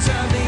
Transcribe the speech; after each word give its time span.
sounds 0.00 0.08
of 0.26 0.40
the 0.40 0.45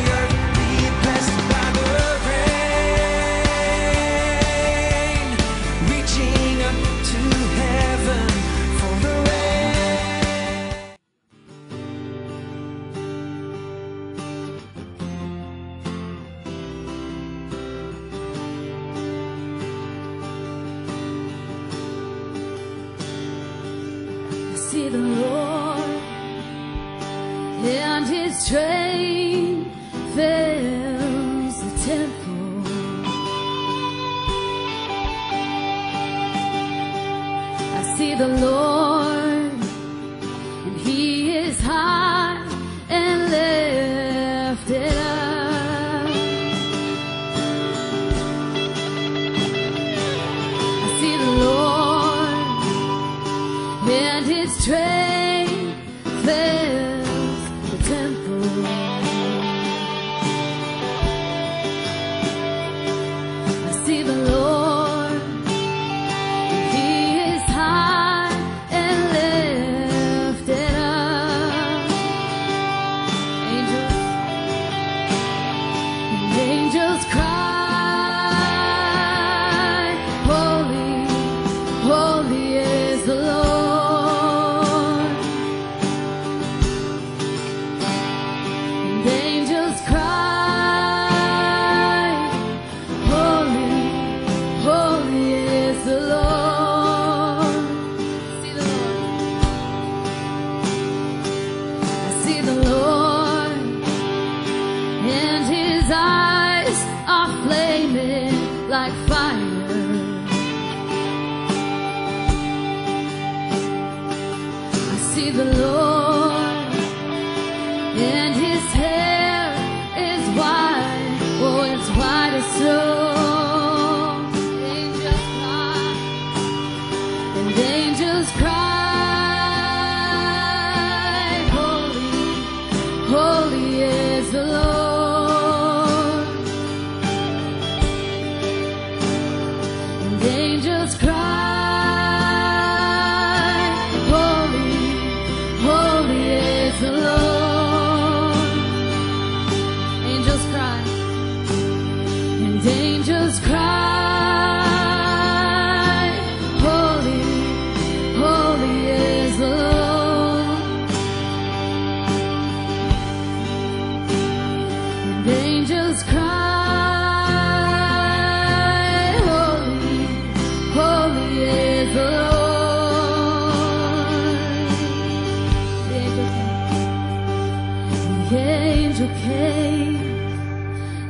Angel 178.30 179.08
came 179.22 179.96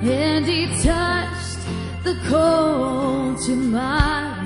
and 0.02 0.46
he 0.46 0.66
touched 0.82 1.58
the 2.04 2.16
cold 2.28 3.40
to 3.44 3.56
my. 3.56 4.36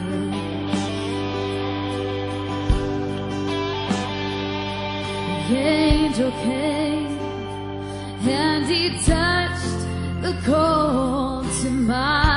The 5.49 5.59
angel 5.59 6.31
came 6.31 7.19
and 8.27 8.65
he 8.65 8.99
touched 9.05 10.23
the 10.23 10.35
cold 10.47 11.45
to 11.61 11.71
my 11.71 12.32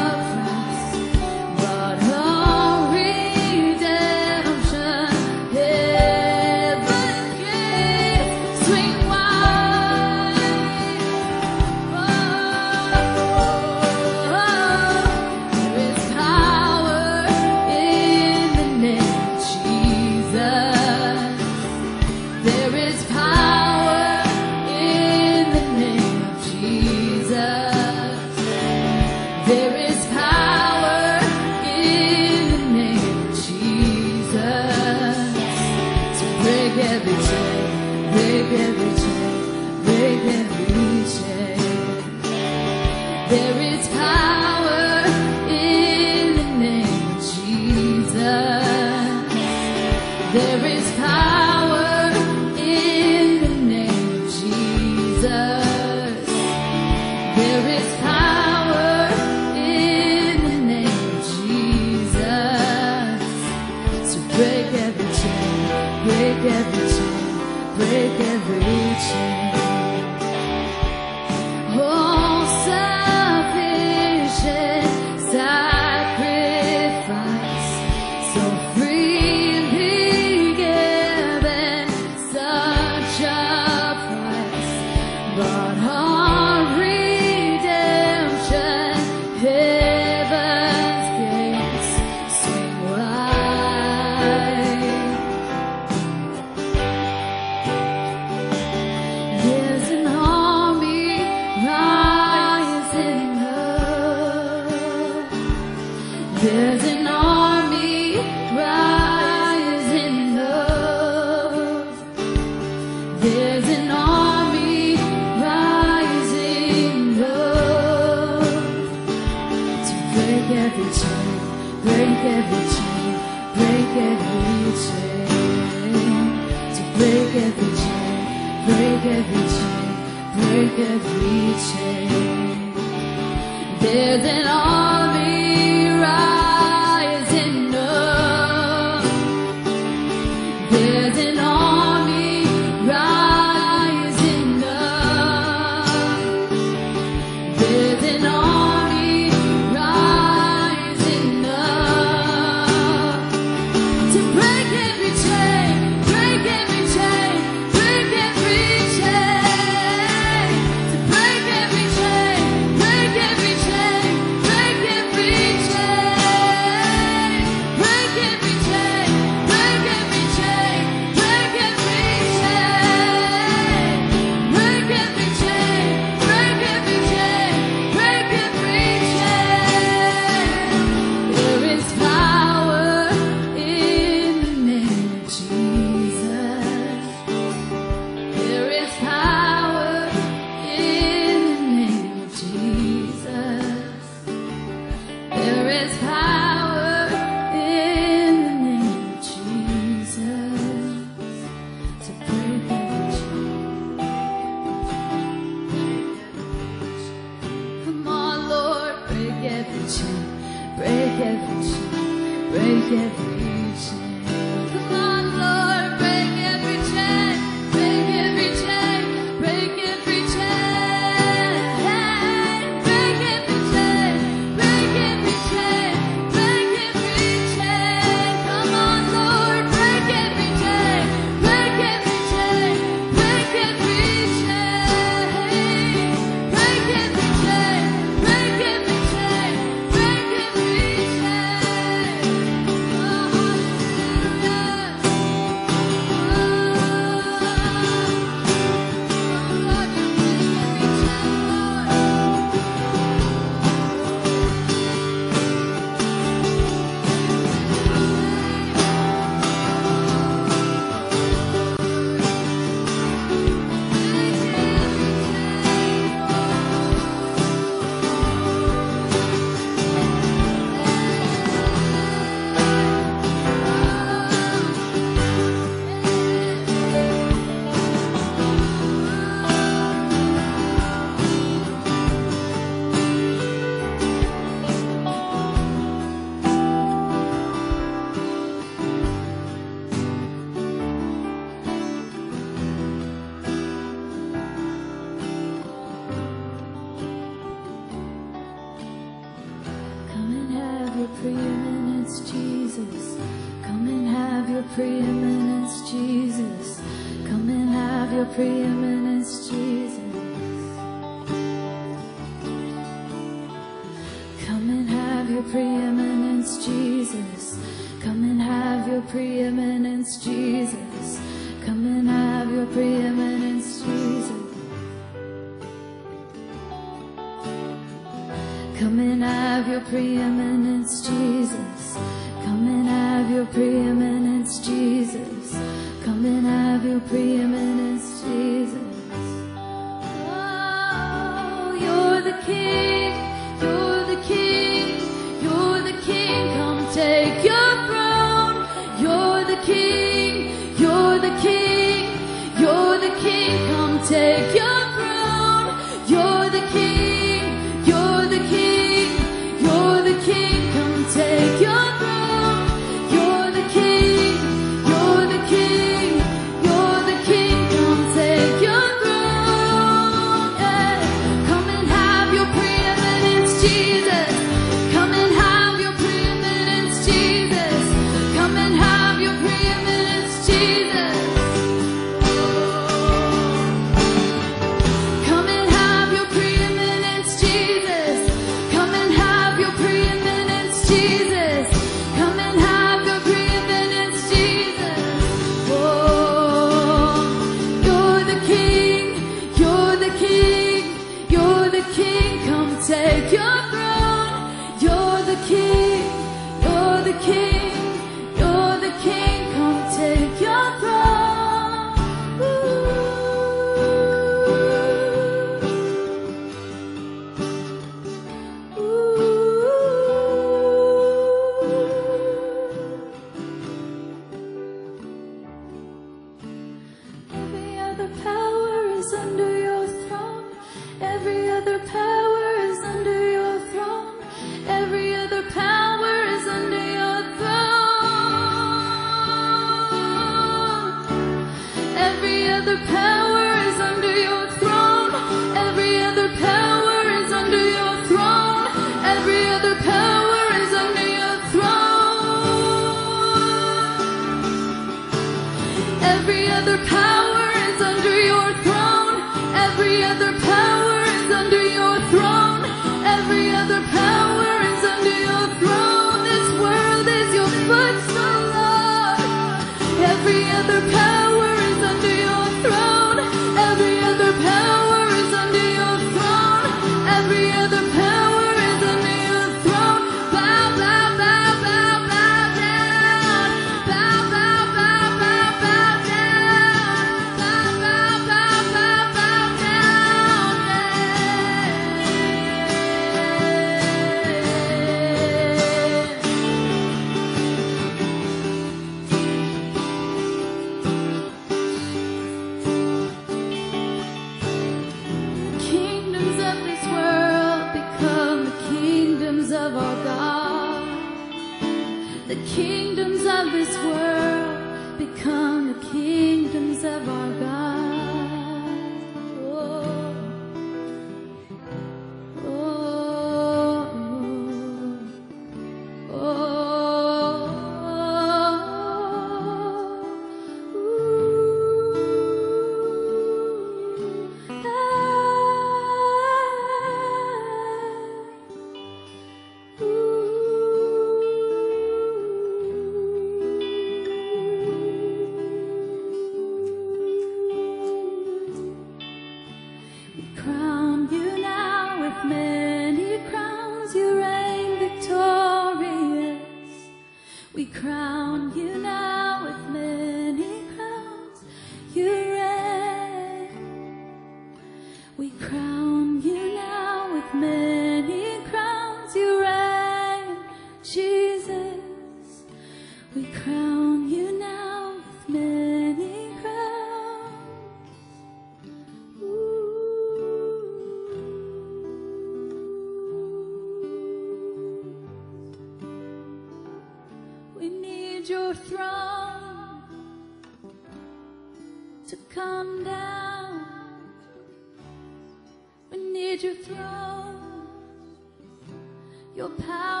your 599.41 599.49
power. 599.49 600.00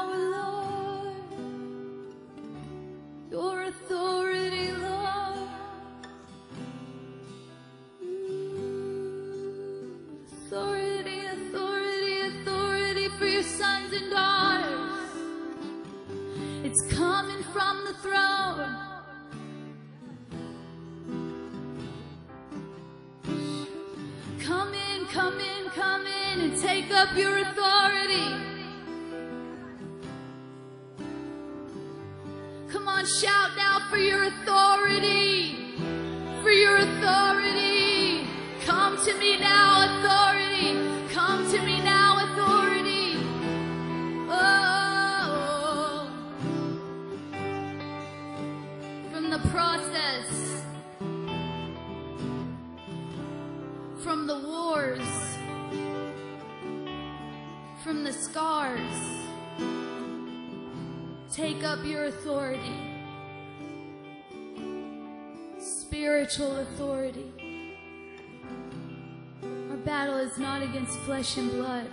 spiritual 66.21 66.57
authority. 66.57 67.31
Our 69.71 69.77
battle 69.77 70.17
is 70.17 70.37
not 70.37 70.61
against 70.61 70.95
flesh 70.99 71.37
and 71.37 71.49
blood, 71.49 71.87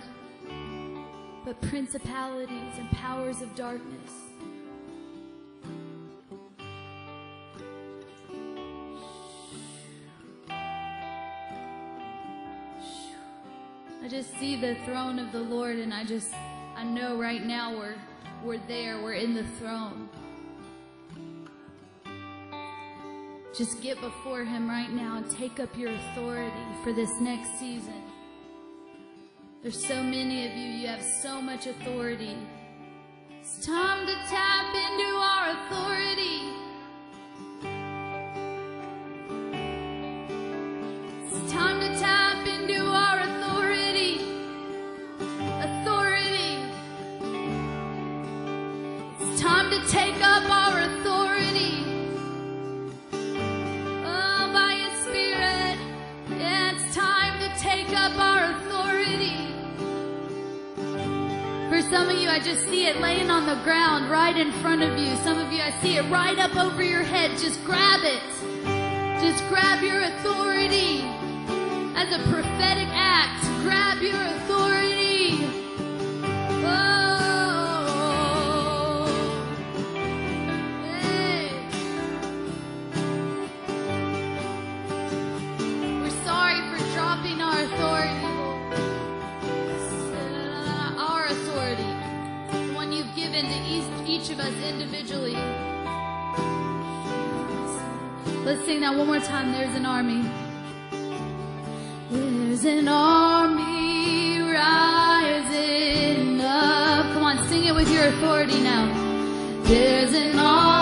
but 1.45 1.59
principalities 1.61 2.77
and 2.77 2.91
powers 2.91 3.41
of 3.41 3.55
darkness. 3.55 4.11
I 14.03 14.07
just 14.07 14.37
see 14.37 14.55
the 14.55 14.75
throne 14.85 15.17
of 15.17 15.31
the 15.31 15.39
Lord, 15.39 15.77
and 15.77 15.91
I 15.91 16.03
just, 16.03 16.31
I 16.75 16.83
know 16.83 17.17
right 17.17 17.43
now 17.43 17.75
we're, 17.75 17.95
we're 18.43 18.61
there, 18.67 19.01
we're 19.01 19.13
in 19.13 19.33
the 19.33 19.45
throne. 19.59 20.08
Just 23.59 23.81
get 23.81 23.99
before 23.99 24.45
Him 24.45 24.69
right 24.69 24.89
now 24.89 25.17
and 25.17 25.29
take 25.29 25.59
up 25.59 25.77
your 25.77 25.91
authority 25.91 26.63
for 26.81 26.93
this 26.93 27.19
next 27.19 27.59
season. 27.59 28.01
There's 29.61 29.85
so 29.85 30.01
many 30.01 30.47
of 30.47 30.55
you, 30.55 30.63
you 30.63 30.87
have 30.87 31.03
so 31.03 31.41
much 31.41 31.67
authority. 31.67 32.37
It's 33.41 33.65
time 33.65 34.07
to 34.07 34.13
tap 34.29 34.73
into 34.73 35.13
our 35.13 35.49
authority. 35.49 36.58
I 62.39 62.41
just 62.41 62.69
see 62.69 62.87
it 62.87 63.01
laying 63.01 63.29
on 63.29 63.45
the 63.45 63.61
ground 63.65 64.09
right 64.09 64.37
in 64.37 64.53
front 64.61 64.81
of 64.81 64.97
you. 64.97 65.13
Some 65.25 65.37
of 65.37 65.51
you, 65.51 65.61
I 65.61 65.71
see 65.81 65.97
it 65.97 66.03
right 66.03 66.39
up 66.39 66.55
over 66.55 66.81
your 66.81 67.03
head. 67.03 67.31
Just 67.31 67.61
grab 67.65 67.99
it. 68.01 68.23
Just 69.19 69.45
grab 69.49 69.83
your 69.83 70.03
authority. 70.03 71.01
As 71.99 72.13
a 72.13 72.23
prophetic 72.31 72.87
act, 72.93 73.43
grab 73.61 74.01
your 74.01 74.15
authority. 74.15 74.58
That 98.89 98.97
one 98.97 99.05
more 99.05 99.19
time. 99.19 99.51
There's 99.51 99.75
an 99.75 99.85
army. 99.85 100.23
There's 102.09 102.65
an 102.65 102.87
army 102.87 104.41
rising 104.41 106.41
up. 106.41 107.05
Come 107.13 107.21
on, 107.21 107.47
sing 107.49 107.65
it 107.65 107.75
with 107.75 107.87
your 107.93 108.07
authority 108.07 108.59
now. 108.61 108.87
There's 109.65 110.15
an 110.15 110.39
army 110.39 110.78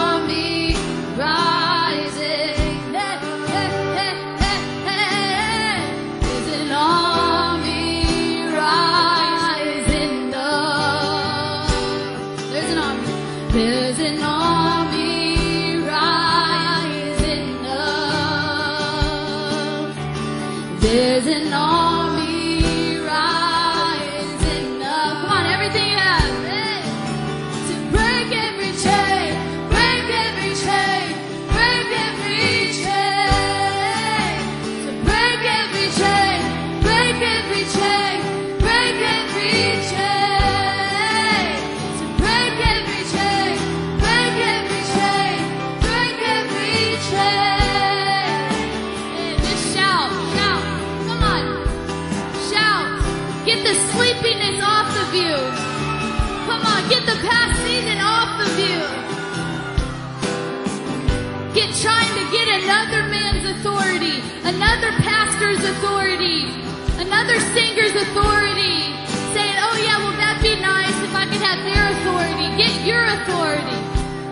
I 71.57 71.63
their 71.63 71.91
authority. 71.91 72.55
Get 72.57 72.85
your 72.85 73.03
authority 73.03 73.77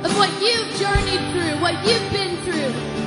of 0.05 0.15
what 0.17 0.29
you've 0.41 0.69
journeyed 0.77 1.31
through, 1.31 1.61
what 1.61 1.73
you've 1.85 2.11
been 2.11 2.37
through. 2.43 3.04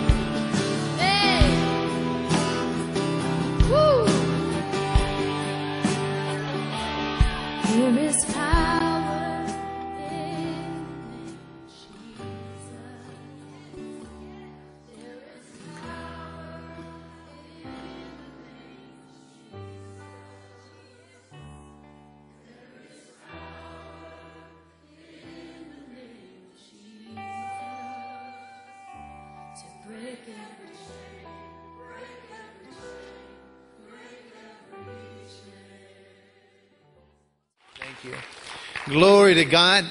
Glory 38.99 39.35
to 39.35 39.45
God. 39.45 39.85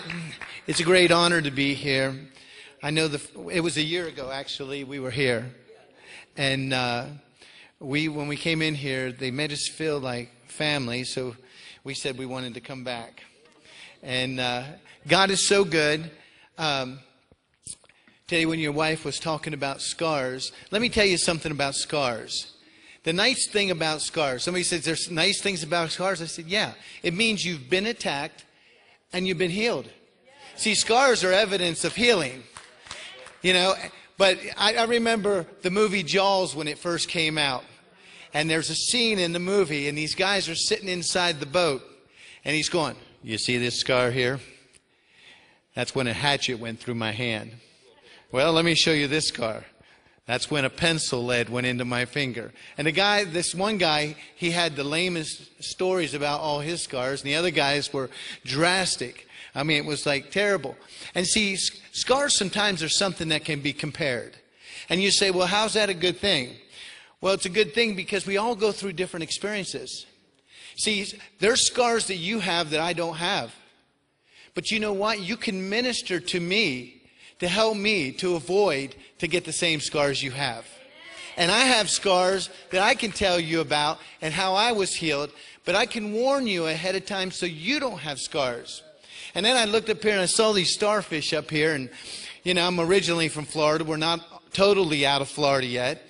It's 0.67 0.81
a 0.81 0.83
great 0.83 1.13
honor 1.13 1.41
to 1.41 1.49
be 1.49 1.73
here. 1.73 2.13
I 2.83 2.89
know 2.89 3.07
the, 3.07 3.21
it 3.49 3.61
was 3.61 3.77
a 3.77 3.81
year 3.81 4.05
ago, 4.05 4.31
actually, 4.31 4.83
we 4.83 4.99
were 4.99 5.11
here. 5.11 5.45
And 6.35 6.73
uh, 6.73 7.05
we, 7.79 8.09
when 8.09 8.27
we 8.27 8.35
came 8.35 8.61
in 8.61 8.75
here, 8.75 9.13
they 9.13 9.31
made 9.31 9.53
us 9.53 9.69
feel 9.69 9.97
like 9.97 10.29
family, 10.47 11.05
so 11.05 11.37
we 11.85 11.93
said 11.93 12.17
we 12.17 12.25
wanted 12.25 12.55
to 12.55 12.59
come 12.59 12.83
back. 12.83 13.23
And 14.03 14.41
uh, 14.41 14.63
God 15.07 15.29
is 15.29 15.47
so 15.47 15.63
good. 15.63 16.11
Um, 16.57 16.99
you 18.29 18.49
when 18.49 18.59
your 18.59 18.73
wife 18.73 19.05
was 19.05 19.19
talking 19.19 19.53
about 19.53 19.79
scars, 19.79 20.51
let 20.69 20.81
me 20.81 20.89
tell 20.89 21.05
you 21.05 21.17
something 21.17 21.53
about 21.53 21.75
scars. 21.75 22.57
The 23.05 23.13
nice 23.13 23.47
thing 23.47 23.71
about 23.71 24.01
scars, 24.01 24.43
somebody 24.43 24.63
says 24.63 24.83
there's 24.83 25.09
nice 25.09 25.39
things 25.39 25.63
about 25.63 25.91
scars. 25.91 26.21
I 26.21 26.25
said, 26.25 26.47
yeah. 26.47 26.73
It 27.03 27.13
means 27.13 27.45
you've 27.45 27.69
been 27.69 27.85
attacked 27.85 28.43
and 29.13 29.27
you've 29.27 29.37
been 29.37 29.51
healed. 29.51 29.87
See, 30.55 30.75
scars 30.75 31.23
are 31.23 31.31
evidence 31.31 31.83
of 31.83 31.95
healing. 31.95 32.43
You 33.41 33.53
know, 33.53 33.75
but 34.17 34.39
I, 34.57 34.75
I 34.75 34.83
remember 34.85 35.45
the 35.61 35.71
movie 35.71 36.03
Jaws 36.03 36.55
when 36.55 36.67
it 36.67 36.77
first 36.77 37.07
came 37.07 37.37
out. 37.37 37.63
And 38.33 38.49
there's 38.49 38.69
a 38.69 38.75
scene 38.75 39.19
in 39.19 39.31
the 39.31 39.39
movie, 39.39 39.87
and 39.87 39.97
these 39.97 40.13
guys 40.13 40.49
are 40.49 40.55
sitting 40.55 40.89
inside 40.89 41.39
the 41.39 41.45
boat, 41.45 41.81
and 42.43 42.55
he's 42.55 42.69
going, 42.69 42.95
You 43.23 43.37
see 43.37 43.57
this 43.57 43.79
scar 43.79 44.11
here? 44.11 44.39
That's 45.75 45.95
when 45.95 46.07
a 46.07 46.13
hatchet 46.13 46.59
went 46.59 46.79
through 46.79 46.95
my 46.95 47.11
hand. 47.11 47.51
Well, 48.31 48.51
let 48.51 48.65
me 48.65 48.75
show 48.75 48.91
you 48.91 49.07
this 49.07 49.27
scar. 49.27 49.63
That's 50.27 50.51
when 50.51 50.65
a 50.65 50.69
pencil 50.69 51.25
lead 51.25 51.49
went 51.49 51.67
into 51.67 51.85
my 51.85 52.03
finger. 52.03 52.51
And 52.77 52.85
the 52.85 52.91
guy, 52.91 53.23
this 53.23 53.55
one 53.55 53.77
guy, 53.77 54.17
he 54.35 54.51
had 54.51 54.75
the 54.75 54.83
lamest 54.83 55.63
stories 55.63 56.13
about 56.13 56.41
all 56.41 56.59
his 56.59 56.83
scars, 56.83 57.21
and 57.21 57.29
the 57.29 57.35
other 57.35 57.49
guys 57.49 57.93
were 57.93 58.09
drastic. 58.45 59.25
I 59.55 59.63
mean, 59.63 59.77
it 59.77 59.85
was 59.85 60.05
like 60.05 60.29
terrible. 60.29 60.75
And 61.15 61.25
see, 61.25 61.55
scars 61.55 62.37
sometimes 62.37 62.83
are 62.83 62.89
something 62.89 63.29
that 63.29 63.45
can 63.45 63.61
be 63.61 63.71
compared. 63.71 64.35
And 64.89 65.01
you 65.01 65.11
say, 65.11 65.31
well, 65.31 65.47
how's 65.47 65.73
that 65.73 65.89
a 65.89 65.93
good 65.93 66.17
thing? 66.17 66.55
Well, 67.21 67.33
it's 67.33 67.45
a 67.45 67.49
good 67.49 67.73
thing 67.73 67.95
because 67.95 68.25
we 68.25 68.35
all 68.35 68.55
go 68.55 68.73
through 68.73 68.93
different 68.93 69.23
experiences. 69.23 70.05
See, 70.75 71.07
there's 71.39 71.65
scars 71.65 72.07
that 72.07 72.17
you 72.17 72.39
have 72.39 72.71
that 72.71 72.81
I 72.81 72.91
don't 72.91 73.15
have. 73.15 73.55
But 74.53 74.71
you 74.71 74.79
know 74.79 74.93
what? 74.93 75.21
You 75.21 75.37
can 75.37 75.69
minister 75.69 76.19
to 76.19 76.39
me 76.39 76.96
to 77.39 77.47
help 77.47 77.77
me 77.77 78.11
to 78.13 78.35
avoid 78.35 78.95
to 79.19 79.27
get 79.27 79.45
the 79.45 79.53
same 79.53 79.79
scars 79.79 80.21
you 80.21 80.31
have. 80.31 80.65
And 81.37 81.51
I 81.51 81.59
have 81.59 81.89
scars 81.89 82.49
that 82.71 82.81
I 82.81 82.95
can 82.95 83.11
tell 83.11 83.39
you 83.39 83.61
about 83.61 83.99
and 84.21 84.33
how 84.33 84.55
I 84.55 84.71
was 84.71 84.95
healed, 84.95 85.31
but 85.65 85.75
I 85.75 85.85
can 85.85 86.13
warn 86.13 86.47
you 86.47 86.65
ahead 86.65 86.95
of 86.95 87.05
time 87.05 87.29
so 87.29 87.45
you 87.45 87.79
don't 87.79 87.99
have 87.99 88.19
scars. 88.19 88.81
And 89.35 89.45
then 89.45 89.55
I 89.55 89.65
looked 89.65 89.89
up 89.89 90.01
here 90.01 90.13
and 90.13 90.21
I 90.21 90.25
saw 90.25 90.51
these 90.51 90.73
starfish 90.73 91.33
up 91.33 91.51
here 91.51 91.73
and 91.73 91.89
you 92.43 92.53
know, 92.53 92.65
I'm 92.65 92.79
originally 92.79 93.27
from 93.27 93.43
Florida. 93.43 93.83
We're 93.83 93.97
not 93.97 94.53
totally 94.53 95.05
out 95.05 95.21
of 95.21 95.27
Florida 95.27 95.67
yet. 95.67 96.01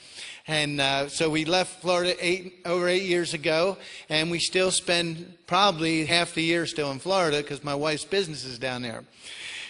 And 0.48 0.80
uh, 0.80 1.10
so 1.10 1.32
we 1.32 1.46
left 1.46 1.82
Florida 1.82 2.16
eight, 2.22 2.62
over 2.64 2.88
eight 2.88 3.04
years 3.04 3.34
ago, 3.34 3.76
and 4.08 4.30
we 4.30 4.40
still 4.40 4.70
spend 4.70 5.34
probably 5.48 6.06
half 6.06 6.36
the 6.36 6.44
year 6.44 6.66
still 6.68 6.92
in 6.92 7.00
Florida 7.00 7.38
because 7.38 7.64
my 7.64 7.76
wife's 7.76 8.06
business 8.06 8.46
is 8.46 8.60
down 8.60 8.84
there. 8.84 9.04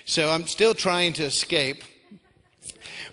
So 0.08 0.30
I'm 0.30 0.48
still 0.48 0.74
trying 0.74 1.12
to 1.14 1.26
escape. 1.26 1.84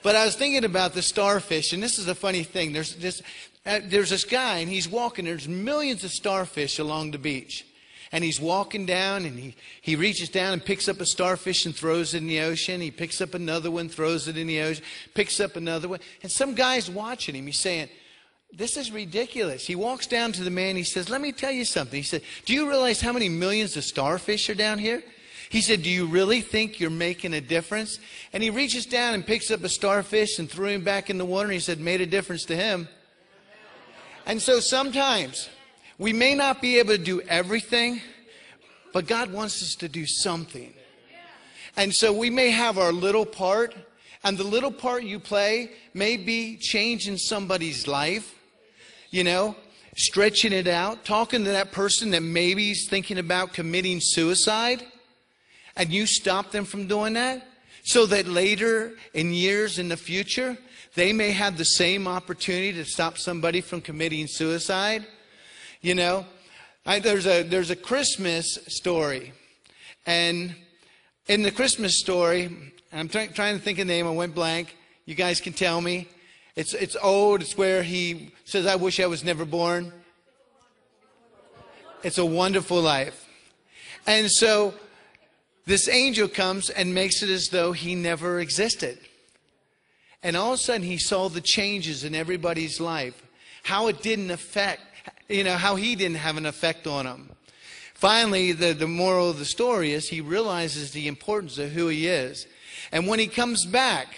But 0.05 0.15
I 0.15 0.25
was 0.25 0.37
thinking 0.37 0.65
about 0.65 0.95
the 0.95 1.03
starfish, 1.03 1.73
and 1.73 1.83
this 1.83 1.99
is 1.99 2.07
a 2.07 2.15
funny 2.15 2.45
thing. 2.45 2.73
There's 2.73 2.95
this, 2.95 3.21
uh, 3.67 3.81
there's 3.83 4.11
this 4.11 4.25
guy, 4.25 4.59
and 4.59 4.71
he's 4.71 4.89
walking. 4.89 5.25
There's 5.25 5.49
millions 5.49 6.05
of 6.05 6.13
starfish 6.13 6.79
along 6.79 7.11
the 7.11 7.19
beach. 7.19 7.67
And 8.13 8.23
he's 8.23 8.41
walking 8.41 8.87
down, 8.87 9.25
and 9.25 9.37
he, 9.37 9.57
he 9.83 9.97
reaches 9.97 10.29
down 10.29 10.53
and 10.53 10.65
picks 10.65 10.89
up 10.89 11.01
a 11.01 11.07
starfish 11.07 11.67
and 11.67 11.75
throws 11.75 12.15
it 12.15 12.19
in 12.19 12.29
the 12.29 12.39
ocean. 12.39 12.81
He 12.81 12.93
picks 12.93 13.21
up 13.21 13.35
another 13.35 13.73
one, 13.73 13.89
throws 13.89 14.29
it 14.29 14.37
in 14.37 14.47
the 14.47 14.61
ocean, 14.61 14.85
picks 15.15 15.41
up 15.41 15.57
another 15.57 15.89
one. 15.89 15.99
And 16.23 16.31
some 16.31 16.55
guy's 16.55 16.89
watching 16.89 17.35
him. 17.35 17.47
He's 17.47 17.59
saying, 17.59 17.89
This 18.53 18.77
is 18.77 18.93
ridiculous. 18.93 19.67
He 19.67 19.75
walks 19.75 20.07
down 20.07 20.31
to 20.31 20.45
the 20.45 20.51
man. 20.51 20.77
He 20.77 20.85
says, 20.85 21.11
Let 21.11 21.21
me 21.21 21.33
tell 21.33 21.51
you 21.51 21.65
something. 21.65 21.99
He 21.99 22.05
said, 22.05 22.23
Do 22.45 22.55
you 22.55 22.69
realize 22.69 23.01
how 23.01 23.13
many 23.13 23.29
millions 23.29 23.77
of 23.77 23.83
starfish 23.83 24.49
are 24.49 24.55
down 24.55 24.79
here? 24.79 25.03
He 25.55 25.61
said, 25.61 25.85
Do 25.85 25.89
you 25.89 26.07
really 26.07 26.41
think 26.41 26.81
you're 26.81 26.91
making 26.91 27.33
a 27.33 27.41
difference? 27.41 28.01
And 28.33 28.43
he 28.43 28.51
reaches 28.51 28.87
down 28.87 29.15
and 29.15 29.25
picks 29.25 29.53
up 29.53 29.63
a 29.63 29.69
starfish 29.69 30.41
and 30.41 30.51
threw 30.51 30.67
him 30.67 30.83
back 30.83 31.11
in 31.11 31.17
the 31.17 31.25
water. 31.25 31.45
And 31.45 31.53
he 31.53 31.61
said, 31.61 31.79
Made 31.79 32.01
a 32.01 32.07
difference 32.07 32.45
to 32.47 32.57
him. 32.57 32.89
And 34.27 34.43
so 34.43 34.59
sometimes 34.59 35.49
we 35.97 36.13
may 36.13 36.35
not 36.35 36.61
be 36.61 36.81
able 36.81 36.97
to 36.97 36.99
do 36.99 37.21
everything, 37.21 38.01
but 38.93 39.07
God 39.07 39.33
wants 39.33 39.63
us 39.63 39.77
to 39.77 39.89
do 39.89 40.07
something. 40.07 40.75
And 41.77 41.95
so 41.95 42.13
we 42.13 42.31
may 42.31 42.51
have 42.51 42.77
our 42.77 42.91
little 42.91 43.25
part, 43.25 43.77
and 44.25 44.37
the 44.37 44.43
little 44.43 44.73
part 44.73 45.05
you 45.05 45.21
play 45.21 45.71
may 45.95 46.17
be 46.17 46.57
changing 46.57 47.17
somebody's 47.17 47.87
life, 47.87 48.35
you 49.13 49.23
know, 49.23 49.55
stretching 49.95 50.53
it 50.53 50.67
out, 50.67 51.05
talking 51.05 51.45
to 51.45 51.51
that 51.51 51.71
person 51.71 52.11
that 52.11 52.25
maybe 52.25 52.73
is 52.73 52.89
thinking 52.89 53.19
about 53.19 53.53
committing 53.53 54.01
suicide, 54.01 54.85
and 55.77 55.91
you 55.91 56.07
stop 56.07 56.53
them 56.53 56.65
from 56.65 56.87
doing 56.87 57.15
that, 57.15 57.47
so 57.83 58.07
that 58.07 58.27
later 58.27 58.93
in 59.13 59.33
years 59.33 59.79
in 59.79 59.89
the 59.89 59.97
future, 59.97 60.57
they 60.95 61.13
may 61.13 61.33
have 61.33 61.59
the 61.59 61.65
same 61.65 62.07
opportunity 62.07 62.73
to 62.73 62.85
stop 62.85 63.19
somebody 63.19 63.61
from 63.61 63.81
committing 63.81 64.27
suicide. 64.27 65.07
You 65.81 65.95
know, 65.95 66.25
I, 66.87 66.99
there's 66.99 67.27
a 67.27 67.43
there's 67.43 67.71
a 67.71 67.77
Christmas 67.77 68.59
story, 68.69 69.33
and 70.07 70.55
in 71.27 71.43
the 71.43 71.51
Christmas 71.51 71.99
story, 71.99 72.51
I'm 72.93 73.09
try, 73.09 73.27
trying 73.27 73.57
to 73.57 73.63
think 73.63 73.79
of 73.79 73.87
the 73.87 73.93
name. 73.93 74.07
I 74.07 74.11
went 74.11 74.35
blank. 74.35 74.77
You 75.05 75.15
guys 75.15 75.41
can 75.41 75.53
tell 75.53 75.81
me. 75.81 76.09
It's 76.57 76.73
it's 76.73 76.97
old. 77.03 77.43
It's 77.43 77.57
where 77.57 77.83
he 77.83 78.33
says, 78.45 78.67
"I 78.67 78.77
wish 78.77 79.01
I 79.01 79.07
was 79.07 79.25
never 79.25 79.45
born." 79.45 79.93
It's 82.03 82.19
a 82.19 82.25
wonderful 82.25 82.81
life, 82.81 83.27
and 84.07 84.31
so 84.31 84.75
this 85.67 85.89
angel 85.89 86.29
comes 86.29 86.71
and 86.71 86.95
makes 86.95 87.23
it 87.23 87.31
as 87.31 87.49
though 87.49 87.73
he 87.73 87.95
never 87.95 88.41
existed. 88.41 88.99
And 90.23 90.37
all 90.37 90.55
of 90.55 90.61
a 90.61 90.63
sudden, 90.63 90.87
he 90.87 90.99
saw 90.99 91.29
the 91.29 91.41
changes 91.41 92.05
in 92.05 92.15
everybody's 92.15 92.81
life, 92.81 93.23
how 93.63 93.89
it 93.89 94.03
didn't 94.03 94.31
affect, 94.31 94.83
you 95.29 95.45
know, 95.45 95.57
how 95.57 95.77
he 95.77 95.95
didn't 95.95 96.17
have 96.17 96.37
an 96.37 96.47
effect 96.47 96.87
on 96.87 97.05
them. 97.05 97.31
Finally, 97.95 98.53
the, 98.53 98.73
the 98.73 98.87
moral 98.87 99.31
of 99.31 99.39
the 99.39 99.45
story 99.45 99.93
is 99.93 100.09
he 100.09 100.21
realizes 100.21 100.91
the 100.91 101.09
importance 101.09 101.59
of 101.59 101.71
who 101.71 101.89
he 101.89 102.07
is. 102.07 102.47
And 102.93 103.07
when 103.07 103.19
he 103.19 103.27
comes 103.27 103.65
back, 103.65 104.09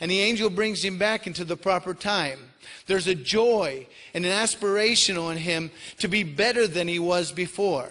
and 0.00 0.10
the 0.10 0.20
angel 0.20 0.50
brings 0.50 0.84
him 0.84 0.98
back 0.98 1.26
into 1.26 1.44
the 1.44 1.56
proper 1.56 1.94
time, 1.94 2.38
there's 2.86 3.06
a 3.06 3.14
joy 3.14 3.86
and 4.14 4.24
an 4.24 4.32
aspiration 4.32 5.16
on 5.16 5.36
him 5.36 5.70
to 5.98 6.08
be 6.08 6.22
better 6.22 6.66
than 6.66 6.88
he 6.88 6.98
was 6.98 7.32
before. 7.32 7.90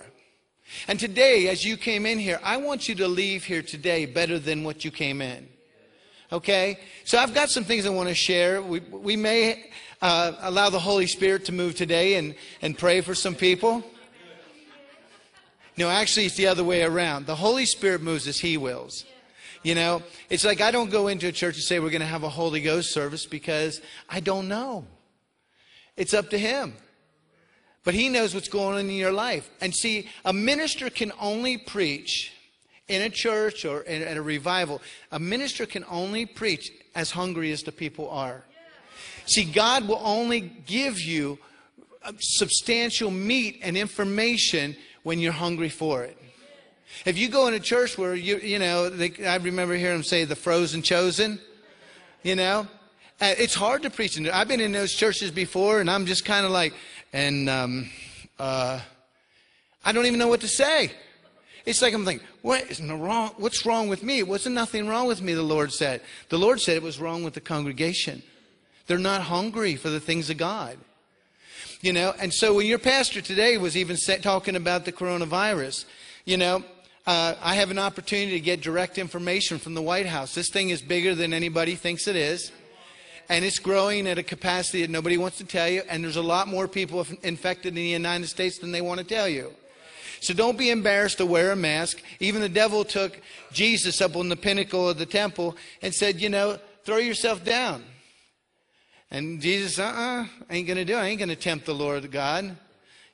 And 0.88 1.00
today, 1.00 1.48
as 1.48 1.64
you 1.64 1.78
came 1.78 2.06
in 2.06 2.20
here, 2.20 2.40
I 2.44 2.58
want 2.58 2.90
you 2.90 2.96
to 2.96 3.08
leave 3.08 3.44
here 3.44 3.62
today 3.62 4.06
better 4.06 4.40
than 4.40 4.64
what 4.64 4.84
you 4.84 4.92
came 4.92 5.22
in. 5.22 5.48
Okay? 6.32 6.80
So 7.04 7.18
I've 7.18 7.34
got 7.34 7.50
some 7.50 7.64
things 7.64 7.86
I 7.86 7.90
want 7.90 8.10
to 8.10 8.16
share. 8.16 8.62
We, 8.62 8.80
we 8.80 9.16
may 9.16 9.72
uh, 10.02 10.34
allow 10.42 10.70
the 10.70 10.80
Holy 10.80 11.08
Spirit 11.08 11.46
to 11.46 11.52
move 11.52 11.76
today 11.76 12.16
and, 12.16 12.36
and 12.62 12.78
pray 12.78 13.02
for 13.02 13.16
some 13.16 13.36
people. 13.36 13.84
No, 15.78 15.90
actually, 15.90 16.26
it's 16.26 16.36
the 16.36 16.48
other 16.48 16.64
way 16.64 16.84
around. 16.84 17.26
The 17.26 17.36
Holy 17.36 17.66
Spirit 17.66 18.02
moves 18.02 18.28
as 18.28 18.40
He 18.40 18.58
wills. 18.58 19.06
You 19.62 19.76
know, 19.76 20.04
it's 20.30 20.46
like 20.46 20.62
I 20.62 20.72
don't 20.72 20.92
go 20.92 21.08
into 21.08 21.28
a 21.28 21.32
church 21.32 21.56
and 21.56 21.64
say 21.64 21.80
we're 21.80 21.90
going 21.90 22.02
to 22.02 22.08
have 22.08 22.24
a 22.24 22.30
Holy 22.30 22.62
Ghost 22.62 22.92
service 22.92 23.26
because 23.26 23.82
I 24.08 24.20
don't 24.20 24.48
know. 24.48 24.86
It's 25.98 26.14
up 26.14 26.30
to 26.30 26.38
Him. 26.38 26.74
But 27.86 27.94
He 27.94 28.10
knows 28.10 28.34
what's 28.34 28.50
going 28.50 28.76
on 28.76 28.90
in 28.90 28.96
your 28.96 29.14
life. 29.14 29.50
And 29.62 29.74
see, 29.74 30.10
a 30.26 30.34
minister 30.34 30.90
can 30.90 31.14
only 31.22 31.58
preach 31.58 32.34
in 32.90 33.02
a 33.02 33.10
church 33.10 33.64
or 33.64 33.82
in, 33.82 34.02
at 34.02 34.18
a 34.18 34.22
revival. 34.22 34.82
A 35.12 35.20
minister 35.20 35.66
can 35.66 35.86
only 35.90 36.26
preach 36.26 36.72
as 36.94 37.12
hungry 37.12 37.52
as 37.52 37.64
the 37.64 37.72
people 37.72 38.10
are. 38.10 38.44
See, 39.26 39.46
God 39.46 39.88
will 39.88 40.02
only 40.04 40.42
give 40.42 41.00
you 41.00 41.40
substantial 42.20 43.10
meat 43.10 43.60
and 43.64 43.78
information 43.78 44.76
when 45.04 45.20
you're 45.20 45.32
hungry 45.32 45.70
for 45.70 46.04
it. 46.04 46.18
If 47.06 47.18
you 47.18 47.30
go 47.30 47.48
in 47.48 47.54
a 47.54 47.60
church 47.60 47.98
where 47.98 48.16
you, 48.16 48.38
you 48.38 48.60
know, 48.60 48.90
they, 48.90 49.26
I 49.26 49.38
remember 49.38 49.76
hearing 49.76 49.98
them 49.98 50.04
say 50.04 50.24
the 50.24 50.36
frozen 50.36 50.82
chosen, 50.82 51.40
you 52.24 52.36
know, 52.36 52.68
uh, 53.22 53.34
it's 53.38 53.56
hard 53.56 53.82
to 53.84 53.90
preach. 53.90 54.18
In, 54.18 54.30
I've 54.30 54.48
been 54.48 54.60
in 54.60 54.72
those 54.72 54.94
churches 54.94 55.32
before, 55.32 55.80
and 55.80 55.90
I'm 55.90 56.06
just 56.06 56.26
kind 56.26 56.46
of 56.46 56.52
like, 56.52 56.74
and 57.16 57.50
um, 57.50 57.90
uh, 58.38 58.78
I 59.86 59.92
don't 59.94 60.06
even 60.06 60.20
know 60.20 60.28
what 60.28 60.42
to 60.42 60.50
say. 60.50 60.92
It's 61.66 61.82
like 61.82 61.94
I'm 61.94 62.04
thinking, 62.04 62.28
what 62.42 62.70
is 62.70 62.82
wrong? 62.82 63.32
What's 63.38 63.66
wrong 63.66 63.88
with 63.88 64.04
me? 64.04 64.22
Wasn't 64.22 64.54
nothing 64.54 64.86
wrong 64.86 65.08
with 65.08 65.22
me. 65.22 65.34
The 65.34 65.42
Lord 65.42 65.72
said. 65.72 66.02
The 66.28 66.38
Lord 66.38 66.60
said 66.60 66.76
it 66.76 66.84
was 66.84 67.00
wrong 67.00 67.24
with 67.24 67.34
the 67.34 67.40
congregation. 67.40 68.22
They're 68.88 68.98
not 68.98 69.22
hungry 69.22 69.78
for 69.78 69.90
the 69.90 70.02
things 70.02 70.30
of 70.30 70.38
God. 70.38 70.78
You 71.80 71.94
know, 71.94 72.14
and 72.20 72.34
so 72.34 72.54
when 72.56 72.66
your 72.66 72.80
pastor 72.80 73.22
today 73.22 73.58
was 73.58 73.78
even 73.78 73.96
talking 74.22 74.58
about 74.58 74.84
the 74.84 74.92
coronavirus, 74.92 75.86
you 76.26 76.36
know, 76.36 76.66
uh, 77.08 77.36
I 77.42 77.56
have 77.56 77.72
an 77.72 77.80
opportunity 77.80 78.32
to 78.32 78.42
get 78.42 78.62
direct 78.62 78.98
information 78.98 79.58
from 79.58 79.74
the 79.74 79.82
White 79.82 80.08
House. 80.08 80.36
This 80.36 80.50
thing 80.50 80.70
is 80.70 80.82
bigger 80.82 81.16
than 81.16 81.34
anybody 81.34 81.76
thinks 81.76 82.10
it 82.10 82.18
is. 82.18 82.52
And 83.30 83.44
it's 83.44 83.60
growing 83.60 84.08
at 84.08 84.18
a 84.18 84.24
capacity 84.24 84.82
that 84.82 84.90
nobody 84.90 85.18
wants 85.18 85.38
to 85.38 85.46
tell 85.46 85.68
you. 85.68 85.82
And 85.90 86.04
there's 86.04 86.16
a 86.16 86.22
lot 86.22 86.48
more 86.48 86.68
people 86.68 87.06
infected 87.24 87.70
in 87.70 87.76
the 87.76 87.82
United 87.82 88.28
States 88.28 88.60
than 88.60 88.72
they 88.72 88.82
want 88.82 89.00
to 89.00 89.06
tell 89.06 89.28
you. 89.28 89.52
So 90.22 90.34
don't 90.34 90.58
be 90.58 90.70
embarrassed 90.70 91.18
to 91.18 91.26
wear 91.26 91.52
a 91.52 91.56
mask. 91.56 92.02
Even 92.20 92.42
the 92.42 92.50
devil 92.50 92.84
took 92.84 93.20
Jesus 93.52 94.02
up 94.02 94.16
on 94.16 94.30
the 94.30 94.36
pinnacle 94.36 94.90
of 94.90 94.98
the 94.98 95.06
temple 95.06 95.56
and 95.82 95.94
said, 95.94 96.22
you 96.22 96.30
know, 96.30 96.60
throw 96.84 96.98
yourself 96.98 97.44
down. 97.44 97.84
And 99.12 99.40
Jesus, 99.40 99.80
uh 99.80 99.84
uh-uh, 99.84 100.22
uh, 100.24 100.26
ain't 100.50 100.68
going 100.68 100.78
to 100.78 100.86
do 100.86 100.94
it. 100.94 101.00
I 101.00 101.08
ain't 101.08 101.20
going 101.20 101.30
to 101.30 101.36
tempt 101.36 101.66
the 101.66 101.76
Lord 101.76 102.10
God. 102.12 102.56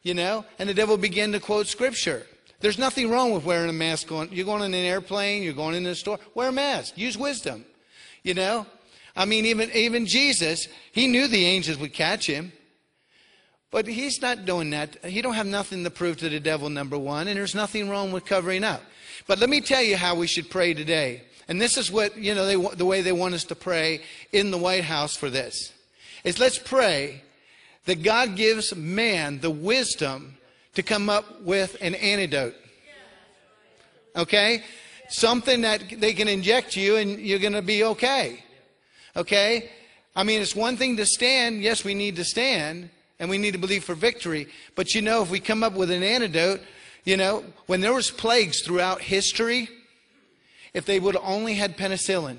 You 0.04 0.14
know? 0.14 0.46
And 0.58 0.70
the 0.70 0.74
devil 0.74 0.98
began 0.98 1.32
to 1.34 1.40
quote 1.40 1.68
scripture. 1.68 2.26
There's 2.60 2.78
nothing 2.78 3.10
wrong 3.10 3.34
with 3.34 3.44
wearing 3.44 3.70
a 3.70 3.74
mask. 3.74 4.10
You're 4.10 4.46
going 4.46 4.64
in 4.64 4.74
an 4.74 4.86
airplane, 4.86 5.44
you're 5.44 5.54
going 5.54 5.76
in 5.76 5.86
a 5.86 5.96
store, 5.96 6.20
wear 6.36 6.50
a 6.50 6.52
mask. 6.52 6.98
Use 6.98 7.18
wisdom. 7.18 7.66
You 8.24 8.36
know? 8.36 8.66
I 9.16 9.26
mean, 9.26 9.46
even, 9.46 9.72
even 9.72 10.06
Jesus, 10.06 10.68
he 10.92 11.08
knew 11.08 11.28
the 11.28 11.46
angels 11.46 11.78
would 11.78 11.94
catch 11.94 12.28
him. 12.28 12.52
But 13.72 13.88
he's 13.88 14.22
not 14.22 14.46
doing 14.46 14.70
that. 14.72 15.04
He 15.06 15.22
don't 15.22 15.34
have 15.34 15.48
nothing 15.48 15.86
to 15.86 15.90
prove 15.90 16.18
to 16.18 16.30
the 16.30 16.42
devil, 16.42 16.70
number 16.70 16.98
one, 16.98 17.30
and 17.30 17.38
there's 17.38 17.56
nothing 17.56 17.90
wrong 17.90 18.12
with 18.12 18.26
covering 18.26 18.66
up. 18.66 18.84
But 19.28 19.40
let 19.40 19.50
me 19.50 19.62
tell 19.62 19.82
you 19.82 19.96
how 19.96 20.16
we 20.16 20.28
should 20.28 20.50
pray 20.50 20.74
today. 20.74 21.24
And 21.48 21.60
this 21.60 21.78
is 21.78 21.92
what, 21.92 22.18
you 22.18 22.36
know, 22.36 22.46
they, 22.46 22.76
the 22.76 22.86
way 22.86 23.02
they 23.02 23.12
want 23.14 23.34
us 23.34 23.46
to 23.46 23.56
pray 23.56 24.02
in 24.34 24.52
the 24.52 24.58
White 24.58 24.84
House 24.84 25.16
for 25.16 25.30
this. 25.30 25.72
Is 26.24 26.38
let's 26.38 26.60
pray 26.60 27.24
that 27.86 28.04
God 28.04 28.36
gives 28.36 28.76
man 28.76 29.40
the 29.40 29.50
wisdom 29.50 30.38
to 30.76 30.84
come 30.84 31.10
up 31.10 31.42
with 31.42 31.78
an 31.82 31.96
antidote. 31.96 32.56
Okay? 34.16 34.64
Something 35.10 35.62
that 35.62 36.00
they 36.00 36.14
can 36.14 36.28
inject 36.28 36.76
you 36.76 36.98
and 36.98 37.20
you're 37.20 37.40
going 37.40 37.54
to 37.54 37.62
be 37.62 37.84
okay. 37.84 38.44
Okay? 39.16 39.70
I 40.16 40.24
mean, 40.24 40.42
it's 40.42 40.56
one 40.56 40.78
thing 40.78 40.98
to 40.98 41.06
stand. 41.06 41.62
Yes, 41.62 41.84
we 41.84 41.94
need 41.94 42.16
to 42.18 42.24
stand 42.24 42.90
and 43.20 43.30
we 43.30 43.38
need 43.38 43.52
to 43.52 43.60
believe 43.60 43.84
for 43.84 43.96
victory. 43.96 44.48
But 44.76 44.94
you 44.96 45.02
know, 45.02 45.22
if 45.22 45.30
we 45.30 45.40
come 45.40 45.64
up 45.64 45.74
with 45.74 45.92
an 45.92 46.04
antidote, 46.04 46.62
you 47.06 47.18
know, 47.18 47.44
when 47.68 47.80
there 47.80 47.94
was 47.94 48.12
plagues 48.12 48.62
throughout 48.62 49.02
history, 49.02 49.70
if 50.74 50.86
they 50.86 51.00
would 51.00 51.18
only 51.18 51.54
had 51.54 51.78
penicillin, 51.78 52.38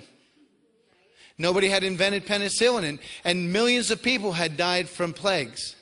nobody 1.39 1.69
had 1.69 1.85
invented 1.85 2.27
penicillin, 2.27 2.85
and, 2.85 2.99
and 3.25 3.53
millions 3.53 3.91
of 3.91 4.03
people 4.03 4.33
had 4.33 4.57
died 4.57 4.89
from 4.89 5.13
plagues. 5.13 5.77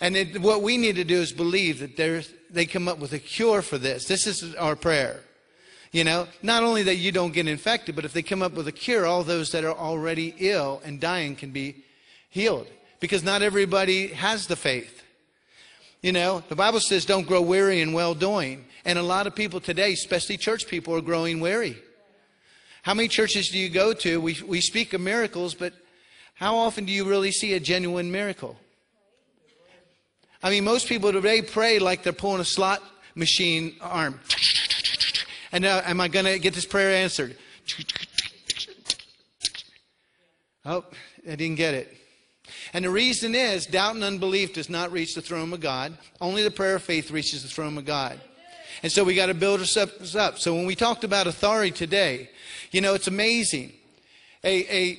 And 0.00 0.16
it, 0.16 0.40
what 0.40 0.62
we 0.62 0.78
need 0.78 0.96
to 0.96 1.04
do 1.04 1.20
is 1.20 1.32
believe 1.32 1.78
that 1.78 2.26
they 2.50 2.66
come 2.66 2.88
up 2.88 2.98
with 2.98 3.12
a 3.12 3.18
cure 3.18 3.62
for 3.62 3.78
this. 3.78 4.06
This 4.06 4.26
is 4.26 4.54
our 4.56 4.74
prayer. 4.74 5.20
You 5.92 6.04
know, 6.04 6.26
not 6.42 6.62
only 6.62 6.82
that 6.84 6.96
you 6.96 7.12
don't 7.12 7.34
get 7.34 7.46
infected, 7.46 7.94
but 7.94 8.06
if 8.06 8.14
they 8.14 8.22
come 8.22 8.42
up 8.42 8.54
with 8.54 8.66
a 8.66 8.72
cure, 8.72 9.04
all 9.04 9.22
those 9.22 9.52
that 9.52 9.62
are 9.62 9.76
already 9.76 10.34
ill 10.38 10.80
and 10.84 10.98
dying 10.98 11.36
can 11.36 11.50
be 11.50 11.84
healed 12.30 12.66
because 12.98 13.22
not 13.22 13.42
everybody 13.42 14.06
has 14.08 14.46
the 14.46 14.56
faith. 14.56 15.02
You 16.00 16.12
know, 16.12 16.42
the 16.48 16.56
Bible 16.56 16.80
says 16.80 17.04
don't 17.04 17.26
grow 17.26 17.42
weary 17.42 17.82
in 17.82 17.92
well 17.92 18.14
doing. 18.14 18.64
And 18.86 18.98
a 18.98 19.02
lot 19.02 19.26
of 19.26 19.34
people 19.34 19.60
today, 19.60 19.92
especially 19.92 20.38
church 20.38 20.66
people, 20.66 20.94
are 20.96 21.02
growing 21.02 21.40
weary. 21.40 21.76
How 22.82 22.94
many 22.94 23.06
churches 23.06 23.50
do 23.50 23.58
you 23.58 23.68
go 23.68 23.92
to? 23.92 24.20
We, 24.20 24.38
we 24.46 24.60
speak 24.60 24.94
of 24.94 25.00
miracles, 25.00 25.54
but 25.54 25.74
how 26.34 26.56
often 26.56 26.86
do 26.86 26.92
you 26.92 27.04
really 27.04 27.30
see 27.30 27.52
a 27.52 27.60
genuine 27.60 28.10
miracle? 28.10 28.56
I 30.42 30.50
mean, 30.50 30.64
most 30.64 30.88
people 30.88 31.12
today 31.12 31.42
pray 31.42 31.78
like 31.78 32.02
they're 32.02 32.12
pulling 32.12 32.40
a 32.40 32.44
slot 32.44 32.82
machine 33.14 33.76
arm. 33.80 34.18
And 35.52 35.62
now, 35.62 35.80
am 35.84 36.00
I 36.00 36.08
going 36.08 36.24
to 36.24 36.38
get 36.38 36.54
this 36.54 36.64
prayer 36.64 36.90
answered? 36.90 37.36
Oh, 40.64 40.84
I 41.28 41.36
didn't 41.36 41.56
get 41.56 41.74
it. 41.74 41.96
And 42.72 42.84
the 42.84 42.90
reason 42.90 43.34
is 43.34 43.66
doubt 43.66 43.94
and 43.94 44.04
unbelief 44.04 44.54
does 44.54 44.70
not 44.70 44.92
reach 44.92 45.14
the 45.14 45.20
throne 45.20 45.52
of 45.52 45.60
God. 45.60 45.96
Only 46.20 46.42
the 46.42 46.50
prayer 46.50 46.76
of 46.76 46.82
faith 46.82 47.10
reaches 47.10 47.42
the 47.42 47.48
throne 47.48 47.76
of 47.76 47.84
God. 47.84 48.18
And 48.82 48.90
so 48.90 49.04
we 49.04 49.14
got 49.14 49.26
to 49.26 49.34
build 49.34 49.60
ourselves 49.60 50.16
up. 50.16 50.38
So 50.38 50.54
when 50.54 50.64
we 50.64 50.74
talked 50.74 51.04
about 51.04 51.26
authority 51.26 51.70
today, 51.70 52.30
you 52.70 52.80
know, 52.80 52.94
it's 52.94 53.06
amazing. 53.06 53.72
A, 54.42 54.64
a 54.74 54.98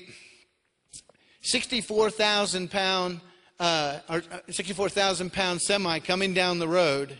64,000 1.42 2.70
pound, 2.70 3.20
uh, 3.60 4.00
or 4.10 4.24
64,000 4.50 5.34
pound 5.34 5.62
semi 5.62 6.00
coming 6.00 6.34
down 6.34 6.60
the 6.60 6.68
road, 6.68 7.18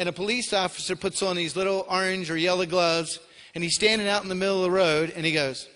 and 0.00 0.08
a 0.08 0.12
police 0.12 0.54
officer 0.54 0.96
puts 0.96 1.22
on 1.22 1.36
these 1.36 1.54
little 1.54 1.84
orange 1.86 2.30
or 2.30 2.36
yellow 2.38 2.64
gloves, 2.64 3.20
and 3.54 3.62
he's 3.62 3.74
standing 3.74 4.08
out 4.08 4.22
in 4.22 4.30
the 4.30 4.34
middle 4.34 4.56
of 4.56 4.62
the 4.62 4.70
road, 4.70 5.12
and 5.14 5.26
he 5.26 5.32
goes, 5.32 5.68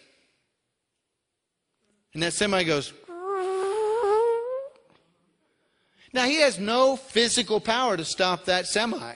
and 2.14 2.22
that 2.22 2.32
semi 2.32 2.64
goes, 2.64 2.94
now 6.14 6.24
he 6.24 6.36
has 6.36 6.58
no 6.58 6.96
physical 6.96 7.60
power 7.60 7.98
to 7.98 8.04
stop 8.06 8.46
that 8.46 8.66
semi, 8.66 9.12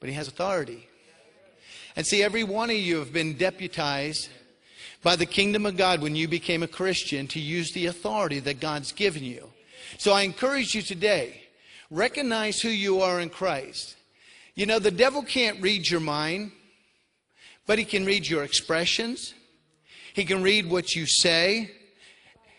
but 0.00 0.08
he 0.08 0.14
has 0.14 0.26
authority. 0.26 0.88
And 1.94 2.06
see, 2.06 2.22
every 2.22 2.42
one 2.42 2.70
of 2.70 2.76
you 2.76 2.96
have 2.96 3.12
been 3.12 3.36
deputized 3.36 4.30
by 5.02 5.16
the 5.16 5.26
kingdom 5.26 5.66
of 5.66 5.76
God 5.76 6.00
when 6.00 6.16
you 6.16 6.26
became 6.28 6.62
a 6.62 6.68
Christian 6.68 7.26
to 7.26 7.40
use 7.40 7.72
the 7.72 7.86
authority 7.86 8.38
that 8.38 8.58
God's 8.58 8.92
given 8.92 9.22
you. 9.22 9.50
So 9.98 10.12
I 10.12 10.22
encourage 10.22 10.74
you 10.74 10.80
today, 10.80 11.42
recognize 11.90 12.62
who 12.62 12.70
you 12.70 13.02
are 13.02 13.20
in 13.20 13.28
Christ. 13.28 13.96
You 14.60 14.66
know, 14.66 14.78
the 14.78 14.90
devil 14.90 15.22
can't 15.22 15.58
read 15.62 15.88
your 15.88 16.00
mind, 16.00 16.52
but 17.66 17.78
he 17.78 17.84
can 17.86 18.04
read 18.04 18.28
your 18.28 18.44
expressions. 18.44 19.32
He 20.12 20.22
can 20.26 20.42
read 20.42 20.68
what 20.68 20.94
you 20.94 21.06
say. 21.06 21.70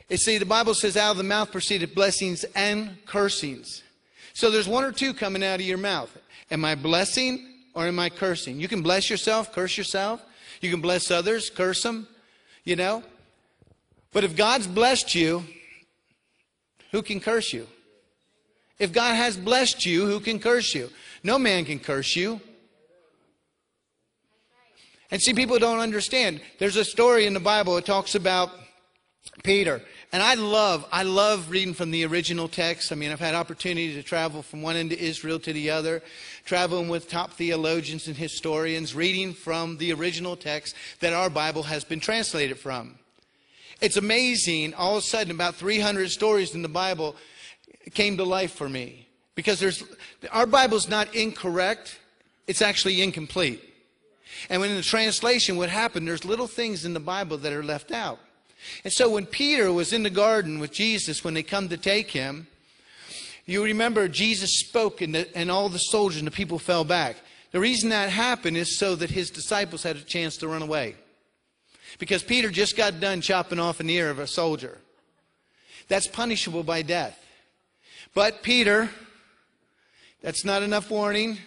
You 0.10 0.18
see, 0.18 0.40
the 0.40 0.46
Bible 0.48 0.74
says, 0.74 0.98
out 0.98 1.12
of 1.12 1.18
the 1.18 1.24
mouth 1.24 1.52
proceeded 1.52 1.94
blessings 1.94 2.44
and 2.56 2.98
cursings. 3.06 3.84
So 4.34 4.50
there's 4.50 4.68
one 4.68 4.84
or 4.84 4.92
two 4.92 5.14
coming 5.14 5.44
out 5.44 5.60
of 5.60 5.62
your 5.68 5.78
mouth. 5.78 6.10
Am 6.50 6.66
I 6.66 6.74
blessing 6.74 7.48
or 7.76 7.86
am 7.86 8.00
I 8.00 8.10
cursing? 8.10 8.60
You 8.60 8.68
can 8.68 8.82
bless 8.82 9.08
yourself, 9.08 9.54
curse 9.54 9.78
yourself. 9.78 10.26
You 10.60 10.72
can 10.72 10.82
bless 10.82 11.12
others, 11.12 11.52
curse 11.52 11.84
them, 11.84 12.08
you 12.64 12.76
know. 12.76 13.04
But 14.12 14.24
if 14.24 14.36
God's 14.36 14.66
blessed 14.66 15.14
you, 15.14 15.44
who 16.92 17.04
can 17.04 17.20
curse 17.20 17.54
you? 17.54 17.68
If 18.80 18.92
God 18.92 19.14
has 19.14 19.38
blessed 19.38 19.86
you, 19.86 20.08
who 20.08 20.20
can 20.20 20.40
curse 20.40 20.74
you? 20.74 20.90
No 21.24 21.38
man 21.38 21.66
can 21.66 21.80
curse 21.80 22.16
you. 22.16 22.42
And 25.12 25.22
see, 25.22 25.34
people 25.34 25.60
don't 25.60 25.80
understand. 25.80 26.42
There's 26.58 26.78
a 26.78 26.86
story 26.86 27.26
in 27.26 27.34
the 27.34 27.40
Bible 27.40 27.76
that 27.76 27.86
talks 27.86 28.16
about 28.16 28.50
Peter. 29.44 29.82
And 30.14 30.22
I 30.22 30.34
love, 30.34 30.86
I 30.92 31.04
love 31.04 31.50
reading 31.50 31.74
from 31.74 31.92
the 31.92 32.06
original 32.06 32.48
text. 32.48 32.92
I 32.92 32.96
mean, 32.96 33.12
I've 33.12 33.20
had 33.20 33.36
opportunity 33.36 33.94
to 33.94 34.04
travel 34.04 34.42
from 34.42 34.62
one 34.62 34.76
end 34.76 34.92
of 34.92 35.00
Israel 35.00 35.40
to 35.40 35.54
the 35.54 35.70
other, 35.70 36.02
traveling 36.46 36.90
with 36.90 37.10
top 37.10 37.34
theologians 37.34 38.08
and 38.08 38.16
historians, 38.16 38.94
reading 38.94 39.34
from 39.34 39.78
the 39.78 39.94
original 39.94 40.36
text 40.36 40.76
that 41.00 41.14
our 41.14 41.30
Bible 41.30 41.64
has 41.64 41.84
been 41.84 42.00
translated 42.00 42.58
from. 42.58 42.96
It's 43.80 43.98
amazing, 43.98 44.74
all 44.74 44.98
of 44.98 45.04
a 45.04 45.08
sudden, 45.08 45.32
about 45.32 45.56
300 45.56 46.10
stories 46.10 46.54
in 46.54 46.62
the 46.62 46.70
Bible 46.70 47.16
came 47.94 48.18
to 48.18 48.24
life 48.24 48.52
for 48.54 48.70
me. 48.70 49.01
Because 49.36 49.60
there's, 49.60 49.84
our 50.32 50.46
Bible's 50.46 50.90
not 50.90 51.14
incorrect, 51.16 52.00
it's 52.48 52.62
actually 52.62 53.02
incomplete. 53.02 53.62
And 54.50 54.62
when 54.62 54.72
in 54.72 54.78
the 54.78 54.84
translation, 54.84 55.58
what 55.58 55.70
happened, 55.70 56.08
there's 56.08 56.26
little 56.26 56.48
things 56.48 56.86
in 56.86 56.94
the 56.94 57.00
Bible 57.00 57.38
that 57.38 57.54
are 57.54 57.64
left 57.64 57.92
out. 57.92 58.20
And 58.84 58.94
so 58.94 59.10
when 59.10 59.26
Peter 59.26 59.72
was 59.72 59.94
in 59.94 60.04
the 60.04 60.10
garden 60.10 60.60
with 60.60 60.72
Jesus, 60.72 61.24
when 61.24 61.34
they 61.34 61.44
come 61.44 61.70
to 61.70 61.78
take 61.78 62.12
him, 62.12 62.48
you 63.46 63.64
remember 63.64 64.08
Jesus 64.08 64.60
spoke 64.60 65.02
and, 65.02 65.16
the, 65.16 65.38
and 65.38 65.50
all 65.50 65.70
the 65.70 65.80
soldiers 65.80 66.20
and 66.20 66.28
the 66.28 66.32
people 66.32 66.60
fell 66.60 66.84
back. 66.84 67.18
The 67.52 67.60
reason 67.60 67.90
that 67.90 68.10
happened 68.10 68.58
is 68.58 68.78
so 68.78 68.96
that 68.96 69.10
his 69.10 69.30
disciples 69.30 69.84
had 69.84 69.98
a 69.98 70.02
chance 70.02 70.38
to 70.38 70.48
run 70.48 70.62
away. 70.62 70.96
Because 72.00 72.24
Peter 72.24 72.50
just 72.50 72.78
got 72.78 73.00
done 73.00 73.20
chopping 73.20 73.60
off 73.60 73.80
an 73.80 73.90
ear 73.90 74.10
of 74.10 74.20
a 74.20 74.28
soldier. 74.28 74.78
That's 75.88 76.08
punishable 76.08 76.64
by 76.64 76.84
death. 76.84 77.18
But 78.14 78.44
Peter, 78.44 78.90
that's 80.22 80.46
not 80.46 80.64
enough 80.64 80.90
warning. 80.90 81.38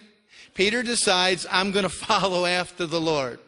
Peter 0.53 0.83
decides, 0.83 1.45
I'm 1.49 1.71
going 1.71 1.83
to 1.89 1.89
follow 1.89 2.45
after 2.45 2.85
the 2.85 3.01
Lord. 3.01 3.39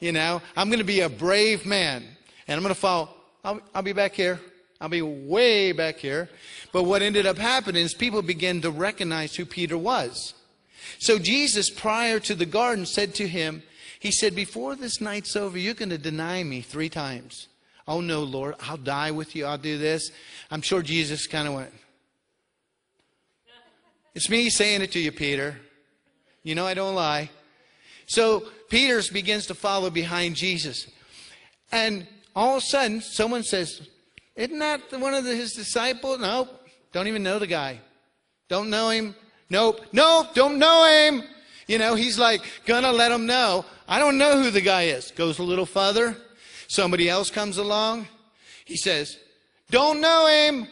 You 0.00 0.12
know, 0.12 0.42
I'm 0.56 0.68
going 0.68 0.80
to 0.80 0.84
be 0.84 1.00
a 1.00 1.08
brave 1.08 1.64
man 1.64 2.04
and 2.48 2.56
I'm 2.56 2.62
going 2.62 2.74
to 2.74 2.80
follow. 2.80 3.10
I'll, 3.44 3.60
I'll 3.74 3.82
be 3.82 3.92
back 3.92 4.14
here. 4.14 4.40
I'll 4.80 4.88
be 4.88 5.02
way 5.02 5.70
back 5.70 5.98
here. 5.98 6.28
But 6.72 6.84
what 6.84 7.02
ended 7.02 7.24
up 7.24 7.38
happening 7.38 7.84
is 7.84 7.94
people 7.94 8.20
began 8.20 8.60
to 8.62 8.70
recognize 8.70 9.36
who 9.36 9.46
Peter 9.46 9.78
was. 9.78 10.34
So 10.98 11.18
Jesus, 11.18 11.70
prior 11.70 12.18
to 12.20 12.34
the 12.34 12.46
garden, 12.46 12.84
said 12.84 13.14
to 13.16 13.28
him, 13.28 13.62
He 14.00 14.10
said, 14.10 14.34
Before 14.34 14.74
this 14.74 15.00
night's 15.00 15.36
over, 15.36 15.56
you're 15.56 15.74
going 15.74 15.90
to 15.90 15.98
deny 15.98 16.42
me 16.42 16.62
three 16.62 16.88
times. 16.88 17.46
Oh 17.86 18.00
no, 18.00 18.22
Lord, 18.22 18.56
I'll 18.60 18.76
die 18.76 19.10
with 19.12 19.36
you. 19.36 19.46
I'll 19.46 19.58
do 19.58 19.78
this. 19.78 20.10
I'm 20.50 20.62
sure 20.62 20.82
Jesus 20.82 21.26
kind 21.26 21.46
of 21.46 21.54
went, 21.54 21.72
It's 24.14 24.28
me 24.28 24.50
saying 24.50 24.82
it 24.82 24.92
to 24.92 24.98
you, 24.98 25.12
Peter. 25.12 25.56
You 26.42 26.54
know 26.54 26.66
I 26.66 26.74
don't 26.74 26.94
lie. 26.94 27.30
So 28.06 28.44
Peter 28.68 29.00
begins 29.12 29.46
to 29.46 29.54
follow 29.54 29.90
behind 29.90 30.36
Jesus. 30.36 30.90
And 31.70 32.06
all 32.36 32.56
of 32.56 32.62
a 32.62 32.66
sudden, 32.66 33.00
someone 33.00 33.42
says, 33.42 33.88
Isn't 34.36 34.58
that 34.58 34.80
one 34.92 35.14
of 35.14 35.24
the, 35.24 35.34
his 35.34 35.54
disciples? 35.54 36.20
Nope. 36.20 36.68
Don't 36.92 37.06
even 37.06 37.22
know 37.22 37.38
the 37.38 37.46
guy. 37.46 37.80
Don't 38.48 38.68
know 38.68 38.90
him. 38.90 39.14
Nope. 39.48 39.80
Nope. 39.92 40.34
Don't 40.34 40.58
know 40.58 40.86
him. 40.86 41.22
You 41.66 41.78
know, 41.78 41.94
he's 41.94 42.18
like, 42.18 42.42
gonna 42.66 42.92
let 42.92 43.12
him 43.12 43.24
know. 43.24 43.64
I 43.88 43.98
don't 43.98 44.18
know 44.18 44.42
who 44.42 44.50
the 44.50 44.60
guy 44.60 44.84
is. 44.84 45.10
Goes 45.12 45.38
a 45.38 45.42
little 45.42 45.66
further. 45.66 46.16
Somebody 46.68 47.08
else 47.08 47.30
comes 47.30 47.56
along. 47.56 48.08
He 48.64 48.76
says, 48.76 49.18
Don't 49.70 50.00
know 50.00 50.26
him. 50.26 50.68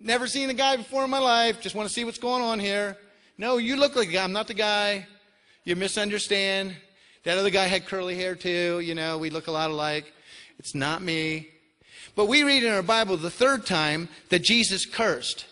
Never 0.00 0.26
seen 0.26 0.48
the 0.48 0.54
guy 0.54 0.76
before 0.76 1.04
in 1.04 1.10
my 1.10 1.18
life. 1.18 1.60
Just 1.60 1.74
want 1.74 1.88
to 1.88 1.94
see 1.94 2.04
what's 2.04 2.18
going 2.18 2.42
on 2.42 2.58
here. 2.58 2.96
No, 3.38 3.56
you 3.56 3.76
look 3.76 3.96
like 3.96 4.08
a 4.08 4.12
guy. 4.12 4.24
I'm 4.24 4.32
not 4.32 4.48
the 4.48 4.54
guy. 4.54 5.06
You 5.64 5.76
misunderstand. 5.76 6.74
That 7.24 7.38
other 7.38 7.50
guy 7.50 7.66
had 7.66 7.86
curly 7.86 8.16
hair 8.16 8.34
too. 8.34 8.80
You 8.80 8.94
know, 8.94 9.18
we 9.18 9.30
look 9.30 9.46
a 9.46 9.52
lot 9.52 9.70
alike. 9.70 10.12
It's 10.58 10.74
not 10.74 11.02
me. 11.02 11.48
But 12.14 12.26
we 12.26 12.42
read 12.42 12.62
in 12.62 12.72
our 12.72 12.82
Bible 12.82 13.16
the 13.16 13.30
third 13.30 13.64
time 13.64 14.08
that 14.28 14.40
Jesus 14.40 14.84
cursed. 14.84 15.46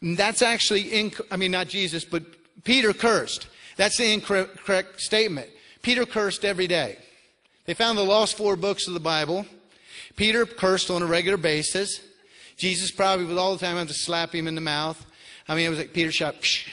And 0.00 0.16
that's 0.16 0.42
actually, 0.42 0.84
inc- 0.84 1.20
I 1.30 1.36
mean, 1.36 1.50
not 1.50 1.68
Jesus, 1.68 2.04
but 2.04 2.22
Peter 2.64 2.92
cursed. 2.92 3.48
That's 3.76 3.96
the 3.96 4.12
incorrect 4.12 5.00
statement. 5.00 5.48
Peter 5.82 6.06
cursed 6.06 6.44
every 6.44 6.66
day. 6.66 6.98
They 7.64 7.74
found 7.74 7.98
the 7.98 8.04
lost 8.04 8.36
four 8.36 8.56
books 8.56 8.86
of 8.86 8.94
the 8.94 9.00
Bible. 9.00 9.46
Peter 10.16 10.46
cursed 10.46 10.90
on 10.90 11.02
a 11.02 11.06
regular 11.06 11.36
basis. 11.36 12.00
Jesus 12.56 12.90
probably 12.90 13.26
would 13.26 13.38
all 13.38 13.56
the 13.56 13.64
time 13.64 13.76
have 13.76 13.88
to 13.88 13.94
slap 13.94 14.34
him 14.34 14.46
in 14.48 14.54
the 14.54 14.60
mouth. 14.60 15.04
I 15.48 15.54
mean, 15.54 15.66
it 15.66 15.70
was 15.70 15.78
like 15.78 15.92
Peter 15.92 16.10
shot, 16.10 16.34
psh, 16.40 16.66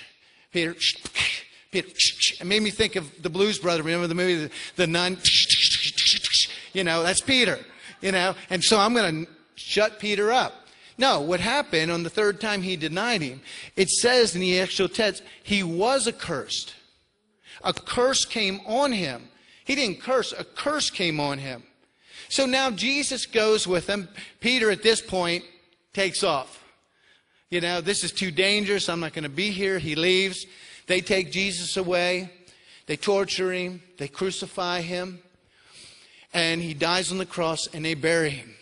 Peter, 0.51 0.73
psh, 0.73 1.41
Peter. 1.71 1.87
Psh, 1.89 2.41
it 2.41 2.45
made 2.45 2.61
me 2.61 2.69
think 2.69 2.95
of 2.95 3.21
the 3.21 3.29
Blues 3.29 3.59
Brother. 3.59 3.83
Remember 3.83 4.07
the 4.07 4.15
movie, 4.15 4.45
The, 4.45 4.51
the 4.75 4.87
Nun? 4.87 5.17
You 6.73 6.83
know, 6.83 7.03
that's 7.03 7.21
Peter. 7.21 7.59
You 8.01 8.11
know, 8.11 8.35
and 8.49 8.63
so 8.63 8.79
I'm 8.79 8.93
going 8.93 9.25
to 9.25 9.31
shut 9.55 9.99
Peter 9.99 10.31
up. 10.31 10.53
No, 10.97 11.21
what 11.21 11.39
happened 11.39 11.91
on 11.91 12.03
the 12.03 12.09
third 12.09 12.39
time 12.39 12.61
he 12.61 12.75
denied 12.75 13.21
him, 13.21 13.41
it 13.75 13.89
says 13.89 14.35
in 14.35 14.41
the 14.41 14.59
actual 14.59 14.87
text, 14.87 15.23
he 15.43 15.63
was 15.63 16.07
accursed. 16.07 16.75
A 17.63 17.73
curse 17.73 18.25
came 18.25 18.59
on 18.65 18.91
him. 18.91 19.29
He 19.65 19.75
didn't 19.75 20.01
curse, 20.01 20.33
a 20.37 20.43
curse 20.43 20.89
came 20.89 21.19
on 21.19 21.39
him. 21.39 21.63
So 22.29 22.45
now 22.45 22.69
Jesus 22.71 23.25
goes 23.25 23.67
with 23.67 23.87
him. 23.87 24.09
Peter 24.39 24.69
at 24.69 24.83
this 24.83 25.01
point 25.01 25.43
takes 25.93 26.23
off. 26.23 26.63
You 27.49 27.61
know, 27.61 27.81
this 27.81 28.03
is 28.03 28.11
too 28.11 28.31
dangerous. 28.31 28.89
I'm 28.89 28.99
not 28.99 29.13
going 29.13 29.23
to 29.23 29.29
be 29.29 29.51
here. 29.51 29.77
He 29.77 29.95
leaves. 29.95 30.45
They 30.87 31.01
take 31.01 31.31
Jesus 31.31 31.77
away. 31.77 32.31
They 32.87 32.97
torture 32.97 33.51
him. 33.51 33.81
They 33.97 34.07
crucify 34.07 34.81
him. 34.81 35.19
And 36.33 36.61
he 36.61 36.73
dies 36.73 37.11
on 37.11 37.19
the 37.19 37.25
cross 37.25 37.67
and 37.67 37.85
they 37.85 37.93
bury 37.93 38.31
him. 38.31 38.55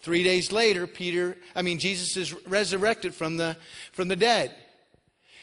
Three 0.00 0.22
days 0.22 0.52
later, 0.52 0.86
Peter, 0.86 1.36
I 1.54 1.62
mean, 1.62 1.78
Jesus 1.78 2.16
is 2.16 2.32
resurrected 2.46 3.14
from 3.14 3.36
the, 3.36 3.56
from 3.92 4.08
the 4.08 4.16
dead. 4.16 4.54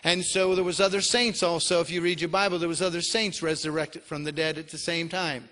And 0.04 0.26
so 0.26 0.56
there 0.56 0.64
was 0.64 0.82
other 0.82 1.02
saints 1.02 1.44
also. 1.44 1.82
If 1.82 1.92
you 1.92 2.02
read 2.02 2.20
your 2.20 2.30
Bible, 2.30 2.58
there 2.58 2.68
was 2.68 2.82
other 2.82 3.02
saints 3.02 3.44
resurrected 3.44 4.02
from 4.02 4.24
the 4.24 4.32
dead 4.32 4.58
at 4.58 4.70
the 4.70 4.78
same 4.78 5.08
time. 5.08 5.50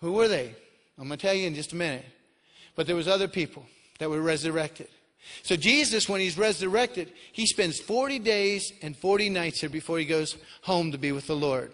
Who 0.00 0.12
were 0.12 0.28
they? 0.28 0.54
I'm 0.96 1.08
going 1.08 1.18
to 1.18 1.26
tell 1.26 1.34
you 1.34 1.46
in 1.48 1.56
just 1.56 1.72
a 1.72 1.76
minute. 1.76 2.04
But 2.76 2.86
there 2.86 2.94
was 2.94 3.08
other 3.08 3.26
people 3.26 3.64
that 3.98 4.10
were 4.10 4.20
resurrected. 4.20 4.88
So 5.42 5.56
Jesus, 5.56 6.08
when 6.08 6.20
he's 6.20 6.38
resurrected, 6.38 7.12
he 7.32 7.46
spends 7.46 7.78
40 7.78 8.18
days 8.18 8.72
and 8.82 8.96
40 8.96 9.28
nights 9.30 9.60
here 9.60 9.70
before 9.70 9.98
he 9.98 10.04
goes 10.04 10.36
home 10.62 10.92
to 10.92 10.98
be 10.98 11.12
with 11.12 11.26
the 11.26 11.36
Lord. 11.36 11.72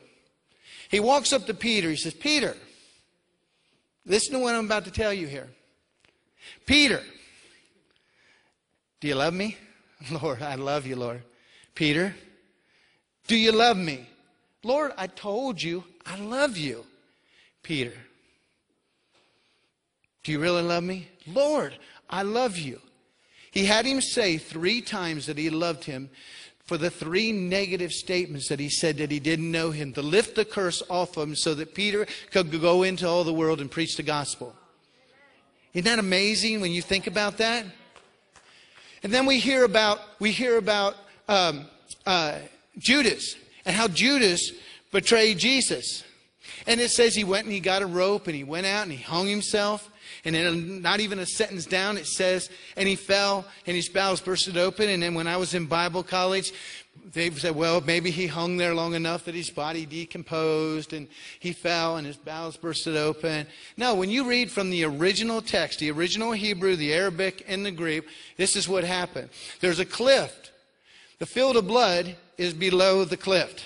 He 0.88 1.00
walks 1.00 1.32
up 1.32 1.46
to 1.46 1.54
Peter. 1.54 1.90
He 1.90 1.96
says, 1.96 2.14
Peter, 2.14 2.56
listen 4.06 4.34
to 4.34 4.38
what 4.38 4.54
I'm 4.54 4.66
about 4.66 4.84
to 4.86 4.90
tell 4.90 5.12
you 5.12 5.26
here. 5.26 5.48
Peter, 6.66 7.00
do 9.00 9.08
you 9.08 9.14
love 9.14 9.34
me? 9.34 9.56
Lord, 10.22 10.42
I 10.42 10.56
love 10.56 10.86
you, 10.86 10.96
Lord. 10.96 11.22
Peter, 11.74 12.14
do 13.26 13.36
you 13.36 13.52
love 13.52 13.76
me? 13.76 14.06
Lord, 14.62 14.92
I 14.96 15.06
told 15.06 15.62
you 15.62 15.84
I 16.06 16.16
love 16.16 16.56
you. 16.56 16.84
Peter, 17.62 17.94
do 20.22 20.32
you 20.32 20.38
really 20.38 20.62
love 20.62 20.84
me? 20.84 21.08
Lord, 21.26 21.76
I 22.08 22.22
love 22.22 22.58
you. 22.58 22.80
He 23.50 23.66
had 23.66 23.86
him 23.86 24.00
say 24.00 24.38
three 24.38 24.80
times 24.80 25.26
that 25.26 25.38
he 25.38 25.50
loved 25.50 25.84
him 25.84 26.10
for 26.64 26.78
the 26.78 26.90
three 26.90 27.30
negative 27.30 27.92
statements 27.92 28.48
that 28.48 28.58
he 28.58 28.70
said 28.70 28.96
that 28.96 29.10
he 29.10 29.20
didn't 29.20 29.50
know 29.50 29.70
him, 29.70 29.92
to 29.92 30.02
lift 30.02 30.34
the 30.34 30.44
curse 30.44 30.82
off 30.88 31.16
of 31.16 31.28
him 31.28 31.36
so 31.36 31.54
that 31.54 31.74
Peter 31.74 32.06
could 32.30 32.50
go 32.60 32.82
into 32.82 33.06
all 33.06 33.22
the 33.22 33.34
world 33.34 33.60
and 33.60 33.70
preach 33.70 33.96
the 33.96 34.02
gospel. 34.02 34.54
Isn't 35.74 35.84
that 35.84 35.98
amazing 35.98 36.60
when 36.60 36.72
you 36.72 36.80
think 36.80 37.06
about 37.06 37.36
that? 37.38 37.66
And 39.02 39.12
then 39.12 39.26
we 39.26 39.38
hear 39.38 39.64
about 39.64 40.00
we 40.18 40.30
hear 40.30 40.56
about 40.56 40.96
um, 41.28 41.66
uh, 42.06 42.38
Judas 42.78 43.36
and 43.66 43.76
how 43.76 43.88
Judas 43.88 44.52
betrayed 44.92 45.38
Jesus. 45.38 46.04
And 46.66 46.80
it 46.80 46.90
says 46.90 47.14
he 47.14 47.24
went 47.24 47.44
and 47.44 47.52
he 47.52 47.60
got 47.60 47.82
a 47.82 47.86
rope 47.86 48.26
and 48.26 48.34
he 48.34 48.44
went 48.44 48.66
out 48.66 48.84
and 48.84 48.92
he 48.92 49.02
hung 49.02 49.26
himself. 49.26 49.90
And 50.24 50.82
not 50.82 51.00
even 51.00 51.18
a 51.18 51.26
sentence 51.26 51.66
down, 51.66 51.98
it 51.98 52.06
says, 52.06 52.48
and 52.76 52.88
he 52.88 52.96
fell 52.96 53.44
and 53.66 53.76
his 53.76 53.90
bowels 53.90 54.22
bursted 54.22 54.56
open. 54.56 54.88
And 54.88 55.02
then 55.02 55.14
when 55.14 55.26
I 55.26 55.36
was 55.36 55.52
in 55.52 55.66
Bible 55.66 56.02
college, 56.02 56.52
they 57.12 57.30
said, 57.30 57.54
well, 57.54 57.82
maybe 57.82 58.10
he 58.10 58.26
hung 58.26 58.56
there 58.56 58.74
long 58.74 58.94
enough 58.94 59.26
that 59.26 59.34
his 59.34 59.50
body 59.50 59.84
decomposed 59.84 60.94
and 60.94 61.08
he 61.40 61.52
fell 61.52 61.96
and 61.96 62.06
his 62.06 62.16
bowels 62.16 62.56
bursted 62.56 62.96
open. 62.96 63.46
No, 63.76 63.94
when 63.94 64.08
you 64.08 64.26
read 64.26 64.50
from 64.50 64.70
the 64.70 64.84
original 64.84 65.42
text, 65.42 65.80
the 65.80 65.90
original 65.90 66.32
Hebrew, 66.32 66.76
the 66.76 66.94
Arabic, 66.94 67.44
and 67.46 67.66
the 67.66 67.70
Greek, 67.70 68.04
this 68.38 68.56
is 68.56 68.68
what 68.68 68.84
happened. 68.84 69.28
There's 69.60 69.80
a 69.80 69.84
cliff. 69.84 70.50
The 71.18 71.26
field 71.26 71.56
of 71.56 71.66
blood 71.66 72.16
is 72.38 72.54
below 72.54 73.04
the 73.04 73.16
cliff. 73.16 73.64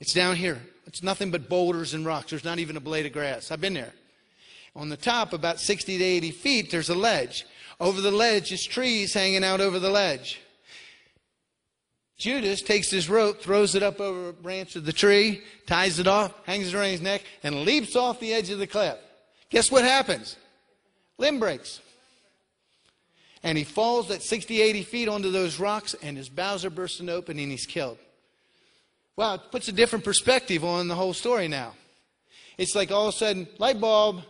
It's 0.00 0.12
down 0.12 0.36
here. 0.36 0.60
It's 0.86 1.02
nothing 1.02 1.30
but 1.30 1.48
boulders 1.48 1.94
and 1.94 2.04
rocks. 2.04 2.30
There's 2.30 2.44
not 2.44 2.58
even 2.58 2.76
a 2.76 2.80
blade 2.80 3.06
of 3.06 3.12
grass. 3.12 3.50
I've 3.50 3.60
been 3.60 3.74
there. 3.74 3.92
On 4.76 4.90
the 4.90 4.96
top, 4.96 5.32
about 5.32 5.58
60 5.58 5.96
to 5.96 6.04
80 6.04 6.30
feet, 6.32 6.70
there's 6.70 6.90
a 6.90 6.94
ledge. 6.94 7.46
Over 7.80 8.02
the 8.02 8.10
ledge 8.10 8.52
is 8.52 8.64
trees 8.64 9.14
hanging 9.14 9.42
out 9.42 9.60
over 9.60 9.78
the 9.78 9.90
ledge. 9.90 10.38
Judas 12.18 12.60
takes 12.62 12.90
his 12.90 13.08
rope, 13.08 13.40
throws 13.40 13.74
it 13.74 13.82
up 13.82 14.00
over 14.00 14.28
a 14.28 14.32
branch 14.34 14.76
of 14.76 14.84
the 14.84 14.92
tree, 14.92 15.42
ties 15.66 15.98
it 15.98 16.06
off, 16.06 16.32
hangs 16.44 16.68
it 16.68 16.74
around 16.74 16.90
his 16.90 17.00
neck, 17.00 17.22
and 17.42 17.64
leaps 17.64 17.96
off 17.96 18.20
the 18.20 18.34
edge 18.34 18.50
of 18.50 18.58
the 18.58 18.66
cliff. 18.66 18.96
Guess 19.48 19.72
what 19.72 19.84
happens? 19.84 20.36
Limb 21.18 21.38
breaks. 21.38 21.80
And 23.42 23.56
he 23.56 23.64
falls 23.64 24.10
at 24.10 24.22
60, 24.22 24.60
80 24.60 24.82
feet 24.82 25.08
onto 25.08 25.30
those 25.30 25.58
rocks, 25.58 25.94
and 26.02 26.18
his 26.18 26.28
bowels 26.28 26.64
are 26.64 26.70
bursting 26.70 27.08
open, 27.08 27.38
and 27.38 27.50
he's 27.50 27.66
killed. 27.66 27.98
Well, 29.14 29.34
it 29.34 29.42
puts 29.50 29.68
a 29.68 29.72
different 29.72 30.04
perspective 30.04 30.64
on 30.64 30.88
the 30.88 30.94
whole 30.94 31.14
story 31.14 31.48
now. 31.48 31.74
It's 32.58 32.74
like 32.74 32.90
all 32.90 33.08
of 33.08 33.14
a 33.14 33.16
sudden, 33.16 33.46
light 33.58 33.80
bulb. 33.80 34.22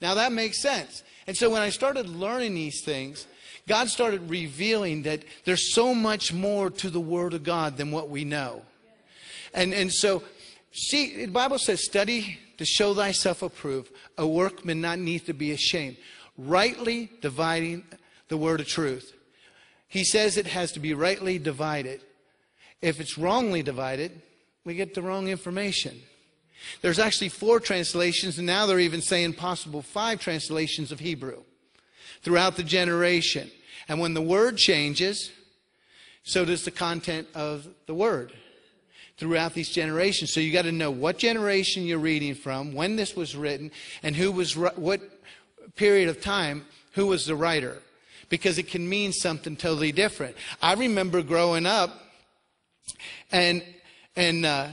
Now 0.00 0.14
that 0.14 0.32
makes 0.32 0.60
sense. 0.60 1.02
And 1.26 1.36
so 1.36 1.50
when 1.50 1.62
I 1.62 1.70
started 1.70 2.08
learning 2.08 2.54
these 2.54 2.82
things, 2.82 3.26
God 3.66 3.88
started 3.88 4.30
revealing 4.30 5.02
that 5.02 5.24
there's 5.44 5.74
so 5.74 5.94
much 5.94 6.32
more 6.32 6.70
to 6.70 6.88
the 6.88 7.00
Word 7.00 7.34
of 7.34 7.42
God 7.42 7.76
than 7.76 7.90
what 7.90 8.08
we 8.08 8.24
know. 8.24 8.62
And, 9.52 9.74
and 9.74 9.92
so, 9.92 10.22
see, 10.72 11.26
the 11.26 11.32
Bible 11.32 11.58
says, 11.58 11.84
study 11.84 12.38
to 12.58 12.64
show 12.64 12.94
thyself 12.94 13.42
approved, 13.42 13.92
a 14.16 14.26
workman 14.26 14.80
not 14.80 14.98
need 14.98 15.26
to 15.26 15.32
be 15.32 15.52
ashamed, 15.52 15.96
rightly 16.36 17.10
dividing 17.20 17.84
the 18.28 18.36
word 18.36 18.60
of 18.60 18.66
truth. 18.66 19.12
He 19.88 20.04
says 20.04 20.36
it 20.36 20.46
has 20.46 20.72
to 20.72 20.80
be 20.80 20.92
rightly 20.92 21.38
divided. 21.38 22.02
If 22.82 23.00
it's 23.00 23.16
wrongly 23.16 23.62
divided, 23.62 24.20
we 24.64 24.74
get 24.74 24.94
the 24.94 25.02
wrong 25.02 25.28
information. 25.28 26.02
There's 26.82 26.98
actually 26.98 27.28
four 27.30 27.60
translations, 27.60 28.38
and 28.38 28.46
now 28.46 28.66
they're 28.66 28.80
even 28.80 29.00
saying 29.00 29.34
possible 29.34 29.82
five 29.82 30.20
translations 30.20 30.92
of 30.92 31.00
Hebrew 31.00 31.42
throughout 32.22 32.56
the 32.56 32.62
generation. 32.62 33.50
And 33.88 34.00
when 34.00 34.14
the 34.14 34.22
word 34.22 34.56
changes, 34.56 35.30
so 36.22 36.44
does 36.44 36.64
the 36.64 36.70
content 36.70 37.28
of 37.34 37.66
the 37.86 37.94
word 37.94 38.32
throughout 39.16 39.54
these 39.54 39.70
generations. 39.70 40.32
So 40.32 40.40
you 40.40 40.52
got 40.52 40.62
to 40.62 40.72
know 40.72 40.90
what 40.90 41.18
generation 41.18 41.84
you're 41.84 41.98
reading 41.98 42.34
from, 42.34 42.74
when 42.74 42.96
this 42.96 43.16
was 43.16 43.34
written, 43.34 43.70
and 44.02 44.14
who 44.14 44.30
was 44.30 44.56
what 44.56 45.00
period 45.74 46.08
of 46.08 46.20
time, 46.20 46.66
who 46.92 47.06
was 47.06 47.26
the 47.26 47.34
writer, 47.34 47.78
because 48.28 48.58
it 48.58 48.68
can 48.68 48.88
mean 48.88 49.12
something 49.12 49.56
totally 49.56 49.92
different. 49.92 50.36
I 50.60 50.74
remember 50.74 51.22
growing 51.22 51.66
up 51.66 51.90
and 53.32 53.62
and 54.16 54.44
uh, 54.44 54.68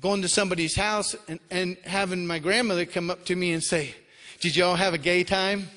going 0.00 0.22
to 0.22 0.28
somebody's 0.28 0.76
house 0.76 1.16
and, 1.26 1.40
and 1.50 1.76
having 1.84 2.26
my 2.26 2.38
grandmother 2.38 2.84
come 2.84 3.10
up 3.10 3.24
to 3.26 3.36
me 3.36 3.52
and 3.52 3.62
say, 3.62 3.94
"Did 4.40 4.56
y'all 4.56 4.76
have 4.76 4.94
a 4.94 4.98
gay 4.98 5.24
time?" 5.24 5.68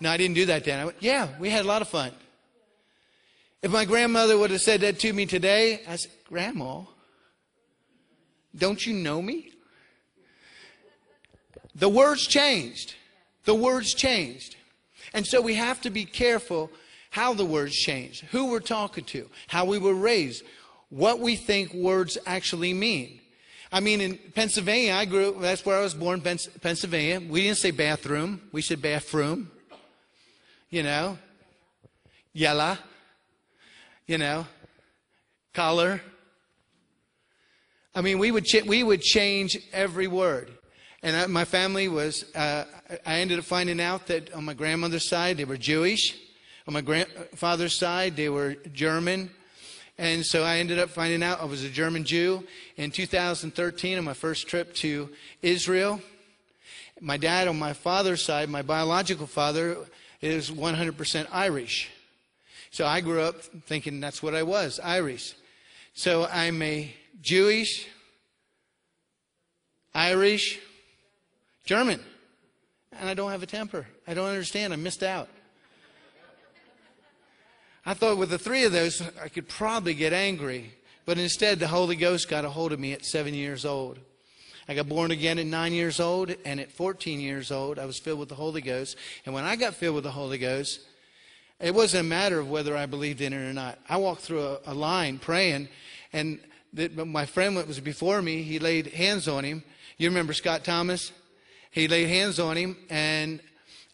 No, 0.00 0.10
I 0.10 0.16
didn't 0.16 0.34
do 0.34 0.46
that 0.46 0.64
then. 0.64 0.80
I 0.80 0.84
went, 0.86 0.96
"Yeah, 1.00 1.28
we 1.38 1.50
had 1.50 1.64
a 1.64 1.68
lot 1.68 1.82
of 1.82 1.88
fun." 1.88 2.12
If 3.64 3.70
my 3.70 3.86
grandmother 3.86 4.36
would 4.36 4.50
have 4.50 4.60
said 4.60 4.82
that 4.82 4.98
to 4.98 5.12
me 5.14 5.24
today, 5.24 5.80
I 5.88 5.96
said, 5.96 6.10
Grandma, 6.28 6.82
don't 8.54 8.84
you 8.86 8.92
know 8.92 9.22
me? 9.22 9.52
The 11.74 11.88
words 11.88 12.26
changed. 12.26 12.94
The 13.46 13.54
words 13.54 13.94
changed. 13.94 14.56
And 15.14 15.26
so 15.26 15.40
we 15.40 15.54
have 15.54 15.80
to 15.80 15.88
be 15.88 16.04
careful 16.04 16.70
how 17.08 17.32
the 17.32 17.46
words 17.46 17.74
change, 17.74 18.20
who 18.32 18.50
we're 18.50 18.60
talking 18.60 19.04
to, 19.04 19.30
how 19.46 19.64
we 19.64 19.78
were 19.78 19.94
raised, 19.94 20.44
what 20.90 21.20
we 21.20 21.36
think 21.36 21.72
words 21.74 22.18
actually 22.26 22.74
mean. 22.74 23.20
I 23.72 23.80
mean, 23.80 24.00
in 24.00 24.18
Pennsylvania, 24.34 24.94
I 24.94 25.04
grew, 25.04 25.36
that's 25.40 25.66
where 25.66 25.78
I 25.78 25.82
was 25.82 25.94
born, 25.94 26.20
Pennsylvania. 26.20 27.20
We 27.20 27.42
didn't 27.42 27.58
say 27.58 27.72
bathroom, 27.72 28.40
we 28.52 28.62
said 28.62 28.80
bathroom. 28.80 29.50
You 30.70 30.82
know, 30.82 31.18
yella 32.32 32.78
you 34.06 34.18
know, 34.18 34.46
color. 35.52 36.00
I 37.94 38.00
mean, 38.00 38.18
we 38.18 38.30
would, 38.30 38.44
ch- 38.44 38.64
we 38.64 38.82
would 38.82 39.00
change 39.00 39.58
every 39.72 40.06
word. 40.06 40.50
And 41.02 41.16
I, 41.16 41.26
my 41.26 41.44
family 41.44 41.88
was, 41.88 42.24
uh, 42.34 42.64
I 43.06 43.20
ended 43.20 43.38
up 43.38 43.44
finding 43.44 43.80
out 43.80 44.06
that 44.08 44.32
on 44.34 44.44
my 44.44 44.54
grandmother's 44.54 45.08
side, 45.08 45.36
they 45.36 45.44
were 45.44 45.56
Jewish. 45.56 46.16
On 46.66 46.74
my 46.74 46.80
grandfather's 46.80 47.78
side, 47.78 48.16
they 48.16 48.28
were 48.28 48.54
German. 48.72 49.30
And 49.96 50.26
so 50.26 50.42
I 50.42 50.58
ended 50.58 50.78
up 50.78 50.90
finding 50.90 51.22
out 51.22 51.40
I 51.40 51.44
was 51.44 51.62
a 51.62 51.70
German 51.70 52.04
Jew. 52.04 52.44
In 52.76 52.90
2013, 52.90 53.98
on 53.98 54.04
my 54.04 54.14
first 54.14 54.48
trip 54.48 54.74
to 54.76 55.08
Israel, 55.40 56.00
my 57.00 57.16
dad 57.16 57.46
on 57.46 57.58
my 57.58 57.72
father's 57.72 58.24
side, 58.24 58.48
my 58.48 58.62
biological 58.62 59.26
father, 59.26 59.76
is 60.20 60.50
100% 60.50 61.26
Irish. 61.30 61.90
So 62.70 62.86
I 62.86 63.00
grew 63.00 63.20
up 63.20 63.40
thinking 63.66 64.00
that's 64.00 64.22
what 64.22 64.34
I 64.34 64.42
was, 64.42 64.80
Irish. 64.82 65.34
So 65.92 66.26
I'm 66.26 66.60
a 66.60 66.92
Jewish, 67.22 67.86
Irish, 69.94 70.58
German. 71.64 72.00
And 72.98 73.08
I 73.08 73.14
don't 73.14 73.30
have 73.30 73.42
a 73.42 73.46
temper. 73.46 73.86
I 74.06 74.14
don't 74.14 74.28
understand. 74.28 74.72
I 74.72 74.76
missed 74.76 75.02
out. 75.02 75.28
I 77.86 77.94
thought 77.94 78.16
with 78.16 78.30
the 78.30 78.38
three 78.38 78.64
of 78.64 78.72
those, 78.72 79.02
I 79.22 79.28
could 79.28 79.48
probably 79.48 79.94
get 79.94 80.12
angry. 80.12 80.72
But 81.06 81.18
instead, 81.18 81.58
the 81.58 81.68
Holy 81.68 81.96
Ghost 81.96 82.28
got 82.28 82.44
a 82.44 82.50
hold 82.50 82.72
of 82.72 82.80
me 82.80 82.92
at 82.92 83.04
seven 83.04 83.34
years 83.34 83.64
old. 83.64 83.98
I 84.66 84.74
got 84.74 84.88
born 84.88 85.10
again 85.10 85.38
at 85.38 85.46
nine 85.46 85.72
years 85.72 86.00
old, 86.00 86.34
and 86.46 86.58
at 86.58 86.72
14 86.72 87.20
years 87.20 87.52
old, 87.52 87.78
I 87.78 87.84
was 87.84 87.98
filled 87.98 88.20
with 88.20 88.30
the 88.30 88.34
Holy 88.34 88.62
Ghost. 88.62 88.96
And 89.26 89.34
when 89.34 89.44
I 89.44 89.56
got 89.56 89.74
filled 89.74 89.96
with 89.96 90.04
the 90.04 90.10
Holy 90.10 90.38
Ghost, 90.38 90.80
it 91.60 91.74
wasn't 91.74 92.06
a 92.06 92.08
matter 92.08 92.38
of 92.38 92.50
whether 92.50 92.74
I 92.74 92.86
believed 92.86 93.20
in 93.20 93.34
it 93.34 93.50
or 93.50 93.52
not. 93.52 93.78
I 93.88 93.98
walked 93.98 94.22
through 94.22 94.42
a, 94.42 94.58
a 94.66 94.74
line 94.74 95.18
praying, 95.18 95.68
and 96.12 96.38
the, 96.72 96.88
my 96.88 97.26
friend 97.26 97.56
that 97.58 97.68
was 97.68 97.80
before 97.80 98.22
me, 98.22 98.42
he 98.42 98.58
laid 98.58 98.86
hands 98.88 99.28
on 99.28 99.44
him. 99.44 99.62
You 99.98 100.08
remember 100.08 100.32
Scott 100.32 100.64
Thomas? 100.64 101.12
he 101.74 101.88
laid 101.88 102.08
hands 102.08 102.38
on 102.38 102.56
him, 102.56 102.76
and 102.88 103.40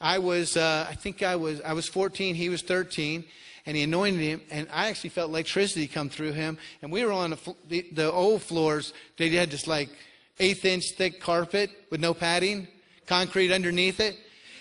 I 0.02 0.18
was, 0.18 0.58
uh, 0.58 0.86
I 0.88 0.94
think 0.94 1.22
I 1.22 1.36
was, 1.36 1.62
I 1.62 1.72
was 1.72 1.88
14, 1.88 2.34
he 2.34 2.50
was 2.50 2.60
13, 2.60 3.24
and 3.66 3.76
he 3.76 3.82
anointed 3.82 4.20
him, 4.20 4.40
and 4.50 4.68
I 4.72 4.88
actually 4.88 5.10
felt 5.10 5.30
electricity 5.30 5.86
come 5.86 6.08
through 6.08 6.32
him, 6.32 6.58
and 6.82 6.90
we 6.90 7.04
were 7.04 7.12
on 7.12 7.30
the, 7.30 7.54
the, 7.68 7.86
the 7.92 8.12
old 8.12 8.42
floors. 8.42 8.92
They 9.16 9.28
had 9.30 9.50
this 9.50 9.66
like 9.66 9.90
eighth 10.38 10.64
inch 10.64 10.92
thick 10.92 11.20
carpet 11.20 11.70
with 11.90 12.00
no 12.00 12.14
padding, 12.14 12.68
concrete 13.06 13.52
underneath 13.52 14.00
it, 14.00 14.16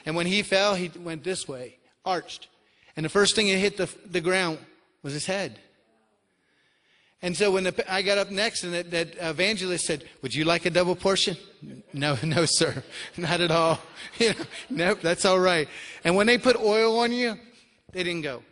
and 0.05 0.15
when 0.15 0.27
he 0.27 0.41
fell, 0.43 0.75
he 0.75 0.91
went 0.99 1.23
this 1.23 1.47
way, 1.47 1.77
arched, 2.05 2.47
and 2.95 3.05
the 3.05 3.09
first 3.09 3.35
thing 3.35 3.47
that 3.47 3.57
hit 3.57 3.77
the, 3.77 3.89
the 4.09 4.21
ground 4.21 4.59
was 5.03 5.13
his 5.13 5.25
head. 5.25 5.59
And 7.21 7.35
so 7.35 7.51
when 7.51 7.65
the, 7.65 7.93
I 7.93 8.01
got 8.01 8.17
up 8.17 8.31
next 8.31 8.63
and 8.63 8.73
that, 8.73 8.91
that 8.91 9.15
evangelist 9.19 9.85
said, 9.85 10.05
would 10.21 10.33
you 10.33 10.45
like 10.45 10.65
a 10.65 10.69
double 10.69 10.95
portion? 10.95 11.37
No, 11.91 12.17
no, 12.23 12.45
sir. 12.45 12.83
Not 13.17 13.41
at 13.41 13.51
all. 13.51 13.79
You 14.19 14.29
know, 14.29 14.45
nope, 14.69 14.99
that's 15.01 15.25
all 15.25 15.39
right. 15.39 15.67
And 16.03 16.15
when 16.15 16.27
they 16.27 16.37
put 16.37 16.55
oil 16.55 16.99
on 16.99 17.11
you, 17.11 17.37
they 17.91 18.03
didn't 18.03 18.21
go. 18.21 18.43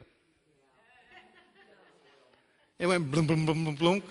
It 2.80 2.88
went 2.88 3.10
bloom, 3.12 3.28
bloom, 3.28 3.46
bloom, 3.46 3.64
bloom, 3.64 3.76
bloom. 3.76 4.04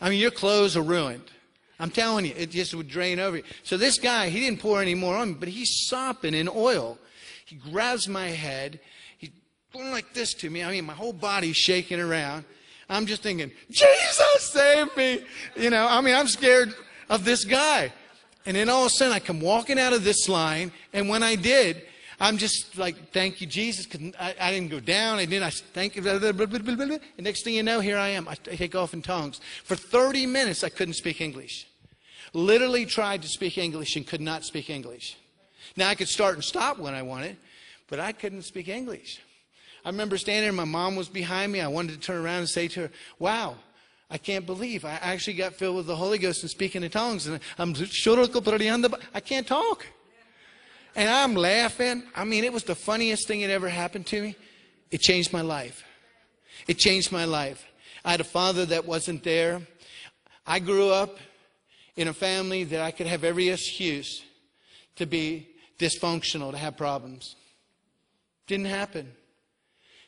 I 0.00 0.10
mean, 0.10 0.20
your 0.20 0.30
clothes 0.30 0.76
are 0.76 0.82
ruined. 0.82 1.30
I'm 1.78 1.90
telling 1.90 2.24
you, 2.24 2.34
it 2.36 2.50
just 2.50 2.74
would 2.74 2.88
drain 2.88 3.18
over 3.18 3.38
you. 3.38 3.42
So 3.62 3.76
this 3.76 3.98
guy, 3.98 4.28
he 4.28 4.40
didn't 4.40 4.60
pour 4.60 4.80
any 4.80 4.94
more 4.94 5.16
on 5.16 5.30
me, 5.30 5.36
but 5.38 5.48
he's 5.48 5.86
sopping 5.88 6.34
in 6.34 6.48
oil. 6.48 6.98
He 7.44 7.56
grabs 7.56 8.08
my 8.08 8.28
head. 8.28 8.80
He's 9.18 9.30
going 9.72 9.90
like 9.90 10.14
this 10.14 10.34
to 10.34 10.50
me. 10.50 10.62
I 10.62 10.70
mean, 10.70 10.84
my 10.84 10.94
whole 10.94 11.12
body's 11.12 11.56
shaking 11.56 12.00
around. 12.00 12.44
I'm 12.88 13.06
just 13.06 13.22
thinking, 13.22 13.50
Jesus, 13.70 14.50
save 14.52 14.96
me. 14.96 15.24
You 15.56 15.70
know, 15.70 15.86
I 15.88 16.00
mean, 16.00 16.14
I'm 16.14 16.28
scared 16.28 16.74
of 17.10 17.24
this 17.24 17.44
guy. 17.44 17.92
And 18.46 18.56
then 18.56 18.68
all 18.68 18.82
of 18.82 18.86
a 18.86 18.90
sudden, 18.90 19.12
I 19.12 19.20
come 19.20 19.40
walking 19.40 19.78
out 19.78 19.92
of 19.92 20.04
this 20.04 20.28
line, 20.28 20.70
and 20.92 21.08
when 21.08 21.22
I 21.22 21.34
did, 21.34 21.82
I'm 22.20 22.38
just 22.38 22.78
like, 22.78 23.12
thank 23.12 23.40
you, 23.40 23.46
Jesus, 23.46 23.86
because 23.86 24.14
I, 24.18 24.34
I, 24.40 24.52
didn't 24.52 24.70
go 24.70 24.80
down. 24.80 25.18
I 25.18 25.24
didn't. 25.24 25.44
I 25.44 25.50
thank 25.50 25.96
you. 25.96 26.02
Blah, 26.02 26.18
blah, 26.18 26.32
blah. 26.32 26.46
And 26.56 27.00
next 27.18 27.42
thing 27.42 27.54
you 27.54 27.62
know, 27.62 27.80
here 27.80 27.98
I 27.98 28.08
am. 28.08 28.28
I, 28.28 28.32
I 28.32 28.56
take 28.56 28.74
off 28.74 28.94
in 28.94 29.02
tongues. 29.02 29.40
For 29.64 29.74
30 29.76 30.26
minutes, 30.26 30.62
I 30.62 30.68
couldn't 30.68 30.94
speak 30.94 31.20
English. 31.20 31.66
Literally 32.32 32.86
tried 32.86 33.22
to 33.22 33.28
speak 33.28 33.58
English 33.58 33.96
and 33.96 34.06
could 34.06 34.20
not 34.20 34.44
speak 34.44 34.70
English. 34.70 35.16
Now, 35.76 35.88
I 35.88 35.94
could 35.94 36.08
start 36.08 36.34
and 36.34 36.44
stop 36.44 36.78
when 36.78 36.94
I 36.94 37.02
wanted, 37.02 37.36
but 37.88 38.00
I 38.00 38.12
couldn't 38.12 38.42
speak 38.42 38.68
English. 38.68 39.20
I 39.84 39.90
remember 39.90 40.16
standing 40.16 40.44
there, 40.44 40.52
my 40.52 40.64
mom 40.64 40.96
was 40.96 41.08
behind 41.08 41.52
me. 41.52 41.60
I 41.60 41.68
wanted 41.68 41.92
to 41.92 41.98
turn 41.98 42.24
around 42.24 42.38
and 42.38 42.48
say 42.48 42.68
to 42.68 42.80
her, 42.82 42.90
Wow, 43.18 43.56
I 44.10 44.18
can't 44.18 44.46
believe 44.46 44.84
I 44.84 44.98
actually 45.02 45.34
got 45.34 45.54
filled 45.54 45.76
with 45.76 45.86
the 45.86 45.96
Holy 45.96 46.18
Ghost 46.18 46.42
and 46.42 46.50
speaking 46.50 46.82
in 46.82 46.90
tongues. 46.90 47.26
And 47.26 47.40
I'm 47.58 47.74
I 49.14 49.20
can't 49.20 49.46
talk. 49.46 49.86
And 50.96 51.08
I'm 51.08 51.34
laughing. 51.34 52.04
I 52.14 52.24
mean, 52.24 52.44
it 52.44 52.52
was 52.52 52.64
the 52.64 52.74
funniest 52.74 53.26
thing 53.26 53.40
that 53.40 53.50
ever 53.50 53.68
happened 53.68 54.06
to 54.06 54.22
me. 54.22 54.36
It 54.90 55.00
changed 55.00 55.32
my 55.32 55.40
life. 55.40 55.82
It 56.68 56.78
changed 56.78 57.10
my 57.10 57.24
life. 57.24 57.64
I 58.04 58.12
had 58.12 58.20
a 58.20 58.24
father 58.24 58.64
that 58.66 58.86
wasn't 58.86 59.24
there. 59.24 59.60
I 60.46 60.58
grew 60.58 60.90
up 60.90 61.18
in 61.96 62.08
a 62.08 62.12
family 62.12 62.64
that 62.64 62.80
I 62.80 62.90
could 62.90 63.06
have 63.06 63.24
every 63.24 63.48
excuse 63.48 64.22
to 64.96 65.06
be 65.06 65.48
dysfunctional, 65.78 66.52
to 66.52 66.58
have 66.58 66.76
problems. 66.76 67.36
Didn't 68.46 68.66
happen. 68.66 69.12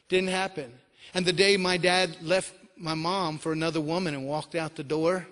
Didn't 0.09 0.29
happen. 0.29 0.73
And 1.15 1.25
the 1.25 1.33
day 1.33 1.57
my 1.57 1.77
dad 1.77 2.17
left 2.23 2.53
my 2.77 2.95
mom 2.95 3.39
for 3.39 3.53
another 3.53 3.81
woman 3.81 4.15
and 4.15 4.27
walked 4.27 4.55
out 4.55 4.77
the 4.77 4.85
door, 4.85 5.27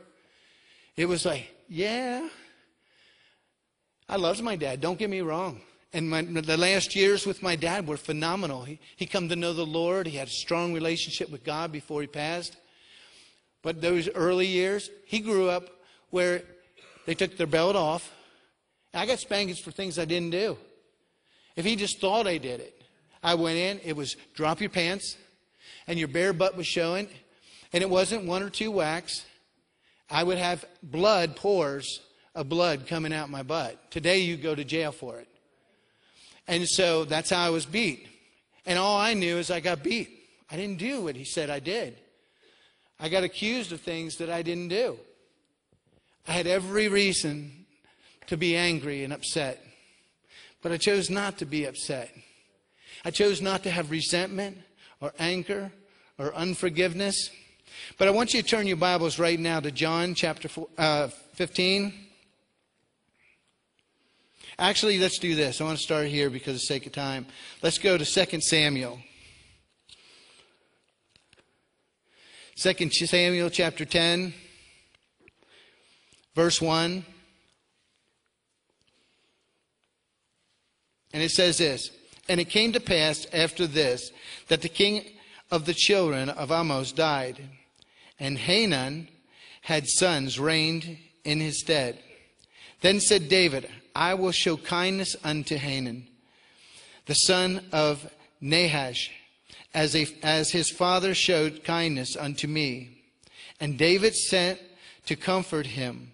it 0.96 1.06
was 1.06 1.24
like, 1.24 1.50
yeah, 1.68 2.28
I 4.14 4.16
loved 4.16 4.44
my 4.44 4.54
dad. 4.54 4.80
Don't 4.80 4.96
get 4.96 5.10
me 5.10 5.22
wrong. 5.22 5.60
And 5.92 6.08
my, 6.08 6.22
the 6.22 6.56
last 6.56 6.94
years 6.94 7.26
with 7.26 7.42
my 7.42 7.56
dad 7.56 7.88
were 7.88 7.96
phenomenal. 7.96 8.62
He, 8.62 8.78
he 8.94 9.06
come 9.06 9.28
to 9.28 9.34
know 9.34 9.52
the 9.52 9.66
Lord. 9.66 10.06
He 10.06 10.16
had 10.16 10.28
a 10.28 10.30
strong 10.30 10.72
relationship 10.72 11.32
with 11.32 11.42
God 11.42 11.72
before 11.72 12.00
he 12.00 12.06
passed. 12.06 12.56
But 13.60 13.80
those 13.80 14.08
early 14.08 14.46
years, 14.46 14.88
he 15.04 15.18
grew 15.18 15.48
up 15.48 15.68
where 16.10 16.44
they 17.06 17.16
took 17.16 17.36
their 17.36 17.48
belt 17.48 17.74
off. 17.74 18.14
I 18.94 19.04
got 19.04 19.18
spankings 19.18 19.58
for 19.58 19.72
things 19.72 19.98
I 19.98 20.04
didn't 20.04 20.30
do. 20.30 20.58
If 21.56 21.64
he 21.64 21.74
just 21.74 22.00
thought 22.00 22.28
I 22.28 22.38
did 22.38 22.60
it, 22.60 22.82
I 23.20 23.34
went 23.34 23.58
in, 23.58 23.80
it 23.82 23.96
was 23.96 24.16
drop 24.36 24.60
your 24.60 24.70
pants, 24.70 25.16
and 25.88 25.98
your 25.98 26.06
bare 26.06 26.32
butt 26.32 26.56
was 26.56 26.68
showing, 26.68 27.08
and 27.72 27.82
it 27.82 27.90
wasn't 27.90 28.26
one 28.26 28.44
or 28.44 28.50
two 28.50 28.70
whacks. 28.70 29.24
I 30.08 30.22
would 30.22 30.38
have 30.38 30.64
blood 30.84 31.34
pores 31.34 31.98
of 32.34 32.48
blood 32.48 32.86
coming 32.86 33.12
out 33.12 33.30
my 33.30 33.42
butt. 33.42 33.90
Today 33.90 34.18
you 34.18 34.36
go 34.36 34.54
to 34.54 34.64
jail 34.64 34.92
for 34.92 35.18
it. 35.18 35.28
And 36.46 36.68
so 36.68 37.04
that's 37.04 37.30
how 37.30 37.44
I 37.44 37.50
was 37.50 37.66
beat. 37.66 38.06
And 38.66 38.78
all 38.78 38.98
I 38.98 39.14
knew 39.14 39.38
is 39.38 39.50
I 39.50 39.60
got 39.60 39.82
beat. 39.82 40.10
I 40.50 40.56
didn't 40.56 40.78
do 40.78 41.02
what 41.02 41.16
he 41.16 41.24
said 41.24 41.50
I 41.50 41.58
did. 41.58 41.96
I 42.98 43.08
got 43.08 43.24
accused 43.24 43.72
of 43.72 43.80
things 43.80 44.16
that 44.16 44.30
I 44.30 44.42
didn't 44.42 44.68
do. 44.68 44.98
I 46.26 46.32
had 46.32 46.46
every 46.46 46.88
reason 46.88 47.66
to 48.26 48.36
be 48.36 48.56
angry 48.56 49.04
and 49.04 49.12
upset. 49.12 49.64
But 50.62 50.72
I 50.72 50.76
chose 50.76 51.10
not 51.10 51.38
to 51.38 51.44
be 51.44 51.66
upset. 51.66 52.10
I 53.04 53.10
chose 53.10 53.42
not 53.42 53.62
to 53.64 53.70
have 53.70 53.90
resentment 53.90 54.58
or 55.00 55.12
anger 55.18 55.70
or 56.18 56.34
unforgiveness. 56.34 57.30
But 57.98 58.08
I 58.08 58.12
want 58.12 58.32
you 58.32 58.40
to 58.40 58.48
turn 58.48 58.66
your 58.66 58.78
Bibles 58.78 59.18
right 59.18 59.38
now 59.38 59.60
to 59.60 59.70
John 59.70 60.14
chapter 60.14 60.48
four, 60.48 60.68
uh, 60.78 61.08
15. 61.34 62.03
Actually, 64.58 64.98
let's 64.98 65.18
do 65.18 65.34
this. 65.34 65.60
I 65.60 65.64
want 65.64 65.78
to 65.78 65.82
start 65.82 66.06
here 66.06 66.30
because 66.30 66.54
of 66.54 66.62
sake 66.62 66.86
of 66.86 66.92
time. 66.92 67.26
Let's 67.60 67.78
go 67.78 67.98
to 67.98 68.04
2 68.04 68.40
Samuel. 68.40 69.00
2 72.56 72.88
Samuel 72.90 73.50
chapter 73.50 73.84
10, 73.84 74.32
verse 76.36 76.62
1. 76.62 77.04
And 81.12 81.22
it 81.22 81.32
says 81.32 81.58
this 81.58 81.90
And 82.28 82.40
it 82.40 82.48
came 82.48 82.72
to 82.72 82.80
pass 82.80 83.26
after 83.32 83.66
this 83.66 84.12
that 84.46 84.62
the 84.62 84.68
king 84.68 85.04
of 85.50 85.66
the 85.66 85.74
children 85.74 86.28
of 86.28 86.52
Amos 86.52 86.92
died, 86.92 87.42
and 88.20 88.38
Hanun 88.38 89.08
had 89.62 89.88
sons 89.88 90.38
reigned 90.38 90.96
in 91.24 91.40
his 91.40 91.58
stead. 91.58 91.98
Then 92.82 93.00
said 93.00 93.28
David, 93.28 93.68
I 93.94 94.14
will 94.14 94.32
show 94.32 94.56
kindness 94.56 95.16
unto 95.22 95.56
Hanan, 95.56 96.08
the 97.06 97.14
son 97.14 97.64
of 97.72 98.10
Nahash, 98.40 99.10
as, 99.72 99.94
a, 99.94 100.06
as 100.22 100.50
his 100.50 100.70
father 100.70 101.14
showed 101.14 101.64
kindness 101.64 102.16
unto 102.16 102.48
me. 102.48 103.02
And 103.60 103.78
David 103.78 104.14
sent 104.14 104.60
to 105.06 105.16
comfort 105.16 105.66
him 105.66 106.12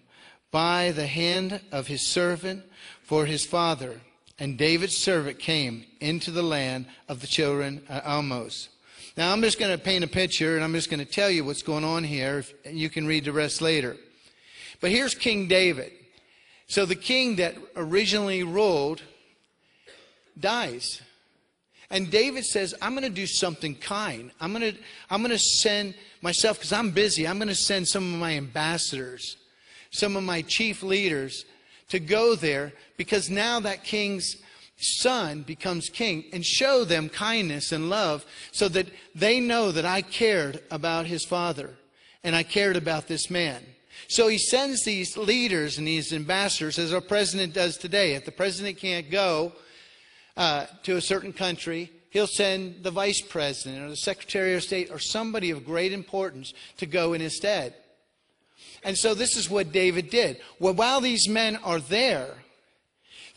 by 0.51 0.91
the 0.91 1.07
hand 1.07 1.61
of 1.71 1.87
his 1.87 2.07
servant 2.07 2.63
for 3.03 3.25
his 3.25 3.45
father. 3.45 4.01
And 4.37 4.57
David's 4.57 4.97
servant 4.97 5.39
came 5.39 5.85
into 5.99 6.31
the 6.31 6.43
land 6.43 6.85
of 7.07 7.21
the 7.21 7.27
children 7.27 7.83
of 7.89 8.03
Almos. 8.03 8.67
Now 9.17 9.31
I'm 9.31 9.41
just 9.41 9.59
going 9.59 9.75
to 9.77 9.83
paint 9.83 10.03
a 10.03 10.07
picture 10.07 10.55
and 10.55 10.63
I'm 10.63 10.73
just 10.73 10.89
going 10.89 11.03
to 11.03 11.11
tell 11.11 11.29
you 11.29 11.43
what's 11.43 11.63
going 11.63 11.83
on 11.83 12.03
here. 12.03 12.43
And 12.65 12.77
you 12.77 12.89
can 12.89 13.05
read 13.05 13.25
the 13.25 13.31
rest 13.31 13.61
later. 13.61 13.97
But 14.79 14.91
here's 14.91 15.13
King 15.15 15.47
David. 15.47 15.91
So 16.71 16.85
the 16.85 16.95
king 16.95 17.35
that 17.35 17.57
originally 17.75 18.43
ruled 18.43 19.01
dies. 20.39 21.01
And 21.89 22.09
David 22.09 22.45
says, 22.45 22.73
I'm 22.81 22.93
going 22.93 23.03
to 23.03 23.09
do 23.09 23.27
something 23.27 23.75
kind. 23.75 24.31
I'm 24.39 24.53
going 24.53 24.71
to, 24.71 24.79
I'm 25.09 25.21
going 25.21 25.31
to 25.31 25.37
send 25.37 25.95
myself, 26.21 26.59
because 26.59 26.71
I'm 26.71 26.91
busy, 26.91 27.27
I'm 27.27 27.39
going 27.39 27.49
to 27.49 27.55
send 27.55 27.89
some 27.89 28.13
of 28.13 28.19
my 28.21 28.37
ambassadors, 28.37 29.35
some 29.89 30.15
of 30.15 30.23
my 30.23 30.43
chief 30.43 30.81
leaders 30.81 31.43
to 31.89 31.99
go 31.99 32.35
there 32.35 32.71
because 32.95 33.29
now 33.29 33.59
that 33.59 33.83
king's 33.83 34.37
son 34.77 35.41
becomes 35.41 35.89
king 35.89 36.23
and 36.31 36.45
show 36.45 36.85
them 36.85 37.09
kindness 37.09 37.73
and 37.73 37.89
love 37.89 38.25
so 38.53 38.69
that 38.69 38.87
they 39.13 39.41
know 39.41 39.73
that 39.73 39.83
I 39.83 40.03
cared 40.03 40.61
about 40.71 41.05
his 41.05 41.25
father 41.25 41.71
and 42.23 42.33
I 42.33 42.43
cared 42.43 42.77
about 42.77 43.09
this 43.09 43.29
man. 43.29 43.61
So 44.11 44.27
he 44.27 44.39
sends 44.39 44.83
these 44.83 45.15
leaders 45.15 45.77
and 45.77 45.87
these 45.87 46.11
ambassadors, 46.11 46.77
as 46.77 46.91
our 46.91 46.99
president 46.99 47.53
does 47.53 47.77
today. 47.77 48.13
If 48.13 48.25
the 48.25 48.33
president 48.33 48.77
can't 48.77 49.09
go 49.09 49.53
uh, 50.35 50.65
to 50.83 50.97
a 50.97 51.01
certain 51.01 51.31
country, 51.31 51.89
he'll 52.09 52.27
send 52.27 52.83
the 52.83 52.91
vice 52.91 53.21
president 53.21 53.85
or 53.85 53.87
the 53.87 53.95
secretary 53.95 54.53
of 54.53 54.63
state 54.63 54.91
or 54.91 54.99
somebody 54.99 55.49
of 55.49 55.63
great 55.63 55.93
importance 55.93 56.53
to 56.75 56.85
go 56.85 57.13
in 57.13 57.21
his 57.21 57.37
stead. 57.37 57.73
And 58.83 58.97
so 58.97 59.13
this 59.13 59.37
is 59.37 59.49
what 59.49 59.71
David 59.71 60.09
did. 60.09 60.41
Well, 60.59 60.73
while 60.73 60.99
these 60.99 61.29
men 61.29 61.55
are 61.63 61.79
there, 61.79 62.35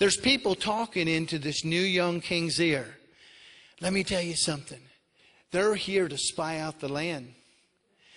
there's 0.01 0.17
people 0.17 0.57
talking 0.57 1.07
into 1.07 1.39
this 1.39 1.65
new 1.65 1.83
young 1.83 2.21
king's 2.21 2.61
ear. 2.61 2.97
Let 3.81 3.93
me 3.93 4.03
tell 4.03 4.23
you 4.23 4.35
something. 4.35 4.81
They're 5.53 5.77
here 5.77 6.09
to 6.09 6.19
spy 6.19 6.59
out 6.59 6.81
the 6.81 6.89
land. 6.89 7.33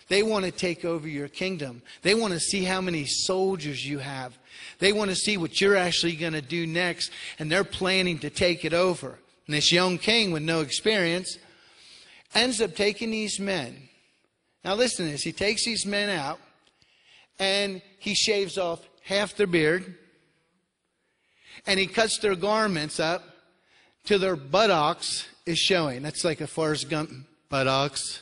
They 0.08 0.24
want 0.24 0.46
to 0.46 0.52
take 0.52 0.86
over 0.86 1.08
your 1.08 1.28
kingdom. 1.28 1.82
They 2.02 2.16
want 2.16 2.34
to 2.34 2.40
see 2.40 2.64
how 2.64 2.80
many 2.82 3.06
soldiers 3.06 3.86
you 3.86 4.00
have. 4.00 4.38
They 4.80 4.94
want 4.94 5.10
to 5.10 5.16
see 5.16 5.38
what 5.38 5.60
you're 5.60 5.76
actually 5.76 6.16
going 6.16 6.34
to 6.34 6.42
do 6.42 6.66
next, 6.66 7.12
and 7.40 7.52
they're 7.52 7.64
planning 7.64 8.20
to 8.20 8.30
take 8.30 8.64
it 8.64 8.74
over. 8.74 9.20
And 9.48 9.56
this 9.56 9.72
young 9.72 9.98
king 9.98 10.32
with 10.32 10.44
no 10.44 10.62
experience 10.62 11.38
ends 12.34 12.62
up 12.62 12.76
taking 12.76 13.12
these 13.12 13.40
men. 13.40 13.90
Now, 14.64 14.76
listen 14.76 15.06
to 15.06 15.12
this. 15.12 15.24
He 15.24 15.32
takes 15.32 15.66
these 15.66 15.86
men 15.86 16.10
out 16.10 16.40
and 17.40 17.82
he 18.00 18.14
shaves 18.14 18.58
off 18.58 18.82
half 19.04 19.36
their 19.36 19.48
beard 19.48 19.96
and 21.66 21.80
he 21.80 21.88
cuts 21.88 22.20
their 22.20 22.36
garments 22.36 23.00
up 23.00 23.24
till 24.04 24.20
their 24.20 24.36
buttocks 24.36 25.28
is 25.46 25.58
showing. 25.58 26.02
That's 26.02 26.26
like 26.26 26.42
a 26.42 26.48
Forrest 26.48 26.90
Gump 26.90 27.12
buttocks. 27.50 28.22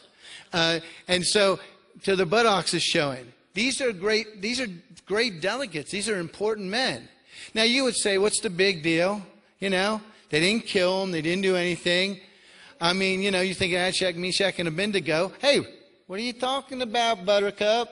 Uh, 0.54 0.80
and 1.08 1.26
so 1.26 1.60
till 2.04 2.18
their 2.18 2.26
buttocks 2.26 2.74
is 2.74 2.84
showing. 2.84 3.32
These 3.54 3.82
are 3.82 3.93
great, 3.93 4.41
these 4.41 4.60
are 4.60 4.68
great 5.06 5.41
delegates. 5.41 5.91
These 5.91 6.10
are 6.10 6.20
important 6.20 6.68
men. 6.70 7.08
Now 7.54 7.64
you 7.64 7.84
would 7.84 7.96
say, 7.96 8.18
what's 8.18 8.39
the 8.41 8.50
big 8.50 8.84
deal? 8.84 9.22
You 9.60 9.70
know, 9.70 10.02
they 10.30 10.39
didn't 10.39 10.66
kill 10.66 11.02
them. 11.02 11.12
They 11.12 11.22
didn't 11.22 11.43
do 11.43 11.56
anything. 11.56 12.20
I 12.82 12.93
mean, 12.93 13.22
you 13.22 13.32
know, 13.32 13.41
you 13.41 13.54
think 13.54 13.74
Shadrach, 13.96 14.18
Meshach, 14.18 14.60
and 14.60 14.68
Abednego. 14.68 15.32
Hey, 15.39 15.62
what 16.08 16.20
are 16.20 16.24
you 16.24 16.34
talking 16.34 16.82
about, 16.82 17.26
Buttercup? 17.26 17.89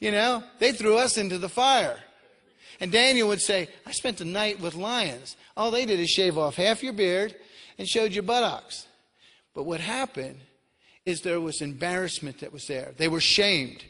You 0.00 0.12
know, 0.12 0.42
they 0.58 0.72
threw 0.72 0.96
us 0.96 1.18
into 1.18 1.38
the 1.38 1.48
fire. 1.48 1.98
And 2.80 2.92
Daniel 2.92 3.28
would 3.28 3.40
say, 3.40 3.68
I 3.84 3.92
spent 3.92 4.18
the 4.18 4.24
night 4.24 4.60
with 4.60 4.74
lions. 4.74 5.36
All 5.56 5.70
they 5.70 5.84
did 5.84 5.98
is 5.98 6.10
shave 6.10 6.38
off 6.38 6.56
half 6.56 6.82
your 6.82 6.92
beard 6.92 7.34
and 7.76 7.88
showed 7.88 8.12
your 8.12 8.22
buttocks. 8.22 8.86
But 9.54 9.64
what 9.64 9.80
happened 9.80 10.40
is 11.08 11.22
there 11.22 11.40
was 11.40 11.62
embarrassment 11.62 12.40
that 12.40 12.52
was 12.52 12.66
there. 12.66 12.92
They 12.98 13.08
were 13.08 13.20
shamed. 13.20 13.82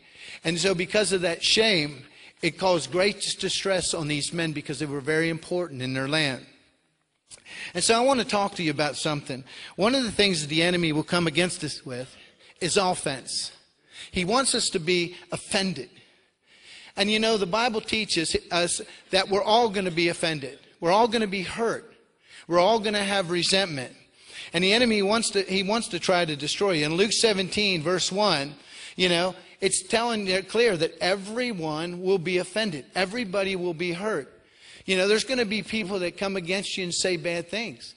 And 0.45 0.59
so, 0.59 0.75
because 0.75 1.13
of 1.13 1.23
that 1.23 1.43
shame, 1.43 2.05
it 2.43 2.59
caused 2.59 2.93
great 2.93 3.21
distress 3.41 3.93
on 3.93 4.07
these 4.07 4.33
men 4.33 4.53
because 4.53 4.79
they 4.79 4.87
were 4.87 5.01
very 5.01 5.29
important 5.29 5.83
in 5.83 5.95
their 5.95 6.09
land. 6.09 6.47
And 7.75 7.83
so, 7.83 7.97
I 7.97 8.05
want 8.05 8.21
to 8.21 8.27
talk 8.27 8.55
to 8.55 8.63
you 8.63 8.71
about 8.71 8.97
something. 8.97 9.43
One 9.75 9.97
of 9.97 10.05
the 10.05 10.13
things 10.13 10.43
that 10.43 10.47
the 10.47 10.63
enemy 10.63 10.93
will 10.93 11.03
come 11.03 11.27
against 11.27 11.65
us 11.65 11.85
with 11.85 12.17
is 12.61 12.77
offense. 12.77 13.51
He 14.13 14.25
wants 14.25 14.55
us 14.55 14.69
to 14.71 14.79
be 14.79 15.17
offended. 15.33 15.91
And 16.97 17.11
you 17.11 17.19
know, 17.19 17.37
the 17.37 17.47
Bible 17.47 17.81
teaches 17.81 18.37
us 18.53 18.81
that 19.11 19.29
we're 19.29 19.43
all 19.43 19.69
going 19.71 19.87
to 19.87 19.91
be 19.91 20.09
offended. 20.09 20.61
We're 20.81 20.93
all 20.93 21.09
going 21.09 21.23
to 21.23 21.27
be 21.27 21.43
hurt. 21.43 21.93
We're 22.47 22.61
all 22.61 22.79
going 22.79 22.95
to 22.95 23.03
have 23.03 23.31
resentment. 23.31 23.95
And 24.53 24.65
the 24.65 24.73
enemy 24.73 25.03
wants 25.03 25.31
to, 25.31 25.43
he 25.43 25.63
wants 25.63 25.89
to 25.89 25.99
try 25.99 26.25
to 26.25 26.37
destroy 26.37 26.73
you. 26.73 26.87
In 26.87 26.95
Luke 26.95 27.13
17, 27.13 27.83
verse 27.83 28.11
1, 28.11 28.55
you 28.97 29.09
know, 29.09 29.35
it's 29.61 29.83
telling 29.83 30.27
you 30.27 30.43
clear 30.43 30.77
that 30.77 30.97
everyone 31.01 32.03
will 32.03 32.19
be 32.19 32.39
offended. 32.39 32.87
Everybody 32.95 33.57
will 33.57 33.75
be 33.75 33.93
hurt. 33.93 34.33
You 34.87 34.97
know, 34.97 35.09
there's 35.09 35.25
going 35.25 35.39
to 35.39 35.45
be 35.45 35.63
people 35.63 35.99
that 35.99 36.17
come 36.17 36.37
against 36.37 36.77
you 36.77 36.85
and 36.85 36.95
say 36.95 37.17
bad 37.17 37.49
things. 37.49 37.95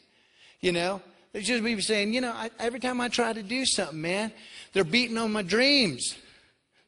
You 0.59 0.71
know, 0.71 1.01
there's 1.31 1.47
just 1.47 1.63
be 1.63 1.79
saying, 1.79 2.13
you 2.13 2.21
know, 2.21 2.31
I, 2.31 2.49
every 2.59 2.79
time 2.79 2.99
I 2.99 3.07
try 3.07 3.31
to 3.31 3.43
do 3.43 3.65
something, 3.65 4.01
man, 4.01 4.31
they're 4.73 4.83
beating 4.83 5.17
on 5.17 5.31
my 5.31 5.43
dreams. 5.43 6.15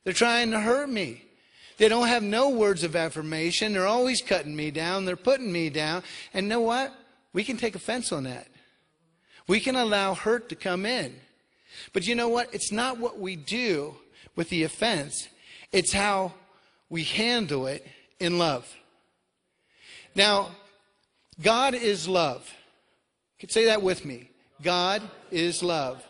They're 0.03 0.13
trying 0.13 0.51
to 0.51 0.59
hurt 0.59 0.89
me. 0.89 1.23
They 1.77 1.87
don't 1.87 2.07
have 2.07 2.23
no 2.23 2.49
words 2.49 2.83
of 2.83 2.95
affirmation. 2.95 3.73
They're 3.73 3.87
always 3.87 4.21
cutting 4.21 4.55
me 4.55 4.71
down. 4.71 5.05
They're 5.05 5.15
putting 5.15 5.51
me 5.51 5.69
down. 5.69 6.03
And 6.33 6.49
know 6.49 6.61
what? 6.61 6.93
We 7.31 7.43
can 7.43 7.57
take 7.57 7.75
offense 7.75 8.11
on 8.11 8.25
that. 8.25 8.47
We 9.47 9.59
can 9.59 9.75
allow 9.75 10.13
hurt 10.13 10.49
to 10.49 10.55
come 10.55 10.85
in. 10.85 11.15
But 11.91 12.07
you 12.07 12.15
know 12.15 12.29
what? 12.29 12.53
It's 12.53 12.71
not 12.71 12.97
what 12.97 13.19
we 13.19 13.35
do 13.35 13.95
with 14.35 14.49
the 14.49 14.63
offense. 14.63 15.27
It's 15.71 15.91
how 15.91 16.33
we 16.89 17.03
handle 17.03 17.67
it 17.67 17.85
in 18.19 18.37
love. 18.37 18.71
Now, 20.15 20.51
God 21.41 21.73
is 21.73 22.07
love. 22.07 22.51
You 23.39 23.49
say 23.49 23.65
that 23.65 23.81
with 23.81 24.05
me. 24.05 24.29
God 24.61 25.01
is 25.31 25.61
love. 25.61 26.03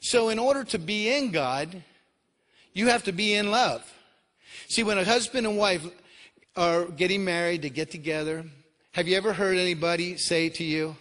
So 0.00 0.30
in 0.30 0.38
order 0.38 0.64
to 0.64 0.78
be 0.78 1.14
in 1.14 1.30
God, 1.30 1.82
you 2.72 2.88
have 2.88 3.04
to 3.04 3.12
be 3.12 3.34
in 3.34 3.50
love. 3.50 3.84
See, 4.68 4.82
when 4.82 4.98
a 4.98 5.04
husband 5.04 5.46
and 5.46 5.56
wife 5.56 5.86
are 6.56 6.86
getting 6.86 7.24
married, 7.24 7.62
they 7.62 7.70
get 7.70 7.90
together. 7.90 8.44
Have 8.92 9.06
you 9.06 9.16
ever 9.16 9.32
heard 9.32 9.56
anybody 9.56 10.16
say 10.16 10.48
to 10.48 10.64
you, 10.64 10.96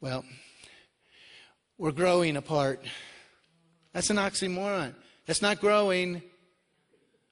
well, 0.00 0.24
we're 1.78 1.92
growing 1.92 2.36
apart? 2.36 2.84
That's 3.92 4.10
an 4.10 4.16
oxymoron. 4.16 4.94
That's 5.26 5.42
not 5.42 5.60
growing. 5.60 6.22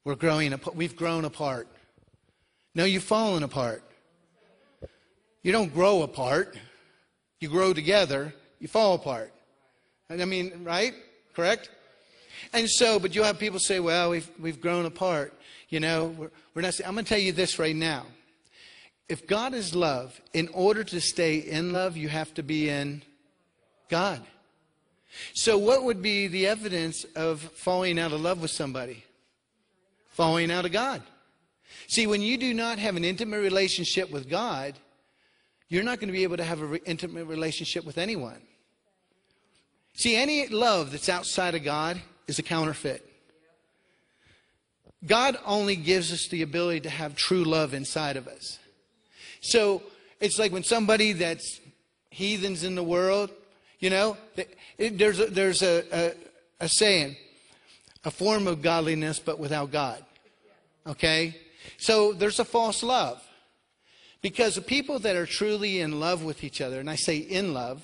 We're 0.05 0.15
growing 0.15 0.53
apart. 0.53 0.77
We've 0.77 0.97
grown 0.97 1.25
apart. 1.25 1.69
No, 2.75 2.85
you've 2.85 3.05
fallen 3.05 3.43
apart. 3.43 3.83
You 5.43 5.53
don't 5.53 5.73
grow 5.73 6.03
apart. 6.03 6.57
You 7.41 7.49
grow 7.49 7.73
together. 7.73 8.35
You 8.59 8.69
fall 8.69 8.95
apart. 8.95 9.33
I 10.11 10.25
mean, 10.25 10.65
right? 10.65 10.95
Correct? 11.35 11.71
And 12.53 12.69
so, 12.69 12.99
but 12.99 13.15
you'll 13.15 13.25
have 13.25 13.39
people 13.39 13.59
say, 13.59 13.81
well, 13.81 14.11
we've, 14.11 14.29
we've 14.41 14.61
grown 14.61 14.87
apart. 14.87 15.33
You 15.69 15.81
know, 15.81 16.07
we're, 16.07 16.31
we're 16.55 16.63
not, 16.63 16.79
I'm 16.85 16.95
going 16.95 17.05
to 17.05 17.09
tell 17.09 17.19
you 17.19 17.33
this 17.33 17.59
right 17.59 17.77
now. 17.77 18.07
If 19.09 19.27
God 19.27 19.53
is 19.55 19.75
love, 19.75 20.21
in 20.33 20.49
order 20.49 20.83
to 20.85 21.01
stay 21.01 21.39
in 21.39 21.73
love, 21.73 21.97
you 21.97 22.09
have 22.09 22.33
to 22.35 22.43
be 22.43 22.69
in 22.69 23.03
God. 23.89 24.23
So, 25.33 25.59
what 25.59 25.85
would 25.85 26.03
be 26.03 26.27
the 26.27 26.47
evidence 26.47 27.05
of 27.15 27.41
falling 27.41 27.99
out 27.99 28.13
of 28.13 28.21
love 28.21 28.41
with 28.41 28.51
somebody? 28.51 29.05
Falling 30.09 30.51
out 30.51 30.65
of 30.65 30.73
God. 30.73 31.03
See, 31.87 32.07
when 32.07 32.23
you 32.23 32.37
do 32.37 32.55
not 32.55 32.79
have 32.79 32.97
an 32.97 33.05
intimate 33.05 33.41
relationship 33.41 34.11
with 34.11 34.29
God, 34.29 34.75
you're 35.69 35.83
not 35.83 36.01
going 36.01 36.09
to 36.09 36.13
be 36.13 36.23
able 36.23 36.37
to 36.37 36.45
have 36.45 36.63
an 36.63 36.71
re- 36.71 36.81
intimate 36.87 37.27
relationship 37.27 37.85
with 37.85 37.99
anyone. 37.99 38.41
See, 39.95 40.17
any 40.17 40.49
love 40.49 40.91
that's 40.91 41.09
outside 41.09 41.55
of 41.55 41.63
God 41.63 42.01
is 42.27 42.39
a 42.39 42.43
counterfeit. 42.43 43.09
God 45.07 45.37
only 45.45 45.77
gives 45.77 46.13
us 46.13 46.29
the 46.29 46.43
ability 46.43 46.81
to 46.81 46.91
have 46.91 47.15
true 47.15 47.45
love 47.45 47.75
inside 47.75 48.17
of 48.17 48.27
us. 48.27 48.59
So 49.45 49.83
it's 50.21 50.39
like 50.39 50.53
when 50.53 50.65
somebody 50.65 51.13
that's 51.13 51.61
heathens 52.11 52.65
in 52.65 52.75
the 52.75 52.83
world, 52.83 53.31
you 53.79 53.91
know, 53.91 54.17
it, 54.79 54.99
there's 54.99 55.21
a, 55.21 55.27
there's 55.27 55.63
a, 55.63 55.85
a, 55.93 56.13
a 56.61 56.69
saying, 56.69 57.17
a 58.05 58.11
form 58.11 58.47
of 58.47 58.63
godliness 58.63 59.19
but 59.19 59.39
without 59.39 59.71
God. 59.71 60.03
Okay? 60.87 61.37
So 61.77 62.15
there's 62.15 62.41
a 62.41 62.45
false 62.45 62.83
love. 62.83 63.23
Because 64.23 64.55
the 64.55 64.63
people 64.63 64.99
that 65.01 65.17
are 65.17 65.27
truly 65.27 65.81
in 65.81 66.01
love 66.01 66.25
with 66.25 66.43
each 66.43 66.63
other, 66.63 66.81
and 66.81 66.89
I 66.89 66.95
say 66.95 67.19
in 67.19 67.53
love, 67.53 67.83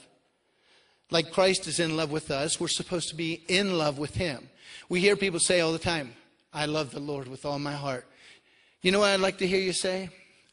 like 1.11 1.32
Christ 1.32 1.66
is 1.66 1.78
in 1.78 1.94
love 1.94 2.11
with 2.11 2.30
us, 2.30 2.58
we're 2.58 2.68
supposed 2.68 3.11
to 3.11 3.14
be 3.14 3.42
in 3.48 3.76
love 3.76 3.98
with 3.98 4.14
Him. 4.14 4.48
We 4.88 5.00
hear 5.00 5.16
people 5.16 5.40
say 5.40 5.61
all 5.61 5.72
the 5.72 5.78
time, 5.78 6.14
I 6.54 6.64
love 6.64 6.92
the 6.92 7.00
Lord 7.00 7.28
with 7.28 7.44
all 7.44 7.58
my 7.58 7.74
heart. 7.74 8.06
You 8.80 8.92
know 8.92 9.00
what 9.00 9.11
I'd 9.11 9.20
like 9.20 9.36
to 9.38 9.46
hear 9.46 9.61
you 9.61 9.74
say? 9.74 10.08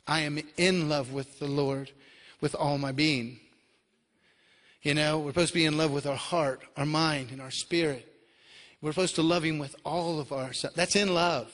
I 0.07 0.21
am 0.21 0.39
in 0.57 0.89
love 0.89 1.11
with 1.11 1.39
the 1.39 1.47
Lord 1.47 1.91
with 2.41 2.55
all 2.55 2.77
my 2.77 2.91
being. 2.91 3.39
You 4.81 4.93
know, 4.93 5.19
we're 5.19 5.31
supposed 5.31 5.49
to 5.49 5.55
be 5.55 5.65
in 5.65 5.77
love 5.77 5.91
with 5.91 6.05
our 6.05 6.15
heart, 6.15 6.61
our 6.77 6.85
mind, 6.85 7.31
and 7.31 7.41
our 7.41 7.51
spirit. 7.51 8.07
We're 8.81 8.91
supposed 8.91 9.15
to 9.15 9.23
love 9.23 9.43
Him 9.43 9.59
with 9.59 9.75
all 9.83 10.19
of 10.19 10.31
our. 10.31 10.51
That's 10.75 10.95
in 10.95 11.13
love. 11.13 11.53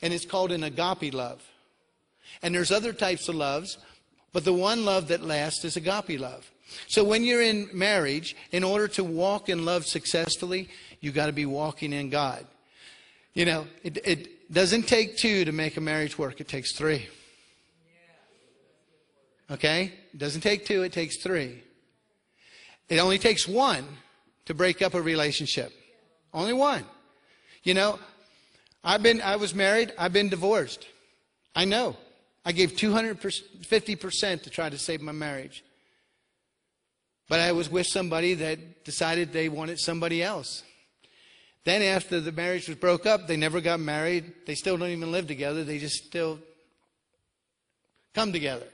And 0.00 0.14
it's 0.14 0.24
called 0.24 0.52
an 0.52 0.62
agape 0.62 1.12
love. 1.12 1.42
And 2.42 2.54
there's 2.54 2.70
other 2.70 2.92
types 2.92 3.28
of 3.28 3.34
loves, 3.34 3.78
but 4.32 4.44
the 4.44 4.52
one 4.52 4.84
love 4.84 5.08
that 5.08 5.22
lasts 5.22 5.64
is 5.64 5.76
agape 5.76 6.20
love. 6.20 6.50
So 6.86 7.02
when 7.02 7.24
you're 7.24 7.42
in 7.42 7.68
marriage, 7.72 8.36
in 8.52 8.62
order 8.62 8.88
to 8.88 9.04
walk 9.04 9.48
in 9.48 9.64
love 9.64 9.86
successfully, 9.86 10.68
you 11.00 11.12
got 11.12 11.26
to 11.26 11.32
be 11.32 11.46
walking 11.46 11.92
in 11.92 12.10
God. 12.10 12.46
You 13.34 13.44
know, 13.44 13.66
it, 13.82 13.98
it 14.06 14.52
doesn't 14.52 14.84
take 14.84 15.16
two 15.16 15.44
to 15.44 15.52
make 15.52 15.76
a 15.76 15.80
marriage 15.80 16.18
work, 16.18 16.40
it 16.40 16.48
takes 16.48 16.72
three. 16.76 17.08
Okay? 19.50 19.92
It 20.12 20.18
doesn't 20.18 20.42
take 20.42 20.66
two, 20.66 20.82
it 20.82 20.92
takes 20.92 21.16
three. 21.22 21.62
It 22.88 22.98
only 22.98 23.18
takes 23.18 23.46
one 23.46 23.86
to 24.46 24.54
break 24.54 24.82
up 24.82 24.94
a 24.94 25.02
relationship. 25.02 25.72
Only 26.32 26.52
one. 26.52 26.84
You 27.62 27.74
know, 27.74 27.98
I've 28.82 29.02
been, 29.02 29.20
I 29.20 29.36
was 29.36 29.54
married, 29.54 29.92
I've 29.98 30.12
been 30.12 30.28
divorced. 30.28 30.86
I 31.54 31.64
know. 31.64 31.96
I 32.44 32.52
gave 32.52 32.72
250% 32.72 34.42
to 34.42 34.50
try 34.50 34.70
to 34.70 34.78
save 34.78 35.02
my 35.02 35.12
marriage. 35.12 35.64
But 37.28 37.40
I 37.40 37.52
was 37.52 37.68
with 37.68 37.86
somebody 37.86 38.34
that 38.34 38.84
decided 38.84 39.32
they 39.32 39.48
wanted 39.48 39.78
somebody 39.78 40.22
else. 40.22 40.62
Then, 41.64 41.82
after 41.82 42.20
the 42.20 42.32
marriage 42.32 42.68
was 42.68 42.78
broke 42.78 43.04
up, 43.04 43.26
they 43.26 43.36
never 43.36 43.60
got 43.60 43.80
married. 43.80 44.32
They 44.46 44.54
still 44.54 44.78
don't 44.78 44.88
even 44.88 45.12
live 45.12 45.26
together. 45.26 45.64
They 45.64 45.78
just 45.78 46.06
still 46.06 46.38
come 48.14 48.32
together. 48.32 48.66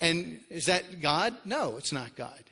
And 0.00 0.40
is 0.48 0.66
that 0.66 1.00
God? 1.00 1.34
No, 1.44 1.76
it's 1.76 1.92
not 1.92 2.14
God. 2.14 2.44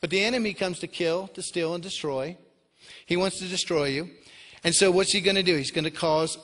But 0.00 0.10
the 0.10 0.24
enemy 0.24 0.54
comes 0.54 0.78
to 0.80 0.86
kill, 0.86 1.28
to 1.28 1.42
steal, 1.42 1.74
and 1.74 1.82
destroy. 1.82 2.36
He 3.06 3.16
wants 3.16 3.38
to 3.38 3.48
destroy 3.48 3.86
you. 3.86 4.10
And 4.64 4.74
so 4.74 4.90
what's 4.90 5.12
he 5.12 5.20
going 5.20 5.36
to 5.36 5.42
do? 5.42 5.56
He's 5.56 5.70
going 5.70 5.84
to 5.84 5.90
cause 5.90 6.38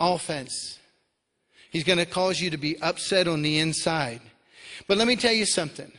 offense. 0.00 0.78
He's 1.70 1.84
going 1.84 1.98
to 1.98 2.06
cause 2.06 2.40
you 2.40 2.50
to 2.50 2.56
be 2.56 2.80
upset 2.82 3.28
on 3.28 3.42
the 3.42 3.58
inside. 3.58 4.20
But 4.86 4.98
let 4.98 5.08
me 5.08 5.16
tell 5.16 5.32
you 5.32 5.46
something. 5.46 5.90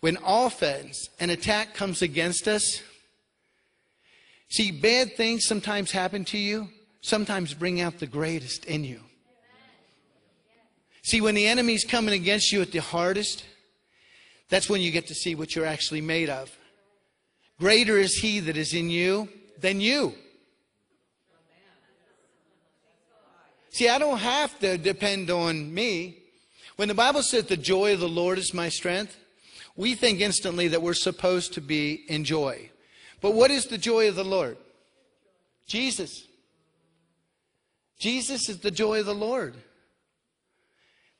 When 0.00 0.18
offense, 0.24 1.08
an 1.20 1.30
attack 1.30 1.74
comes 1.74 2.02
against 2.02 2.46
us, 2.48 2.82
see, 4.48 4.70
bad 4.70 5.16
things 5.16 5.46
sometimes 5.46 5.90
happen 5.90 6.24
to 6.26 6.38
you, 6.38 6.68
sometimes 7.00 7.54
bring 7.54 7.80
out 7.80 7.98
the 7.98 8.06
greatest 8.06 8.66
in 8.66 8.84
you. 8.84 9.00
See, 11.06 11.20
when 11.20 11.36
the 11.36 11.46
enemy's 11.46 11.84
coming 11.84 12.14
against 12.14 12.50
you 12.50 12.60
at 12.62 12.72
the 12.72 12.80
hardest, 12.80 13.44
that's 14.48 14.68
when 14.68 14.80
you 14.80 14.90
get 14.90 15.06
to 15.06 15.14
see 15.14 15.36
what 15.36 15.54
you're 15.54 15.64
actually 15.64 16.00
made 16.00 16.28
of. 16.28 16.50
Greater 17.60 17.96
is 17.96 18.16
he 18.16 18.40
that 18.40 18.56
is 18.56 18.74
in 18.74 18.90
you 18.90 19.28
than 19.60 19.80
you. 19.80 20.14
See, 23.70 23.88
I 23.88 23.98
don't 23.98 24.18
have 24.18 24.58
to 24.58 24.76
depend 24.76 25.30
on 25.30 25.72
me. 25.72 26.18
When 26.74 26.88
the 26.88 26.94
Bible 26.94 27.22
says 27.22 27.44
the 27.44 27.56
joy 27.56 27.92
of 27.94 28.00
the 28.00 28.08
Lord 28.08 28.36
is 28.36 28.52
my 28.52 28.68
strength, 28.68 29.16
we 29.76 29.94
think 29.94 30.20
instantly 30.20 30.66
that 30.66 30.82
we're 30.82 30.92
supposed 30.92 31.54
to 31.54 31.60
be 31.60 32.04
in 32.08 32.24
joy. 32.24 32.68
But 33.20 33.34
what 33.34 33.52
is 33.52 33.66
the 33.66 33.78
joy 33.78 34.08
of 34.08 34.16
the 34.16 34.24
Lord? 34.24 34.56
Jesus. 35.68 36.26
Jesus 37.96 38.48
is 38.48 38.58
the 38.58 38.72
joy 38.72 38.98
of 38.98 39.06
the 39.06 39.14
Lord. 39.14 39.54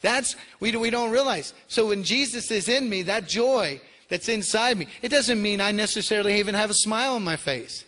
That's, 0.01 0.37
we, 0.61 0.77
we 0.77 0.91
don't 0.91 1.11
realize. 1.11 1.55
So 1.69 1.89
when 1.89 2.05
Jesus 2.05 2.51
is 2.51 2.69
in 2.69 2.89
me, 2.89 3.03
that 3.03 3.27
joy 3.27 3.81
that's 4.09 4.29
inside 4.29 4.77
me, 4.77 4.87
it 5.03 5.09
doesn't 5.09 5.41
mean 5.41 5.61
I 5.61 5.73
necessarily 5.73 6.39
even 6.39 6.55
have 6.55 6.71
a 6.71 6.75
smile 6.75 7.15
on 7.15 7.25
my 7.25 7.37
face, 7.37 7.85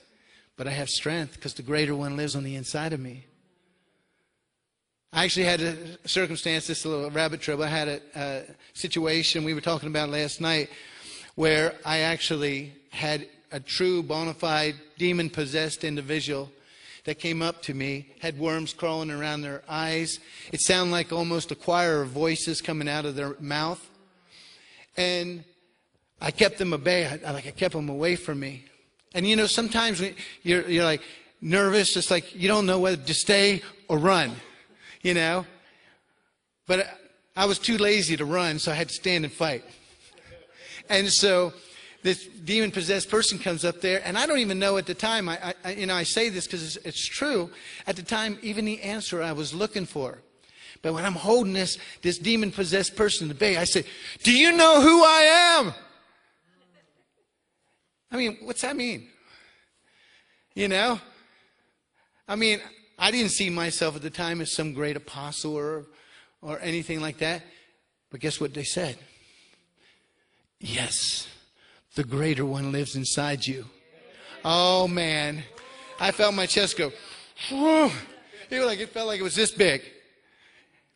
but 0.57 0.67
I 0.67 0.71
have 0.71 0.89
strength 0.89 1.35
because 1.35 1.55
the 1.55 1.63
greater 1.63 1.95
one 1.95 2.17
lives 2.17 2.35
on 2.35 2.45
the 2.45 2.57
inside 2.57 2.93
of 2.93 3.01
me. 3.01 3.27
I 5.13 5.25
actually 5.25 5.47
had 5.47 5.61
a 5.61 6.09
circumstance, 6.09 6.67
this 6.67 6.85
little 6.85 7.11
rabbit 7.11 7.41
trail. 7.41 7.63
I 7.63 7.69
had 7.69 7.89
a, 7.89 8.01
a 8.15 8.43
situation 8.75 9.45
we 9.45 9.55
were 9.55 9.61
talking 9.61 9.89
about 9.89 10.11
last 10.11 10.41
night 10.41 10.69
where 11.35 11.75
I 11.85 12.01
actually 12.01 12.75
had 12.91 13.27
a 13.51 13.61
true 13.61 14.03
bona 14.03 14.35
fide 14.35 14.75
demon 14.99 15.31
possessed 15.31 15.85
individual 15.85 16.51
that 17.09 17.19
came 17.19 17.43
up 17.43 17.63
to 17.63 17.75
me, 17.75 18.07
had 18.21 18.39
worms 18.39 18.73
crawling 18.73 19.11
around 19.11 19.43
their 19.43 19.63
eyes. 19.69 20.21
It 20.53 20.61
sounded 20.61 20.93
like 20.93 21.13
almost 21.13 21.51
a 21.51 21.55
choir 21.55 22.03
of 22.03 22.09
voices 22.09 22.61
coming 22.61 22.89
out 22.89 23.05
of 23.05 23.17
their 23.17 23.35
mouth. 23.41 23.85
And 24.97 25.45
I 26.21 26.31
kept 26.31 26.59
them 26.59 26.73
at 26.73 26.85
bay. 26.85 27.07
I, 27.07 27.33
like 27.33 27.47
I 27.47 27.51
kept 27.51 27.75
them 27.75 27.89
away 27.89 28.17
from 28.17 28.41
me. 28.41 28.65
And 29.15 29.27
you 29.27 29.37
know, 29.37 29.47
sometimes 29.47 30.03
you're, 30.43 30.69
you're 30.69 30.85
like 30.85 31.03
nervous, 31.41 31.97
it's 31.97 32.11
like 32.11 32.35
you 32.35 32.49
don't 32.49 32.67
know 32.67 32.79
whether 32.79 32.97
to 32.97 33.15
stay 33.15 33.63
or 33.89 33.99
run 33.99 34.37
you 35.03 35.15
know. 35.15 35.47
But 36.67 36.87
I 37.37 37.47
was 37.47 37.59
too 37.59 37.79
lazy 37.79 38.17
to 38.17 38.25
run, 38.25 38.59
so 38.59 38.73
I 38.73 38.75
had 38.75 38.89
to 38.89 38.95
stand 38.95 39.25
and 39.25 39.33
fight. 39.33 39.65
And 40.89 41.11
so 41.11 41.53
this 42.09 42.27
demon 42.27 42.71
possessed 42.71 43.11
person 43.11 43.39
comes 43.39 43.67
up 43.67 43.83
there, 43.83 44.01
and 44.03 44.17
I 44.17 44.25
don't 44.25 44.39
even 44.39 44.59
know 44.59 44.79
at 44.79 44.87
the 44.87 44.95
time. 44.95 45.29
I, 45.29 45.53
I 45.63 45.73
you 45.73 45.85
know, 45.85 45.95
I 45.95 46.05
say 46.05 46.31
this 46.31 46.47
because 46.47 46.65
it's, 46.65 46.87
it's 46.87 47.07
true. 47.07 47.51
At 47.87 47.97
the 47.97 48.03
time, 48.03 48.39
even 48.41 48.65
the 48.65 48.81
answer 48.81 49.23
I 49.23 49.33
was 49.33 49.53
looking 49.53 49.85
for. 49.85 50.17
But 50.81 50.95
when 50.95 51.05
I'm 51.05 51.13
holding 51.13 51.53
this 51.53 51.77
this 52.01 52.17
demon 52.17 52.51
possessed 52.51 52.97
person 52.97 53.29
the 53.29 53.35
bay, 53.35 53.59
I 53.59 53.65
say, 53.65 53.85
"Do 54.23 54.33
you 54.33 54.53
know 54.53 54.81
who 54.81 55.05
I 55.05 55.59
am?" 55.61 55.75
I 58.11 58.17
mean, 58.17 58.39
what's 58.41 58.63
that 58.63 58.75
mean? 58.75 59.07
You 60.55 60.69
know? 60.69 60.99
I 62.27 62.37
mean, 62.37 62.63
I 62.99 63.11
didn't 63.11 63.33
see 63.33 63.51
myself 63.51 63.97
at 63.97 64.03
the 64.03 64.09
time 64.09 64.41
as 64.41 64.55
some 64.55 64.73
great 64.73 64.97
apostle 64.97 65.55
or, 65.55 65.85
or 66.41 66.59
anything 66.61 67.03
like 67.03 67.19
that. 67.19 67.43
But 68.11 68.21
guess 68.21 68.41
what 68.41 68.55
they 68.55 68.65
said? 68.65 68.97
Yes, 70.59 71.29
the 71.99 72.05
greater 72.05 72.47
one 72.47 72.71
lives 72.71 72.95
inside 72.95 73.45
you. 73.45 73.65
Oh 74.45 74.87
man, 74.87 75.43
I 75.99 76.13
felt 76.13 76.33
my 76.33 76.47
chest 76.47 76.79
go. 76.79 76.93
Whew. 77.49 77.91
It, 78.51 78.65
like, 78.65 78.79
it 78.79 78.91
felt 78.91 79.09
like 79.09 79.19
it 79.19 79.25
was 79.25 79.35
this 79.35 79.51
big. 79.51 79.83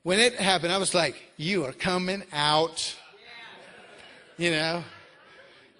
When 0.04 0.20
it 0.20 0.34
happened, 0.34 0.72
I 0.72 0.78
was 0.78 0.94
like, 0.94 1.16
"You 1.36 1.64
are 1.64 1.72
coming 1.72 2.22
out." 2.32 2.96
You 4.38 4.52
know, 4.52 4.84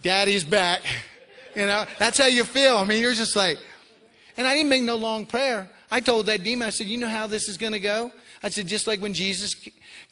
Daddy's 0.02 0.42
back. 0.42 0.82
You 1.54 1.66
know, 1.66 1.84
that's 2.00 2.18
how 2.18 2.26
you 2.26 2.42
feel. 2.42 2.76
I 2.78 2.84
mean, 2.84 3.00
you're 3.00 3.14
just 3.14 3.36
like, 3.36 3.58
and 4.36 4.44
I 4.44 4.54
didn't 4.56 4.70
make 4.70 4.82
no 4.82 4.96
long 4.96 5.24
prayer. 5.24 5.70
I 5.88 6.00
told 6.00 6.26
that 6.26 6.42
demon, 6.42 6.66
I 6.66 6.70
said, 6.70 6.88
You 6.88 6.98
know 6.98 7.08
how 7.08 7.28
this 7.28 7.48
is 7.48 7.56
going 7.56 7.74
to 7.74 7.80
go? 7.80 8.10
I 8.42 8.48
said, 8.48 8.66
Just 8.66 8.86
like 8.86 9.00
when 9.00 9.14
Jesus 9.14 9.54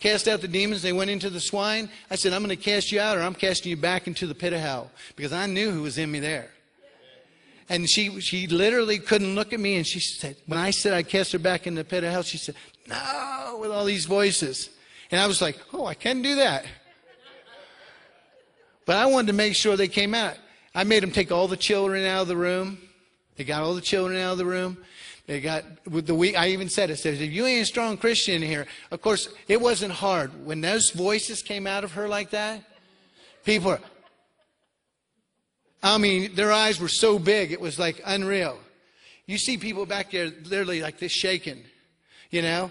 cast 0.01 0.27
out 0.27 0.41
the 0.41 0.49
demons, 0.49 0.83
they 0.83 0.93
went 0.93 1.11
into 1.11 1.31
the 1.31 1.41
swine. 1.41 1.89
I 2.11 2.17
said, 2.17 2.33
I'm 2.33 2.43
going 2.43 2.57
to 2.57 2.63
cast 2.63 2.91
you 2.91 3.01
out 3.01 3.17
or 3.17 3.23
I'm 3.23 3.35
casting 3.35 3.71
you 3.71 3.77
back 3.77 4.07
into 4.07 4.27
the 4.27 4.35
pit 4.35 4.53
of 4.53 4.61
hell 4.61 4.91
because 5.15 5.33
I 5.33 5.47
knew 5.47 5.71
who 5.71 5.83
was 5.83 5.99
in 5.99 6.11
me 6.11 6.19
there. 6.19 6.51
And 7.69 7.89
she, 7.89 8.21
she 8.21 8.49
literally 8.49 8.99
couldn't 8.99 9.37
look 9.37 9.53
at 9.53 9.61
me 9.61 9.77
and 9.77 9.87
she 9.87 10.01
said, 10.01 10.37
When 10.47 10.59
I 10.59 10.71
said 10.71 10.93
I 10.93 11.05
cast 11.05 11.31
her 11.33 11.39
back 11.39 11.69
in 11.69 11.77
the 11.77 11.85
pit 11.85 12.03
of 12.03 12.11
hell, 12.11 12.25
she 12.25 12.37
said, 12.37 12.57
No, 12.89 13.59
with 13.61 13.71
all 13.71 13.85
these 13.85 14.07
voices. 14.07 14.71
And 15.13 15.21
I 15.21 15.29
was 15.29 15.41
like, 15.41 15.57
Oh, 15.73 15.87
I 15.87 15.95
can't 15.95 16.23
do 16.23 16.35
that. 16.37 16.67
But 18.87 18.97
I 18.97 19.07
wanted 19.07 19.29
to 19.29 19.35
make 19.35 19.55
sure 19.55 19.77
they 19.77 19.87
came 19.87 20.15
out. 20.15 20.37
I 20.75 20.83
made 20.83 21.03
them 21.05 21.13
take 21.13 21.31
all 21.31 21.47
the 21.47 21.57
children 21.57 22.05
out 22.05 22.23
of 22.23 22.29
the 22.29 22.37
room. 22.37 22.79
They 23.37 23.45
got 23.45 23.63
all 23.63 23.75
the 23.75 23.81
children 23.81 24.21
out 24.21 24.33
of 24.33 24.39
the 24.39 24.45
room. 24.45 24.77
They 25.27 25.41
got 25.41 25.65
with 25.89 26.07
the 26.07 26.15
weak. 26.15 26.37
I 26.37 26.49
even 26.49 26.69
said 26.69 26.91
it 26.91 26.99
says 26.99 27.21
if 27.21 27.31
you 27.31 27.47
ain't 27.47 27.63
a 27.63 27.67
strong 27.67 27.97
Christian 27.97 28.43
here. 28.43 28.67
Of 28.91 29.01
course, 29.01 29.29
it 29.49 29.61
wasn't 29.61 29.93
hard 29.93 30.45
when 30.45 30.61
those 30.61 30.91
voices 30.91 31.43
came 31.43 31.67
out 31.67 31.85
of 31.85 31.93
her 31.93 32.09
like 32.09 32.31
that. 32.31 32.65
People, 33.45 33.79
I 35.83 35.99
mean, 35.99 36.35
their 36.35 36.53
eyes 36.53 36.81
were 36.81 36.89
so 36.89 37.19
big 37.19 37.53
it 37.53 37.61
was 37.61 37.79
like 37.79 38.01
unreal. 38.05 38.59
You 39.27 39.39
see 39.39 39.57
people 39.57 39.87
back 39.87 40.11
there 40.11 40.27
literally 40.45 40.83
like 40.83 40.99
this 40.99 41.13
shaking, 41.13 41.63
you 42.31 42.43
know. 42.43 42.71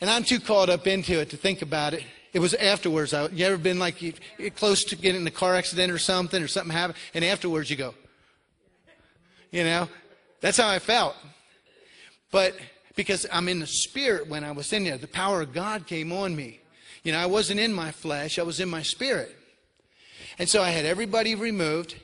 And 0.00 0.10
I'm 0.10 0.24
too 0.24 0.38
caught 0.38 0.68
up 0.68 0.86
into 0.86 1.18
it 1.20 1.30
to 1.30 1.36
think 1.36 1.62
about 1.62 1.94
it. 1.94 2.04
It 2.34 2.40
was 2.40 2.52
afterwards. 2.52 3.14
I, 3.14 3.28
you 3.28 3.46
ever 3.46 3.56
been 3.56 3.78
like 3.78 4.02
you, 4.02 4.12
close 4.56 4.84
to 4.84 4.96
getting 4.96 5.22
in 5.22 5.26
a 5.26 5.30
car 5.30 5.54
accident 5.54 5.90
or 5.90 5.98
something, 5.98 6.42
or 6.42 6.48
something 6.48 6.70
happened, 6.70 6.98
and 7.14 7.24
afterwards 7.24 7.70
you 7.70 7.76
go, 7.76 7.94
you 9.50 9.64
know, 9.64 9.88
that's 10.42 10.58
how 10.58 10.68
I 10.68 10.78
felt. 10.78 11.16
But 12.30 12.56
because 12.96 13.26
I'm 13.30 13.48
in 13.48 13.60
the 13.60 13.66
spirit 13.66 14.28
when 14.28 14.42
I 14.42 14.52
was 14.52 14.72
in 14.72 14.84
there, 14.84 14.98
the 14.98 15.06
power 15.06 15.42
of 15.42 15.52
God 15.52 15.86
came 15.86 16.12
on 16.12 16.34
me. 16.34 16.60
You 17.02 17.12
know, 17.12 17.18
I 17.18 17.26
wasn't 17.26 17.60
in 17.60 17.72
my 17.72 17.92
flesh, 17.92 18.38
I 18.38 18.42
was 18.42 18.58
in 18.58 18.68
my 18.68 18.82
spirit. 18.82 19.34
And 20.38 20.48
so 20.48 20.62
I 20.62 20.70
had 20.70 20.84
everybody 20.84 21.34
removed, 21.34 21.94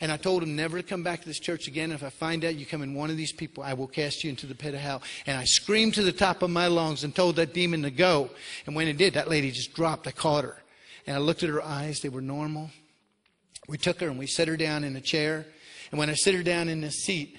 and 0.00 0.12
I 0.12 0.16
told 0.16 0.42
them 0.42 0.54
never 0.54 0.76
to 0.76 0.82
come 0.82 1.02
back 1.02 1.20
to 1.22 1.26
this 1.26 1.38
church 1.38 1.68
again. 1.68 1.90
If 1.90 2.02
I 2.02 2.10
find 2.10 2.44
out 2.44 2.56
you 2.56 2.66
come 2.66 2.82
in 2.82 2.94
one 2.94 3.10
of 3.10 3.16
these 3.16 3.32
people, 3.32 3.62
I 3.62 3.72
will 3.74 3.86
cast 3.86 4.24
you 4.24 4.30
into 4.30 4.46
the 4.46 4.54
pit 4.54 4.74
of 4.74 4.80
hell. 4.80 5.02
And 5.26 5.38
I 5.38 5.44
screamed 5.44 5.94
to 5.94 6.02
the 6.02 6.12
top 6.12 6.42
of 6.42 6.50
my 6.50 6.66
lungs 6.66 7.02
and 7.02 7.14
told 7.14 7.36
that 7.36 7.54
demon 7.54 7.82
to 7.82 7.90
go. 7.90 8.30
And 8.66 8.76
when 8.76 8.88
it 8.88 8.98
did, 8.98 9.14
that 9.14 9.30
lady 9.30 9.50
just 9.50 9.74
dropped. 9.74 10.06
I 10.06 10.10
caught 10.10 10.44
her. 10.44 10.62
And 11.06 11.16
I 11.16 11.20
looked 11.20 11.42
at 11.42 11.48
her 11.48 11.62
eyes, 11.62 12.00
they 12.00 12.08
were 12.08 12.20
normal. 12.20 12.70
We 13.68 13.78
took 13.78 14.00
her 14.00 14.08
and 14.08 14.18
we 14.18 14.26
set 14.26 14.48
her 14.48 14.56
down 14.56 14.84
in 14.84 14.94
a 14.96 15.00
chair. 15.00 15.46
And 15.90 15.98
when 15.98 16.10
I 16.10 16.14
set 16.14 16.34
her 16.34 16.42
down 16.42 16.68
in 16.68 16.80
this 16.80 17.04
seat, 17.04 17.38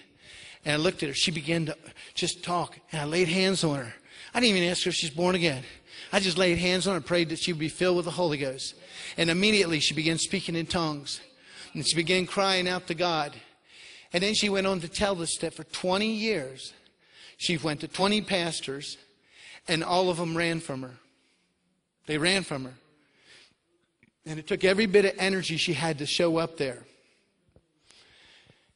and 0.66 0.74
I 0.74 0.78
looked 0.78 1.04
at 1.04 1.10
her. 1.10 1.16
She 1.16 1.32
began 1.32 1.66
to 1.68 1.78
just 2.14 2.44
talk, 2.44 2.78
and 2.92 3.02
I 3.02 3.06
laid 3.06 3.28
hands 3.28 3.64
on 3.64 3.78
her. 3.78 3.94
I 4.34 4.40
didn't 4.40 4.58
even 4.58 4.70
ask 4.70 4.84
her 4.84 4.90
if 4.90 4.96
she's 4.96 5.10
born 5.10 5.36
again. 5.36 5.64
I 6.12 6.20
just 6.20 6.38
laid 6.38 6.58
hands 6.58 6.88
on 6.88 6.94
her 6.94 6.98
and 6.98 7.06
prayed 7.06 7.30
that 7.30 7.40
she 7.40 7.54
would 7.54 7.60
be 7.60 7.70
filled 7.70 7.98
with 7.98 8.06
the 8.06 8.12
Holy 8.12 8.38
Ghost. 8.38 8.76
And 9.18 9.30
immediately 9.30 9.80
she 9.80 9.94
began 9.94 10.18
speaking 10.18 10.56
in 10.56 10.66
tongues. 10.66 11.22
And 11.74 11.88
she 11.88 11.96
began 11.96 12.28
crying 12.28 12.68
out 12.68 12.88
to 12.88 12.94
God. 12.94 13.34
And 14.12 14.22
then 14.22 14.36
she 14.36 14.50
went 14.50 14.68
on 14.68 14.80
to 14.82 14.88
tell 14.88 15.20
us 15.22 15.38
that 15.38 15.56
for 15.56 15.64
20 15.64 16.08
years, 16.08 16.74
she 17.38 17.58
went 17.58 17.82
to 17.82 17.88
20 17.88 18.22
pastors, 18.22 18.98
and 19.68 19.84
all 19.84 20.10
of 20.10 20.18
them 20.18 20.38
ran 20.38 20.60
from 20.60 20.84
her. 20.84 20.98
They 22.06 22.20
ran 22.20 22.44
from 22.44 22.66
her. 22.66 22.74
And 24.26 24.38
it 24.38 24.48
took 24.48 24.64
every 24.64 24.86
bit 24.86 25.06
of 25.06 25.14
energy 25.18 25.58
she 25.58 25.74
had 25.74 25.98
to 25.98 26.06
show 26.06 26.38
up 26.38 26.58
there. 26.58 26.84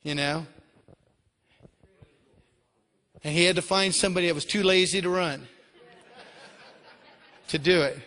You 0.01 0.15
know? 0.15 0.47
And 3.27 3.35
he 3.35 3.43
had 3.43 3.57
to 3.57 3.61
find 3.61 3.93
somebody 3.93 4.27
that 4.27 4.35
was 4.35 4.45
too 4.45 4.63
lazy 4.63 5.01
to 5.01 5.09
run 5.09 5.49
to 7.49 7.59
do 7.59 7.81
it. 7.81 7.99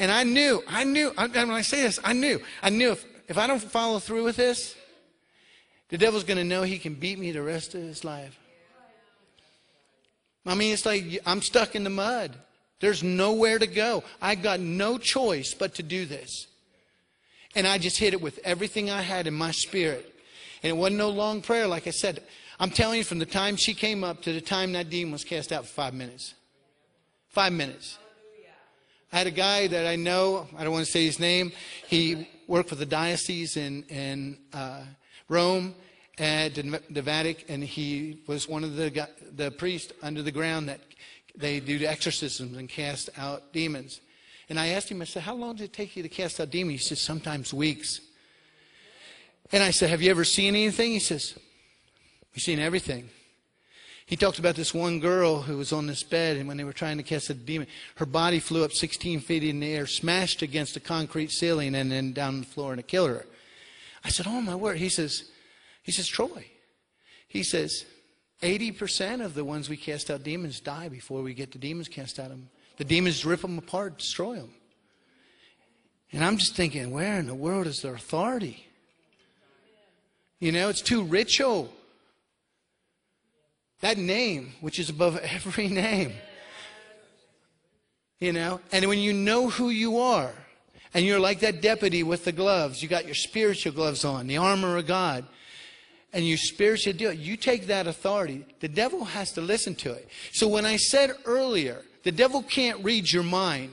And 0.00 0.10
I 0.10 0.24
knew, 0.24 0.60
I 0.66 0.82
knew, 0.82 1.12
and 1.16 1.32
when 1.32 1.50
I 1.50 1.62
say 1.62 1.82
this, 1.82 2.00
I 2.02 2.12
knew, 2.12 2.40
I 2.64 2.70
knew 2.70 2.90
if, 2.90 3.06
if 3.28 3.38
I 3.38 3.46
don't 3.46 3.62
follow 3.62 4.00
through 4.00 4.24
with 4.24 4.34
this, 4.34 4.74
the 5.88 5.98
devil's 5.98 6.24
going 6.24 6.38
to 6.38 6.42
know 6.42 6.64
he 6.64 6.80
can 6.80 6.94
beat 6.94 7.16
me 7.16 7.30
the 7.30 7.42
rest 7.42 7.76
of 7.76 7.82
his 7.82 8.04
life. 8.04 8.36
I 10.44 10.56
mean, 10.56 10.72
it's 10.72 10.84
like 10.84 11.20
I'm 11.24 11.40
stuck 11.40 11.76
in 11.76 11.84
the 11.84 11.90
mud. 11.90 12.34
There's 12.80 13.04
nowhere 13.04 13.60
to 13.60 13.68
go. 13.68 14.02
I 14.20 14.34
got 14.34 14.58
no 14.58 14.98
choice 14.98 15.54
but 15.54 15.76
to 15.76 15.84
do 15.84 16.06
this. 16.06 16.48
And 17.54 17.68
I 17.68 17.78
just 17.78 17.98
hit 17.98 18.14
it 18.14 18.20
with 18.20 18.40
everything 18.42 18.90
I 18.90 19.02
had 19.02 19.28
in 19.28 19.34
my 19.34 19.52
spirit. 19.52 20.12
And 20.64 20.70
it 20.70 20.76
wasn't 20.76 20.98
no 20.98 21.10
long 21.10 21.40
prayer, 21.40 21.68
like 21.68 21.86
I 21.86 21.90
said. 21.90 22.20
I'm 22.62 22.70
telling 22.70 22.98
you, 22.98 23.04
from 23.04 23.18
the 23.18 23.26
time 23.26 23.56
she 23.56 23.74
came 23.74 24.04
up 24.04 24.22
to 24.22 24.32
the 24.32 24.40
time 24.40 24.70
that 24.74 24.88
demon 24.88 25.10
was 25.10 25.24
cast 25.24 25.50
out 25.50 25.66
for 25.66 25.72
five 25.72 25.94
minutes. 25.94 26.34
Five 27.26 27.52
minutes. 27.52 27.98
I 29.12 29.18
had 29.18 29.26
a 29.26 29.32
guy 29.32 29.66
that 29.66 29.84
I 29.84 29.96
know, 29.96 30.46
I 30.56 30.62
don't 30.62 30.72
want 30.72 30.86
to 30.86 30.92
say 30.92 31.04
his 31.04 31.18
name. 31.18 31.50
He 31.88 32.28
worked 32.46 32.68
for 32.68 32.76
the 32.76 32.86
diocese 32.86 33.56
in, 33.56 33.82
in 33.88 34.38
uh, 34.52 34.84
Rome 35.28 35.74
at 36.18 36.54
the 36.54 36.80
the 36.88 37.02
Vatican, 37.02 37.46
and 37.48 37.64
he 37.64 38.20
was 38.28 38.48
one 38.48 38.62
of 38.62 38.76
the, 38.76 39.08
the 39.34 39.50
priests 39.50 39.92
under 40.00 40.22
the 40.22 40.30
ground 40.30 40.68
that 40.68 40.78
they 41.34 41.58
do 41.58 41.80
the 41.80 41.88
exorcisms 41.90 42.56
and 42.56 42.68
cast 42.68 43.10
out 43.18 43.52
demons. 43.52 44.00
And 44.48 44.60
I 44.60 44.68
asked 44.68 44.88
him, 44.88 45.02
I 45.02 45.06
said, 45.06 45.24
How 45.24 45.34
long 45.34 45.56
did 45.56 45.64
it 45.64 45.72
take 45.72 45.96
you 45.96 46.04
to 46.04 46.08
cast 46.08 46.38
out 46.38 46.50
demons? 46.50 46.82
He 46.82 46.86
said, 46.86 46.98
Sometimes 46.98 47.52
weeks. 47.52 48.00
And 49.50 49.64
I 49.64 49.72
said, 49.72 49.90
Have 49.90 50.00
you 50.00 50.12
ever 50.12 50.22
seen 50.22 50.54
anything? 50.54 50.92
He 50.92 51.00
says, 51.00 51.36
We've 52.34 52.42
seen 52.42 52.58
everything. 52.58 53.10
He 54.06 54.16
talked 54.16 54.38
about 54.38 54.56
this 54.56 54.74
one 54.74 55.00
girl 55.00 55.42
who 55.42 55.56
was 55.56 55.72
on 55.72 55.86
this 55.86 56.02
bed, 56.02 56.36
and 56.36 56.48
when 56.48 56.56
they 56.56 56.64
were 56.64 56.72
trying 56.72 56.96
to 56.96 57.02
cast 57.02 57.30
a 57.30 57.34
demon, 57.34 57.68
her 57.96 58.06
body 58.06 58.40
flew 58.40 58.64
up 58.64 58.72
16 58.72 59.20
feet 59.20 59.44
in 59.44 59.60
the 59.60 59.72
air, 59.72 59.86
smashed 59.86 60.42
against 60.42 60.76
a 60.76 60.80
concrete 60.80 61.30
ceiling, 61.30 61.74
and 61.74 61.90
then 61.90 62.12
down 62.12 62.40
the 62.40 62.46
floor, 62.46 62.72
and 62.72 62.80
it 62.80 62.88
killed 62.88 63.10
her. 63.10 63.24
I 64.04 64.08
said, 64.08 64.26
"Oh 64.26 64.40
my 64.40 64.54
word!" 64.54 64.78
He 64.78 64.88
says, 64.88 65.24
"He 65.82 65.92
says, 65.92 66.08
Troy." 66.08 66.46
He 67.28 67.42
says, 67.42 67.86
"80% 68.42 69.24
of 69.24 69.34
the 69.34 69.44
ones 69.44 69.68
we 69.68 69.76
cast 69.76 70.10
out 70.10 70.24
demons 70.24 70.60
die 70.60 70.88
before 70.88 71.22
we 71.22 71.32
get 71.32 71.52
the 71.52 71.58
demons 71.58 71.88
cast 71.88 72.18
out 72.18 72.26
of 72.26 72.32
them. 72.32 72.50
The 72.76 72.84
demons 72.84 73.24
rip 73.24 73.42
them 73.42 73.56
apart, 73.56 73.98
destroy 73.98 74.36
them." 74.36 74.52
And 76.12 76.22
I'm 76.22 76.36
just 76.36 76.54
thinking, 76.54 76.90
where 76.90 77.18
in 77.18 77.26
the 77.26 77.34
world 77.34 77.66
is 77.66 77.80
their 77.80 77.94
authority? 77.94 78.66
You 80.40 80.52
know, 80.52 80.68
it's 80.68 80.82
too 80.82 81.02
ritual. 81.04 81.72
That 83.82 83.98
name, 83.98 84.54
which 84.60 84.78
is 84.78 84.88
above 84.88 85.18
every 85.22 85.68
name. 85.68 86.14
You 88.18 88.32
know? 88.32 88.60
And 88.72 88.88
when 88.88 88.98
you 88.98 89.12
know 89.12 89.50
who 89.50 89.68
you 89.68 89.98
are, 89.98 90.32
and 90.94 91.04
you're 91.04 91.20
like 91.20 91.40
that 91.40 91.60
deputy 91.60 92.02
with 92.02 92.24
the 92.24 92.32
gloves, 92.32 92.82
you 92.82 92.88
got 92.88 93.06
your 93.06 93.14
spiritual 93.14 93.72
gloves 93.72 94.04
on, 94.04 94.26
the 94.26 94.36
armor 94.36 94.76
of 94.76 94.86
God, 94.86 95.26
and 96.12 96.24
you 96.26 96.36
spiritually 96.36 96.96
do 96.96 97.10
it, 97.10 97.18
you 97.18 97.36
take 97.36 97.66
that 97.68 97.86
authority. 97.86 98.44
The 98.60 98.68
devil 98.68 99.04
has 99.04 99.32
to 99.32 99.40
listen 99.40 99.74
to 99.76 99.92
it. 99.92 100.08
So 100.32 100.46
when 100.46 100.66
I 100.66 100.76
said 100.76 101.12
earlier, 101.24 101.82
the 102.02 102.12
devil 102.12 102.42
can't 102.42 102.84
read 102.84 103.10
your 103.10 103.22
mind. 103.22 103.70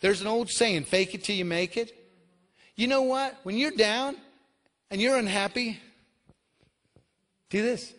There's 0.00 0.20
an 0.20 0.26
old 0.26 0.50
saying, 0.50 0.84
fake 0.84 1.14
it 1.14 1.22
till 1.22 1.36
you 1.36 1.44
make 1.44 1.76
it. 1.76 1.94
You 2.74 2.88
know 2.88 3.02
what? 3.02 3.38
When 3.44 3.56
you're 3.56 3.70
down 3.70 4.16
and 4.90 5.00
you're 5.00 5.16
unhappy, 5.16 5.78
do 7.50 7.62
this. 7.62 7.92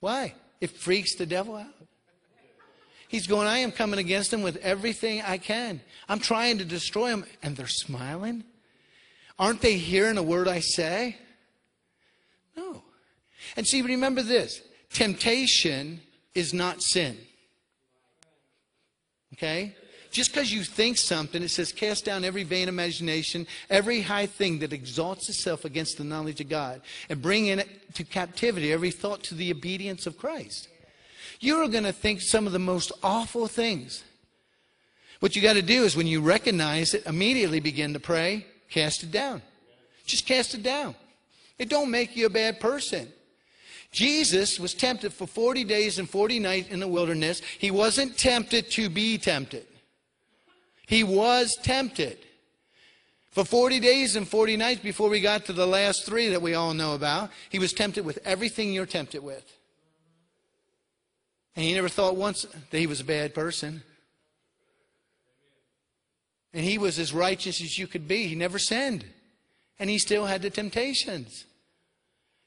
Why? 0.00 0.34
It 0.60 0.70
freaks 0.70 1.16
the 1.16 1.26
devil 1.26 1.56
out. 1.56 1.66
He's 3.08 3.26
going, 3.26 3.46
I 3.46 3.58
am 3.58 3.72
coming 3.72 4.00
against 4.00 4.32
him 4.32 4.42
with 4.42 4.56
everything 4.58 5.20
I 5.20 5.36
can. 5.36 5.80
I'm 6.08 6.18
trying 6.18 6.58
to 6.58 6.64
destroy 6.64 7.08
him. 7.08 7.26
And 7.42 7.56
they're 7.56 7.66
smiling. 7.66 8.44
Aren't 9.38 9.60
they 9.60 9.76
hearing 9.76 10.16
a 10.16 10.22
word 10.22 10.48
I 10.48 10.60
say? 10.60 11.16
No. 12.56 12.82
And 13.56 13.66
see, 13.66 13.82
remember 13.82 14.22
this 14.22 14.62
temptation 14.92 16.00
is 16.34 16.54
not 16.54 16.82
sin. 16.82 17.18
Okay? 19.34 19.74
Just 20.12 20.30
because 20.30 20.52
you 20.52 20.62
think 20.62 20.98
something, 20.98 21.42
it 21.42 21.48
says, 21.48 21.72
cast 21.72 22.04
down 22.04 22.22
every 22.22 22.44
vain 22.44 22.68
imagination, 22.68 23.46
every 23.70 24.02
high 24.02 24.26
thing 24.26 24.58
that 24.58 24.70
exalts 24.70 25.30
itself 25.30 25.64
against 25.64 25.96
the 25.96 26.04
knowledge 26.04 26.38
of 26.42 26.50
God, 26.50 26.82
and 27.08 27.22
bring 27.22 27.46
in 27.46 27.64
to 27.94 28.04
captivity 28.04 28.74
every 28.74 28.90
thought 28.90 29.22
to 29.24 29.34
the 29.34 29.50
obedience 29.50 30.06
of 30.06 30.18
Christ. 30.18 30.68
You're 31.40 31.66
going 31.68 31.84
to 31.84 31.94
think 31.94 32.20
some 32.20 32.46
of 32.46 32.52
the 32.52 32.58
most 32.58 32.92
awful 33.02 33.48
things. 33.48 34.04
What 35.20 35.34
you 35.34 35.40
got 35.40 35.54
to 35.54 35.62
do 35.62 35.84
is 35.84 35.96
when 35.96 36.06
you 36.06 36.20
recognize 36.20 36.92
it, 36.92 37.06
immediately 37.06 37.60
begin 37.60 37.94
to 37.94 38.00
pray, 38.00 38.44
cast 38.68 39.02
it 39.02 39.10
down. 39.10 39.40
Just 40.04 40.26
cast 40.26 40.54
it 40.54 40.62
down. 40.62 40.94
It 41.58 41.70
don't 41.70 41.90
make 41.90 42.16
you 42.16 42.26
a 42.26 42.30
bad 42.30 42.60
person. 42.60 43.08
Jesus 43.92 44.60
was 44.60 44.74
tempted 44.74 45.14
for 45.14 45.26
40 45.26 45.64
days 45.64 45.98
and 45.98 46.08
40 46.08 46.38
nights 46.38 46.68
in 46.68 46.80
the 46.80 46.88
wilderness. 46.88 47.40
He 47.58 47.70
wasn't 47.70 48.18
tempted 48.18 48.70
to 48.72 48.90
be 48.90 49.16
tempted. 49.16 49.66
He 50.86 51.04
was 51.04 51.56
tempted. 51.62 52.18
For 53.30 53.44
40 53.46 53.80
days 53.80 54.14
and 54.14 54.28
40 54.28 54.58
nights 54.58 54.82
before 54.82 55.08
we 55.08 55.20
got 55.20 55.46
to 55.46 55.54
the 55.54 55.66
last 55.66 56.04
three 56.04 56.28
that 56.28 56.42
we 56.42 56.54
all 56.54 56.74
know 56.74 56.94
about, 56.94 57.30
he 57.48 57.58
was 57.58 57.72
tempted 57.72 58.04
with 58.04 58.18
everything 58.26 58.72
you're 58.72 58.84
tempted 58.84 59.22
with. 59.22 59.44
And 61.56 61.64
he 61.64 61.72
never 61.72 61.88
thought 61.88 62.16
once 62.16 62.46
that 62.70 62.78
he 62.78 62.86
was 62.86 63.00
a 63.00 63.04
bad 63.04 63.34
person. 63.34 63.82
And 66.52 66.64
he 66.64 66.76
was 66.76 66.98
as 66.98 67.14
righteous 67.14 67.62
as 67.62 67.78
you 67.78 67.86
could 67.86 68.06
be. 68.06 68.26
He 68.26 68.34
never 68.34 68.58
sinned. 68.58 69.06
And 69.78 69.88
he 69.88 69.98
still 69.98 70.26
had 70.26 70.42
the 70.42 70.50
temptations. 70.50 71.46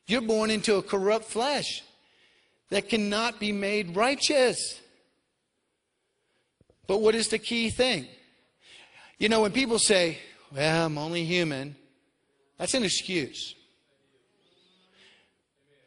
You're 0.05 0.21
born 0.21 0.51
into 0.51 0.75
a 0.75 0.83
corrupt 0.83 1.25
flesh 1.25 1.83
that 2.69 2.89
cannot 2.89 3.39
be 3.39 3.51
made 3.51 3.95
righteous. 3.95 4.79
But 6.88 7.01
what 7.01 7.15
is 7.15 7.29
the 7.29 7.39
key 7.39 7.71
thing? 7.71 8.07
You 9.18 9.30
know, 9.30 9.41
when 9.41 9.51
people 9.51 9.80
say, 9.80 10.20
well, 10.53 10.86
I'm 10.86 10.97
only 10.97 11.24
human, 11.24 11.76
that's 12.57 12.74
an 12.74 12.84
excuse. 12.84 13.55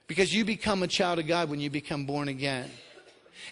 Because 0.06 0.34
you 0.34 0.44
become 0.44 0.82
a 0.82 0.88
child 0.88 1.18
of 1.18 1.26
God 1.26 1.50
when 1.50 1.60
you 1.60 1.68
become 1.68 2.06
born 2.06 2.28
again. 2.28 2.70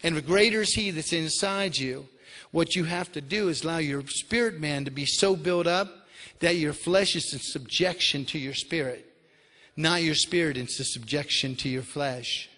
And 0.02 0.16
the 0.16 0.22
greater 0.22 0.62
is 0.62 0.74
He 0.74 0.90
that's 0.90 1.12
inside 1.12 1.76
you. 1.76 2.08
What 2.50 2.74
you 2.74 2.84
have 2.84 3.12
to 3.12 3.20
do 3.20 3.48
is 3.48 3.62
allow 3.62 3.78
your 3.78 4.02
spirit 4.06 4.60
man 4.60 4.86
to 4.86 4.90
be 4.90 5.04
so 5.04 5.36
built 5.36 5.66
up 5.66 5.90
that 6.40 6.56
your 6.56 6.72
flesh 6.72 7.14
is 7.14 7.32
in 7.32 7.40
subjection 7.40 8.24
to 8.26 8.38
your 8.38 8.54
spirit, 8.54 9.06
not 9.76 10.02
your 10.02 10.14
spirit 10.14 10.56
into 10.56 10.84
subjection 10.84 11.56
to 11.56 11.68
your 11.68 11.82
flesh. 11.82 12.48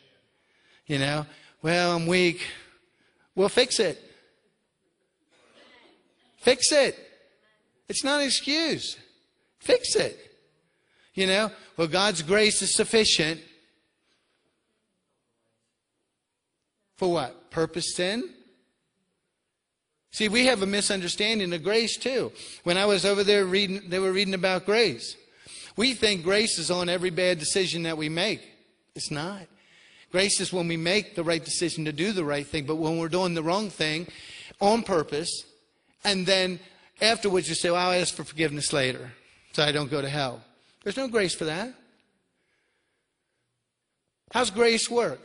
You 0.86 0.98
know, 0.98 1.26
well, 1.62 1.96
I'm 1.96 2.06
weak. 2.06 2.46
Well, 3.34 3.48
fix 3.48 3.80
it. 3.80 4.00
Fix 6.38 6.70
it. 6.72 7.07
It's 7.88 8.04
not 8.04 8.20
an 8.20 8.26
excuse. 8.26 8.96
Fix 9.58 9.96
it. 9.96 10.18
You 11.14 11.26
know, 11.26 11.50
well, 11.76 11.88
God's 11.88 12.22
grace 12.22 12.62
is 12.62 12.76
sufficient. 12.76 13.40
For 16.96 17.10
what? 17.10 17.50
Purpose 17.50 17.94
sin? 17.96 18.28
See, 20.10 20.28
we 20.28 20.46
have 20.46 20.62
a 20.62 20.66
misunderstanding 20.66 21.52
of 21.52 21.62
grace 21.62 21.96
too. 21.96 22.32
When 22.64 22.76
I 22.76 22.86
was 22.86 23.04
over 23.04 23.24
there 23.24 23.44
reading, 23.44 23.88
they 23.88 23.98
were 23.98 24.12
reading 24.12 24.34
about 24.34 24.66
grace. 24.66 25.16
We 25.76 25.94
think 25.94 26.24
grace 26.24 26.58
is 26.58 26.70
on 26.70 26.88
every 26.88 27.10
bad 27.10 27.38
decision 27.38 27.84
that 27.84 27.96
we 27.96 28.08
make. 28.08 28.40
It's 28.94 29.10
not. 29.10 29.42
Grace 30.10 30.40
is 30.40 30.52
when 30.52 30.66
we 30.66 30.76
make 30.76 31.14
the 31.14 31.22
right 31.22 31.44
decision 31.44 31.84
to 31.84 31.92
do 31.92 32.12
the 32.12 32.24
right 32.24 32.46
thing, 32.46 32.64
but 32.64 32.76
when 32.76 32.98
we're 32.98 33.08
doing 33.08 33.34
the 33.34 33.42
wrong 33.42 33.70
thing 33.70 34.08
on 34.60 34.82
purpose, 34.82 35.44
and 36.02 36.26
then 36.26 36.58
afterwards 37.00 37.48
you 37.48 37.54
say, 37.54 37.70
well, 37.70 37.90
I'll 37.90 38.00
ask 38.00 38.14
for 38.14 38.24
forgiveness 38.24 38.72
later 38.72 39.12
so 39.52 39.62
I 39.62 39.72
don't 39.72 39.90
go 39.90 40.00
to 40.00 40.08
hell. 40.08 40.42
There's 40.84 40.96
no 40.96 41.08
grace 41.08 41.34
for 41.34 41.44
that. 41.46 41.74
How's 44.32 44.50
grace 44.50 44.90
work? 44.90 45.20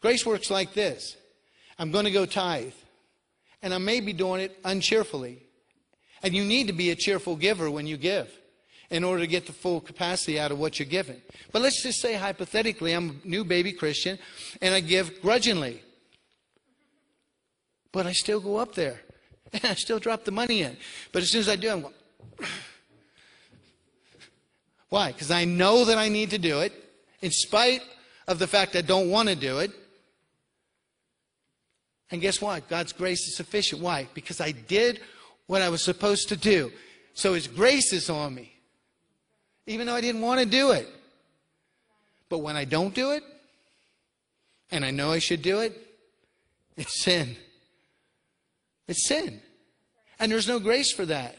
Grace 0.00 0.24
works 0.24 0.50
like 0.50 0.74
this 0.74 1.16
I'm 1.78 1.90
going 1.90 2.04
to 2.04 2.10
go 2.10 2.26
tithe, 2.26 2.72
and 3.62 3.72
I 3.72 3.78
may 3.78 4.00
be 4.00 4.12
doing 4.12 4.40
it 4.40 4.58
uncheerfully. 4.64 5.42
And 6.22 6.34
you 6.34 6.44
need 6.44 6.66
to 6.66 6.72
be 6.72 6.90
a 6.90 6.96
cheerful 6.96 7.36
giver 7.36 7.70
when 7.70 7.86
you 7.86 7.96
give 7.96 8.28
in 8.90 9.04
order 9.04 9.20
to 9.20 9.26
get 9.26 9.46
the 9.46 9.52
full 9.52 9.80
capacity 9.80 10.40
out 10.40 10.50
of 10.50 10.58
what 10.58 10.78
you're 10.78 10.88
giving. 10.88 11.20
But 11.52 11.62
let's 11.62 11.82
just 11.82 12.00
say 12.00 12.14
hypothetically, 12.14 12.92
I'm 12.92 13.20
a 13.22 13.28
new 13.28 13.44
baby 13.44 13.72
Christian 13.72 14.18
and 14.60 14.74
I 14.74 14.80
give 14.80 15.20
grudgingly. 15.22 15.80
But 17.92 18.06
I 18.06 18.12
still 18.12 18.40
go 18.40 18.56
up 18.56 18.74
there 18.74 19.00
and 19.52 19.64
I 19.64 19.74
still 19.74 19.98
drop 19.98 20.24
the 20.24 20.30
money 20.30 20.62
in. 20.62 20.76
But 21.12 21.22
as 21.22 21.30
soon 21.30 21.40
as 21.40 21.48
I 21.48 21.56
do, 21.56 21.70
I'm 21.70 21.80
going, 21.82 21.94
why? 24.88 25.12
Because 25.12 25.30
I 25.30 25.44
know 25.44 25.84
that 25.84 25.98
I 25.98 26.08
need 26.08 26.30
to 26.30 26.38
do 26.38 26.60
it 26.60 26.72
in 27.20 27.30
spite 27.30 27.82
of 28.26 28.38
the 28.38 28.46
fact 28.46 28.76
I 28.76 28.82
don't 28.82 29.10
want 29.10 29.28
to 29.28 29.36
do 29.36 29.58
it. 29.58 29.70
And 32.10 32.20
guess 32.20 32.40
what? 32.40 32.68
God's 32.68 32.92
grace 32.92 33.26
is 33.28 33.36
sufficient. 33.36 33.82
Why? 33.82 34.08
Because 34.14 34.40
I 34.40 34.52
did 34.52 35.00
what 35.46 35.62
I 35.62 35.68
was 35.68 35.82
supposed 35.82 36.28
to 36.30 36.36
do. 36.36 36.72
So 37.14 37.34
His 37.34 37.46
grace 37.46 37.92
is 37.92 38.08
on 38.08 38.34
me, 38.34 38.52
even 39.66 39.86
though 39.86 39.94
I 39.94 40.00
didn't 40.00 40.22
want 40.22 40.40
to 40.40 40.46
do 40.46 40.72
it. 40.72 40.88
But 42.28 42.38
when 42.38 42.56
I 42.56 42.64
don't 42.64 42.94
do 42.94 43.12
it, 43.12 43.22
and 44.70 44.84
I 44.84 44.90
know 44.90 45.12
I 45.12 45.18
should 45.18 45.42
do 45.42 45.60
it, 45.60 45.76
it's 46.76 47.02
sin. 47.02 47.36
It's 48.88 49.06
sin. 49.06 49.40
And 50.18 50.32
there's 50.32 50.48
no 50.48 50.58
grace 50.58 50.92
for 50.92 51.06
that. 51.06 51.36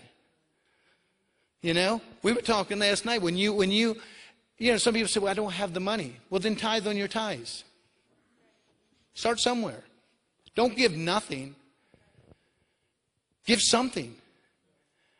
You 1.61 1.73
know, 1.73 2.01
we 2.23 2.31
were 2.31 2.41
talking 2.41 2.79
last 2.79 3.03
night 3.03 3.21
when 3.21 3.35
you, 3.35 3.51
when 3.51 3.71
you, 3.71 3.97
you 4.57 4.71
know, 4.71 4.77
some 4.77 4.93
people 4.93 5.09
say, 5.09 5.19
well, 5.19 5.31
I 5.31 5.33
don't 5.33 5.51
have 5.51 5.73
the 5.73 5.81
money. 5.81 6.15
Well, 6.29 6.39
then 6.39 6.55
tithe 6.55 6.87
on 6.87 6.95
your 6.95 7.09
tithes. 7.09 7.65
Start 9.13 9.39
somewhere. 9.39 9.83
Don't 10.55 10.75
give 10.77 10.95
nothing. 10.95 11.55
Give 13.45 13.61
something. 13.61 14.15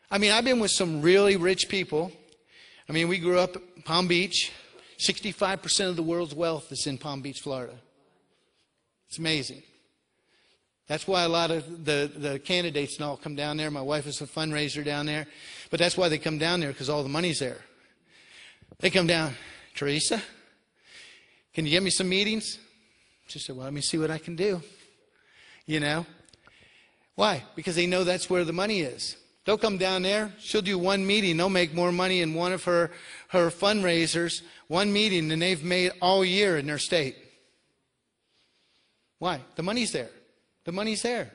I 0.10 0.18
mean, 0.18 0.32
I've 0.32 0.46
been 0.46 0.60
with 0.60 0.72
some 0.72 1.02
really 1.02 1.36
rich 1.36 1.68
people. 1.68 2.12
I 2.88 2.94
mean, 2.94 3.08
we 3.10 3.18
grew 3.18 3.38
up 3.38 3.56
in 3.76 3.82
Palm 3.82 4.08
Beach. 4.08 4.52
65% 4.98 5.90
of 5.90 5.96
the 5.96 6.04
world's 6.04 6.36
wealth 6.36 6.72
is 6.72 6.88
in 6.88 6.98
Palm 6.98 7.22
Beach, 7.22 7.40
Florida. 7.42 7.76
It's 9.08 9.18
amazing. 9.18 9.64
That's 10.90 11.08
why 11.08 11.22
a 11.22 11.30
lot 11.30 11.52
of 11.52 11.86
the, 11.86 12.12
the 12.18 12.40
candidates 12.40 12.96
and 12.96 13.06
all 13.06 13.16
come 13.16 13.36
down 13.36 13.58
there. 13.58 13.70
My 13.70 13.82
wife 13.82 14.08
is 14.08 14.22
a 14.22 14.26
fundraiser 14.26 14.84
down 14.84 15.06
there. 15.06 15.28
But 15.70 15.80
that's 15.80 15.96
why 15.96 16.10
they 16.10 16.18
come 16.18 16.40
down 16.40 16.62
there, 16.62 16.72
because 16.72 16.90
all 16.90 17.04
the 17.04 17.10
money's 17.10 17.38
there. 17.38 17.60
They 18.80 18.90
come 18.90 19.06
down, 19.06 19.36
Teresa, 19.76 20.20
can 21.54 21.66
you 21.66 21.72
get 21.72 21.84
me 21.84 21.92
some 21.92 22.10
meetings? 22.10 22.58
She 23.28 23.38
said, 23.38 23.56
Well, 23.56 23.66
let 23.66 23.74
me 23.74 23.82
see 23.82 24.00
what 24.00 24.10
I 24.10 24.18
can 24.18 24.36
do. 24.36 24.64
You 25.68 25.80
know? 25.80 26.08
Why? 27.14 27.44
Because 27.56 27.76
they 27.76 27.86
know 27.86 28.04
that's 28.04 28.28
where 28.28 28.44
the 28.44 28.54
money 28.54 28.80
is. 28.80 29.16
They'll 29.46 29.60
come 29.60 29.78
down 29.78 30.02
there, 30.02 30.34
she'll 30.40 30.64
do 30.64 30.80
one 30.80 31.06
meeting, 31.06 31.38
they'll 31.38 31.50
make 31.50 31.74
more 31.74 31.92
money 31.92 32.22
in 32.22 32.34
one 32.34 32.52
of 32.52 32.64
her, 32.64 32.90
her 33.28 33.52
fundraisers, 33.52 34.42
one 34.68 34.92
meeting, 34.92 35.28
than 35.28 35.38
they've 35.38 35.64
made 35.64 35.92
all 36.02 36.26
year 36.26 36.58
in 36.58 36.66
their 36.66 36.80
state. 36.80 37.16
Why? 39.20 39.42
The 39.56 39.64
money's 39.64 39.92
there. 39.92 40.10
The 40.70 40.74
money's 40.74 41.02
there. 41.02 41.32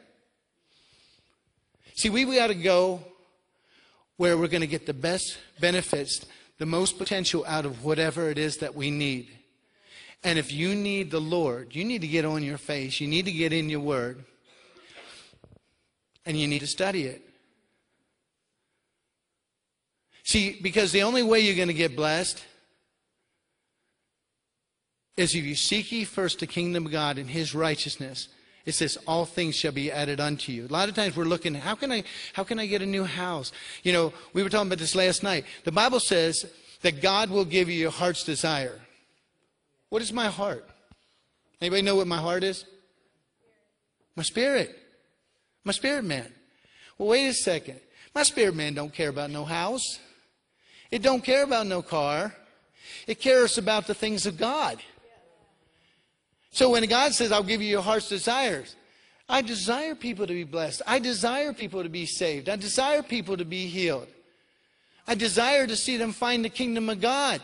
See, 1.96 2.08
we, 2.08 2.24
we 2.24 2.36
got 2.36 2.46
to 2.46 2.54
go 2.54 3.02
where 4.16 4.38
we're 4.38 4.46
going 4.46 4.60
to 4.60 4.68
get 4.68 4.86
the 4.86 4.94
best 4.94 5.38
benefits, 5.58 6.24
the 6.58 6.66
most 6.66 6.98
potential 6.98 7.44
out 7.44 7.66
of 7.66 7.82
whatever 7.82 8.30
it 8.30 8.38
is 8.38 8.58
that 8.58 8.76
we 8.76 8.92
need. 8.92 9.28
And 10.22 10.38
if 10.38 10.52
you 10.52 10.76
need 10.76 11.10
the 11.10 11.20
Lord, 11.20 11.74
you 11.74 11.84
need 11.84 12.02
to 12.02 12.06
get 12.06 12.24
on 12.24 12.44
your 12.44 12.58
face, 12.58 13.00
you 13.00 13.08
need 13.08 13.24
to 13.24 13.32
get 13.32 13.52
in 13.52 13.68
your 13.68 13.80
word, 13.80 14.24
and 16.24 16.38
you 16.38 16.46
need 16.46 16.60
to 16.60 16.68
study 16.68 17.02
it. 17.02 17.20
See, 20.22 20.60
because 20.62 20.92
the 20.92 21.02
only 21.02 21.24
way 21.24 21.40
you're 21.40 21.56
going 21.56 21.66
to 21.66 21.74
get 21.74 21.96
blessed 21.96 22.40
is 25.16 25.34
if 25.34 25.42
you 25.42 25.56
seek 25.56 25.90
ye 25.90 26.04
first 26.04 26.38
the 26.38 26.46
kingdom 26.46 26.86
of 26.86 26.92
God 26.92 27.18
and 27.18 27.28
his 27.28 27.52
righteousness. 27.52 28.28
It 28.66 28.72
says 28.72 28.96
all 29.06 29.26
things 29.26 29.56
shall 29.56 29.72
be 29.72 29.92
added 29.92 30.20
unto 30.20 30.50
you. 30.50 30.66
A 30.66 30.68
lot 30.68 30.88
of 30.88 30.94
times 30.94 31.16
we're 31.16 31.24
looking, 31.24 31.54
how 31.54 31.74
can 31.74 31.92
I 31.92 32.04
how 32.32 32.44
can 32.44 32.58
I 32.58 32.66
get 32.66 32.80
a 32.80 32.86
new 32.86 33.04
house? 33.04 33.52
You 33.82 33.92
know, 33.92 34.12
we 34.32 34.42
were 34.42 34.48
talking 34.48 34.68
about 34.68 34.78
this 34.78 34.94
last 34.94 35.22
night. 35.22 35.44
The 35.64 35.72
Bible 35.72 36.00
says 36.00 36.46
that 36.82 37.02
God 37.02 37.30
will 37.30 37.44
give 37.44 37.68
you 37.68 37.74
your 37.74 37.90
heart's 37.90 38.24
desire. 38.24 38.80
What 39.90 40.02
is 40.02 40.12
my 40.12 40.28
heart? 40.28 40.66
Anybody 41.60 41.82
know 41.82 41.96
what 41.96 42.06
my 42.06 42.18
heart 42.18 42.42
is? 42.42 42.64
My 44.16 44.22
spirit. 44.22 44.78
My 45.64 45.72
spirit 45.72 46.04
man. 46.04 46.32
Well, 46.98 47.08
wait 47.08 47.28
a 47.28 47.34
second. 47.34 47.80
My 48.14 48.22
spirit 48.22 48.54
man 48.54 48.74
don't 48.74 48.92
care 48.92 49.08
about 49.08 49.30
no 49.30 49.44
house. 49.44 49.98
It 50.90 51.02
don't 51.02 51.24
care 51.24 51.42
about 51.42 51.66
no 51.66 51.82
car. 51.82 52.34
It 53.06 53.20
cares 53.20 53.58
about 53.58 53.86
the 53.86 53.94
things 53.94 54.26
of 54.26 54.38
God. 54.38 54.78
So 56.54 56.70
when 56.70 56.84
God 56.84 57.12
says, 57.12 57.32
I'll 57.32 57.42
give 57.42 57.60
you 57.60 57.68
your 57.68 57.82
heart's 57.82 58.08
desires, 58.08 58.76
I 59.28 59.42
desire 59.42 59.96
people 59.96 60.24
to 60.24 60.32
be 60.32 60.44
blessed. 60.44 60.82
I 60.86 61.00
desire 61.00 61.52
people 61.52 61.82
to 61.82 61.88
be 61.88 62.06
saved. 62.06 62.48
I 62.48 62.54
desire 62.54 63.02
people 63.02 63.36
to 63.36 63.44
be 63.44 63.66
healed. 63.66 64.06
I 65.04 65.16
desire 65.16 65.66
to 65.66 65.74
see 65.74 65.96
them 65.96 66.12
find 66.12 66.44
the 66.44 66.48
kingdom 66.48 66.88
of 66.88 67.00
God. 67.00 67.42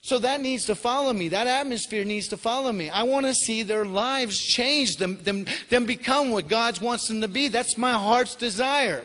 So 0.00 0.18
that 0.20 0.40
needs 0.40 0.64
to 0.66 0.74
follow 0.74 1.12
me. 1.12 1.28
That 1.28 1.46
atmosphere 1.46 2.06
needs 2.06 2.28
to 2.28 2.38
follow 2.38 2.72
me. 2.72 2.88
I 2.88 3.02
want 3.02 3.26
to 3.26 3.34
see 3.34 3.62
their 3.62 3.84
lives 3.84 4.40
change, 4.40 4.96
them, 4.96 5.22
them, 5.22 5.44
them 5.68 5.84
become 5.84 6.30
what 6.30 6.48
God 6.48 6.80
wants 6.80 7.08
them 7.08 7.20
to 7.20 7.28
be. 7.28 7.48
That's 7.48 7.76
my 7.76 7.92
heart's 7.92 8.34
desire. 8.34 9.04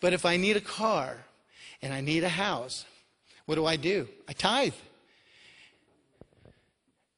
But 0.00 0.14
if 0.14 0.24
I 0.24 0.38
need 0.38 0.56
a 0.56 0.62
car 0.62 1.18
and 1.82 1.92
I 1.92 2.00
need 2.00 2.24
a 2.24 2.30
house, 2.30 2.86
what 3.44 3.56
do 3.56 3.66
I 3.66 3.76
do? 3.76 4.08
I 4.26 4.32
tithe. 4.32 4.72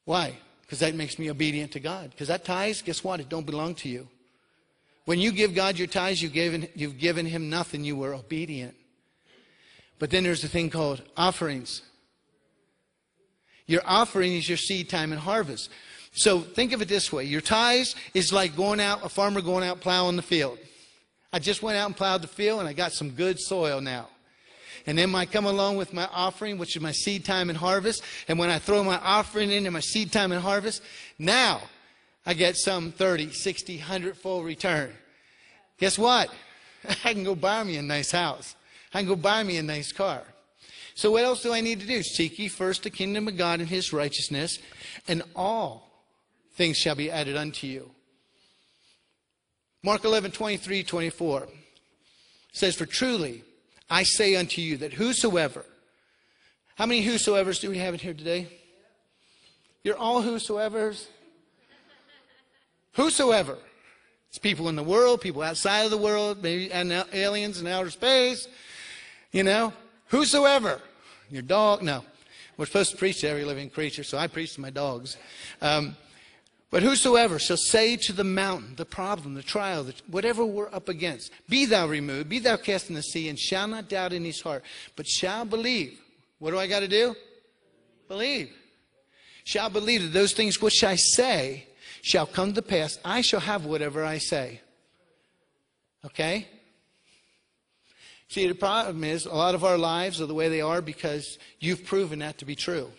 Why? 0.04 0.34
Because 0.66 0.80
that 0.80 0.94
makes 0.94 1.18
me 1.18 1.30
obedient 1.30 1.72
to 1.72 1.80
God. 1.80 2.10
Because 2.10 2.28
that 2.28 2.44
tithes, 2.44 2.82
guess 2.82 3.04
what? 3.04 3.20
It 3.20 3.28
don't 3.28 3.46
belong 3.46 3.76
to 3.76 3.88
you. 3.88 4.08
When 5.04 5.20
you 5.20 5.30
give 5.30 5.54
God 5.54 5.78
your 5.78 5.86
tithes, 5.86 6.20
you've 6.20 6.32
given, 6.32 6.68
you've 6.74 6.98
given 6.98 7.24
him 7.24 7.48
nothing. 7.48 7.84
You 7.84 7.94
were 7.94 8.12
obedient. 8.14 8.74
But 10.00 10.10
then 10.10 10.24
there's 10.24 10.42
a 10.42 10.48
thing 10.48 10.68
called 10.68 11.02
offerings. 11.16 11.82
Your 13.66 13.82
offering 13.84 14.34
is 14.34 14.48
your 14.48 14.58
seed 14.58 14.88
time 14.88 15.12
and 15.12 15.20
harvest. 15.20 15.70
So 16.12 16.40
think 16.40 16.72
of 16.72 16.82
it 16.82 16.88
this 16.88 17.12
way. 17.12 17.24
Your 17.24 17.40
tithes 17.40 17.94
is 18.14 18.32
like 18.32 18.56
going 18.56 18.80
out, 18.80 19.04
a 19.04 19.08
farmer 19.08 19.40
going 19.40 19.64
out 19.64 19.80
plowing 19.80 20.16
the 20.16 20.22
field. 20.22 20.58
I 21.32 21.38
just 21.38 21.62
went 21.62 21.76
out 21.76 21.86
and 21.86 21.96
plowed 21.96 22.22
the 22.22 22.28
field 22.28 22.60
and 22.60 22.68
I 22.68 22.72
got 22.72 22.92
some 22.92 23.10
good 23.10 23.38
soil 23.38 23.80
now. 23.80 24.08
And 24.86 24.96
then 24.96 25.14
I 25.14 25.26
come 25.26 25.46
along 25.46 25.76
with 25.76 25.92
my 25.92 26.08
offering, 26.12 26.58
which 26.58 26.76
is 26.76 26.82
my 26.82 26.92
seed 26.92 27.24
time 27.24 27.50
and 27.50 27.58
harvest. 27.58 28.02
And 28.28 28.38
when 28.38 28.50
I 28.50 28.58
throw 28.58 28.84
my 28.84 28.98
offering 28.98 29.50
into 29.50 29.70
my 29.70 29.80
seed 29.80 30.12
time 30.12 30.30
and 30.30 30.40
harvest, 30.40 30.80
now 31.18 31.62
I 32.24 32.34
get 32.34 32.56
some 32.56 32.92
30, 32.92 33.32
60, 33.32 33.78
100 33.78 34.16
full 34.16 34.44
return. 34.44 34.92
Guess 35.78 35.98
what? 35.98 36.30
I 37.04 37.12
can 37.12 37.24
go 37.24 37.34
buy 37.34 37.64
me 37.64 37.76
a 37.76 37.82
nice 37.82 38.12
house. 38.12 38.54
I 38.94 39.00
can 39.00 39.08
go 39.08 39.16
buy 39.16 39.42
me 39.42 39.56
a 39.56 39.62
nice 39.62 39.92
car. 39.92 40.22
So 40.94 41.10
what 41.10 41.24
else 41.24 41.42
do 41.42 41.52
I 41.52 41.60
need 41.60 41.80
to 41.80 41.86
do? 41.86 42.02
Seek 42.02 42.38
ye 42.38 42.48
first 42.48 42.84
the 42.84 42.90
kingdom 42.90 43.28
of 43.28 43.36
God 43.36 43.60
and 43.60 43.68
his 43.68 43.92
righteousness, 43.92 44.58
and 45.06 45.22
all 45.34 45.90
things 46.54 46.78
shall 46.78 46.94
be 46.94 47.10
added 47.10 47.36
unto 47.36 47.66
you. 47.66 47.90
Mark 49.82 50.04
11, 50.04 50.30
23, 50.30 50.82
24 50.82 51.48
says, 52.52 52.74
For 52.74 52.86
truly 52.86 53.44
I 53.88 54.02
say 54.02 54.36
unto 54.36 54.60
you 54.60 54.78
that 54.78 54.94
whosoever, 54.94 55.64
how 56.76 56.86
many 56.86 57.04
whosoevers 57.04 57.60
do 57.60 57.70
we 57.70 57.78
have 57.78 57.94
in 57.94 58.00
here 58.00 58.14
today? 58.14 58.48
You're 59.84 59.96
all 59.96 60.22
whosoevers? 60.22 61.06
Whosoever. 62.92 63.58
It's 64.28 64.38
people 64.38 64.68
in 64.68 64.76
the 64.76 64.82
world, 64.82 65.20
people 65.20 65.42
outside 65.42 65.82
of 65.82 65.90
the 65.90 65.96
world, 65.96 66.42
maybe 66.42 66.70
aliens 66.72 67.60
in 67.60 67.66
outer 67.66 67.90
space. 67.90 68.48
You 69.32 69.44
know, 69.44 69.72
whosoever. 70.08 70.80
Your 71.30 71.42
dog, 71.42 71.82
no. 71.82 72.04
We're 72.56 72.66
supposed 72.66 72.90
to 72.92 72.96
preach 72.96 73.20
to 73.20 73.28
every 73.28 73.44
living 73.44 73.70
creature, 73.70 74.02
so 74.02 74.18
I 74.18 74.26
preach 74.26 74.54
to 74.54 74.60
my 74.60 74.70
dogs. 74.70 75.16
Um, 75.60 75.96
but 76.70 76.82
whosoever 76.82 77.38
shall 77.38 77.56
say 77.56 77.96
to 77.96 78.12
the 78.12 78.24
mountain, 78.24 78.74
the 78.76 78.84
problem, 78.84 79.34
the 79.34 79.42
trial, 79.42 79.84
the, 79.84 79.94
whatever 80.08 80.44
we're 80.44 80.72
up 80.74 80.88
against, 80.88 81.30
be 81.48 81.64
thou 81.64 81.86
removed, 81.86 82.28
be 82.28 82.40
thou 82.40 82.56
cast 82.56 82.88
in 82.88 82.96
the 82.96 83.02
sea, 83.02 83.28
and 83.28 83.38
shall 83.38 83.68
not 83.68 83.88
doubt 83.88 84.12
in 84.12 84.24
his 84.24 84.40
heart, 84.40 84.64
but 84.96 85.06
shall 85.06 85.44
believe. 85.44 86.00
What 86.38 86.50
do 86.50 86.58
I 86.58 86.66
got 86.66 86.80
to 86.80 86.88
do? 86.88 87.14
Believe. 88.08 88.50
Shall 89.44 89.70
believe 89.70 90.02
that 90.02 90.12
those 90.12 90.32
things 90.32 90.60
which 90.60 90.82
I 90.82 90.96
say 90.96 91.66
shall 92.02 92.26
come 92.26 92.52
to 92.54 92.62
pass. 92.62 92.98
I 93.04 93.20
shall 93.20 93.40
have 93.40 93.64
whatever 93.64 94.04
I 94.04 94.18
say. 94.18 94.60
Okay? 96.04 96.48
See, 98.28 98.46
the 98.48 98.54
problem 98.54 99.04
is 99.04 99.24
a 99.24 99.34
lot 99.34 99.54
of 99.54 99.64
our 99.64 99.78
lives 99.78 100.20
are 100.20 100.26
the 100.26 100.34
way 100.34 100.48
they 100.48 100.60
are 100.60 100.82
because 100.82 101.38
you've 101.60 101.84
proven 101.84 102.18
that 102.18 102.38
to 102.38 102.44
be 102.44 102.56
true. 102.56 102.90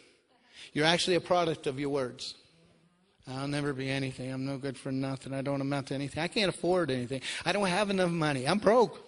You're 0.72 0.86
actually 0.86 1.16
a 1.16 1.22
product 1.22 1.68
of 1.68 1.80
your 1.80 1.90
words. 1.90 2.36
I'll 3.30 3.48
never 3.48 3.74
be 3.74 3.90
anything. 3.90 4.32
I'm 4.32 4.46
no 4.46 4.58
good 4.58 4.78
for 4.78 4.92
nothing. 4.92 5.34
I 5.34 5.42
don't 5.42 5.60
amount 5.60 5.88
to 5.88 5.94
anything. 5.94 6.24
I 6.24 6.28
can't 6.28 6.50
afford 6.50 6.90
anything. 6.90 7.22
I 7.46 7.52
don't 7.52 7.68
have 7.68 7.90
enough 7.90 8.10
money. 8.10 8.48
I'm 8.48 8.60
broke. 8.60 9.04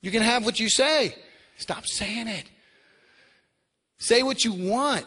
You 0.00 0.10
can 0.10 0.22
have 0.22 0.44
what 0.44 0.58
you 0.58 0.68
say. 0.68 1.14
Stop 1.58 1.86
saying 1.86 2.28
it. 2.28 2.44
Say 3.98 4.22
what 4.22 4.44
you 4.44 4.52
want. 4.52 5.04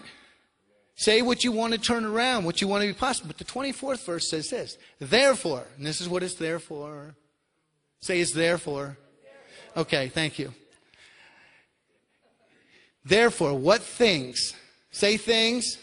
Say 0.96 1.22
what 1.24 1.44
you 1.44 1.52
want 1.52 1.74
to 1.74 1.80
turn 1.80 2.06
around, 2.06 2.44
what 2.44 2.62
you 2.62 2.68
want 2.68 2.84
to 2.84 2.88
be 2.88 2.94
possible. 2.94 3.28
But 3.28 3.38
the 3.40 3.46
24th 3.46 4.06
verse 4.06 4.30
says 4.30 4.50
this 4.50 4.78
Therefore, 5.00 5.66
and 5.78 5.86
this 5.86 6.02
is 6.02 6.08
what 6.08 6.22
it's 6.22 6.36
there 6.36 6.60
for. 6.60 7.16
Say 8.02 8.20
it's 8.20 8.34
there 8.34 8.58
for. 8.58 8.98
Okay, 9.76 10.10
thank 10.10 10.38
you. 10.38 10.54
Therefore, 13.04 13.58
what 13.58 13.82
things? 13.82 14.54
Say 14.92 15.18
things. 15.18 15.78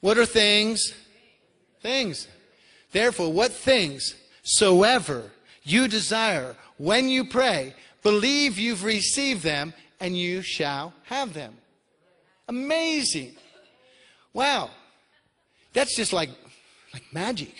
What 0.00 0.18
are 0.18 0.26
things? 0.26 0.94
Things. 1.82 2.28
Therefore, 2.92 3.32
what 3.32 3.52
things 3.52 4.14
soever 4.42 5.30
you 5.62 5.88
desire 5.88 6.56
when 6.78 7.08
you 7.08 7.24
pray, 7.24 7.74
believe 8.02 8.58
you've 8.58 8.84
received 8.84 9.42
them 9.42 9.74
and 10.00 10.16
you 10.16 10.42
shall 10.42 10.94
have 11.04 11.34
them. 11.34 11.54
Amazing. 12.48 13.36
Wow. 14.32 14.70
That's 15.72 15.94
just 15.94 16.12
like, 16.12 16.30
like 16.92 17.04
magic. 17.12 17.54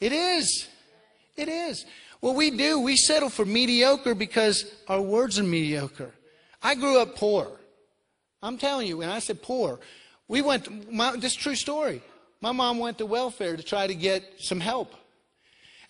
It 0.00 0.12
is. 0.12 0.68
It 1.36 1.48
is. 1.48 1.84
What 2.20 2.34
we 2.34 2.50
do, 2.50 2.80
we 2.80 2.96
settle 2.96 3.28
for 3.28 3.44
mediocre 3.44 4.14
because 4.14 4.64
our 4.88 5.00
words 5.00 5.38
are 5.38 5.44
mediocre. 5.44 6.12
I 6.62 6.74
grew 6.74 6.98
up 7.00 7.16
poor. 7.16 7.48
I'm 8.42 8.58
telling 8.58 8.88
you, 8.88 8.98
when 8.98 9.08
I 9.10 9.18
said 9.18 9.42
poor, 9.42 9.78
we 10.30 10.42
went, 10.42 10.92
my, 10.92 11.16
this 11.16 11.34
true 11.34 11.56
story. 11.56 12.00
My 12.40 12.52
mom 12.52 12.78
went 12.78 12.98
to 12.98 13.04
welfare 13.06 13.56
to 13.56 13.64
try 13.64 13.88
to 13.88 13.96
get 13.96 14.22
some 14.38 14.60
help. 14.60 14.94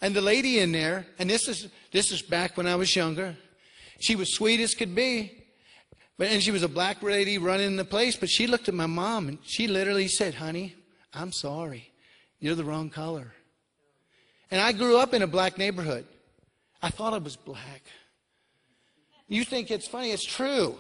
And 0.01 0.17
the 0.17 0.23
lady 0.23 0.61
in 0.61 0.73
there, 0.73 1.05
and 1.19 1.29
this 1.29 1.47
is, 1.47 1.69
this 1.93 2.11
is 2.11 2.23
back 2.23 2.57
when 2.57 2.67
I 2.67 2.75
was 2.77 2.97
younger, 2.97 3.37
she 3.99 4.17
was 4.17 4.35
sweet 4.35 4.59
as 4.61 4.75
could 4.75 4.95
be. 4.95 5.45
But, 6.17 6.29
and 6.29 6.43
she 6.43 6.53
was 6.53 6.63
a 6.63 6.69
black 6.69 7.03
lady 7.03 7.37
running 7.37 7.77
the 7.77 7.85
place, 7.85 8.17
but 8.17 8.31
she 8.31 8.47
looked 8.47 8.67
at 8.67 8.73
my 8.73 8.87
mom 8.87 9.29
and 9.29 9.39
she 9.43 9.69
literally 9.69 10.09
said, 10.09 10.33
honey, 10.33 10.75
I'm 11.13 11.33
sorry. 11.33 11.93
You're 12.39 12.55
the 12.55 12.65
wrong 12.65 12.89
color. 12.89 13.35
And 14.51 14.59
I 14.59 14.73
grew 14.73 14.97
up 14.97 15.13
in 15.13 15.21
a 15.21 15.27
black 15.27 15.59
neighborhood. 15.59 16.07
I 16.81 16.89
thought 16.89 17.13
I 17.13 17.19
was 17.19 17.37
black. 17.37 17.83
You 19.29 19.45
think 19.45 19.71
it's 19.71 19.87
funny? 19.87 20.13
It's 20.13 20.25
true. 20.25 20.79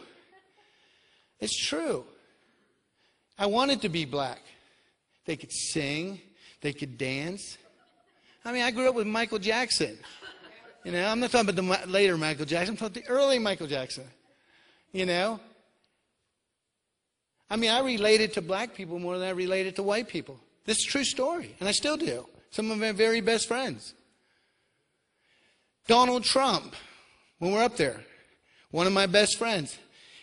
It's 1.40 1.54
true. 1.54 2.06
I 3.41 3.47
wanted 3.47 3.80
to 3.82 3.88
be 3.88 4.05
black. 4.05 4.43
They 5.24 5.34
could 5.34 5.51
sing, 5.51 6.20
they 6.61 6.74
could 6.74 6.99
dance. 6.99 7.57
I 8.45 8.53
mean, 8.53 8.62
I 8.62 8.70
grew 8.70 8.88
up 8.91 8.95
with 8.95 9.07
Michael 9.07 9.38
Jackson. 9.38 9.99
You 10.84 10.93
know, 10.93 11.07
I'm 11.07 11.20
not 11.20 11.30
talking 11.30 11.49
about 11.49 11.86
the 11.86 11.91
later 11.91 12.18
Michael 12.18 12.45
Jackson, 12.45 12.74
I'm 12.74 12.76
talking 12.76 12.99
about 12.99 13.09
the 13.09 13.12
early 13.12 13.38
Michael 13.38 13.66
Jackson. 13.66 14.05
You 14.93 15.07
know? 15.07 15.41
I 17.49 17.57
mean, 17.57 17.70
I 17.70 17.80
related 17.80 18.34
to 18.34 18.43
black 18.43 18.74
people 18.74 18.99
more 18.99 19.18
than 19.18 19.28
I 19.28 19.32
related 19.32 19.74
to 19.76 19.82
white 19.82 20.09
people. 20.09 20.38
This 20.66 20.76
is 20.76 20.84
true 20.84 21.05
story, 21.05 21.55
and 21.61 21.68
I 21.68 21.72
still 21.72 21.97
do. 21.97 22.26
Some 22.51 22.70
of 22.70 22.78
my 22.78 22.93
very 22.93 23.23
best 23.23 23.48
friends. 23.48 23.94
Donald 25.86 26.24
Trump, 26.24 26.74
when 27.39 27.52
we're 27.52 27.64
up 27.64 27.77
there, 27.77 28.02
one 28.70 28.86
of 28.86 28.93
my 28.93 29.06
best 29.06 29.39
friends 29.39 29.78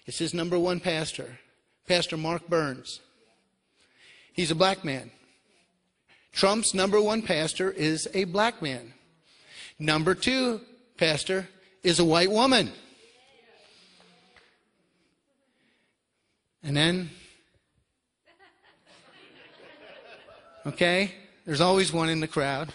is 0.05 0.19
his 0.19 0.35
number 0.35 0.59
one 0.59 0.79
pastor, 0.79 1.39
Pastor 1.87 2.15
Mark 2.15 2.47
Burns. 2.47 3.01
He's 4.37 4.51
a 4.51 4.55
black 4.55 4.85
man. 4.85 5.09
Trump's 6.31 6.75
number 6.75 7.01
one 7.01 7.23
pastor 7.23 7.71
is 7.71 8.07
a 8.13 8.25
black 8.25 8.61
man. 8.61 8.93
Number 9.79 10.13
two 10.13 10.61
pastor 10.95 11.49
is 11.83 11.99
a 11.99 12.05
white 12.05 12.29
woman. 12.29 12.71
And 16.63 16.77
then, 16.77 17.09
okay, 20.67 21.11
there's 21.45 21.61
always 21.61 21.91
one 21.91 22.09
in 22.09 22.19
the 22.19 22.27
crowd. 22.27 22.71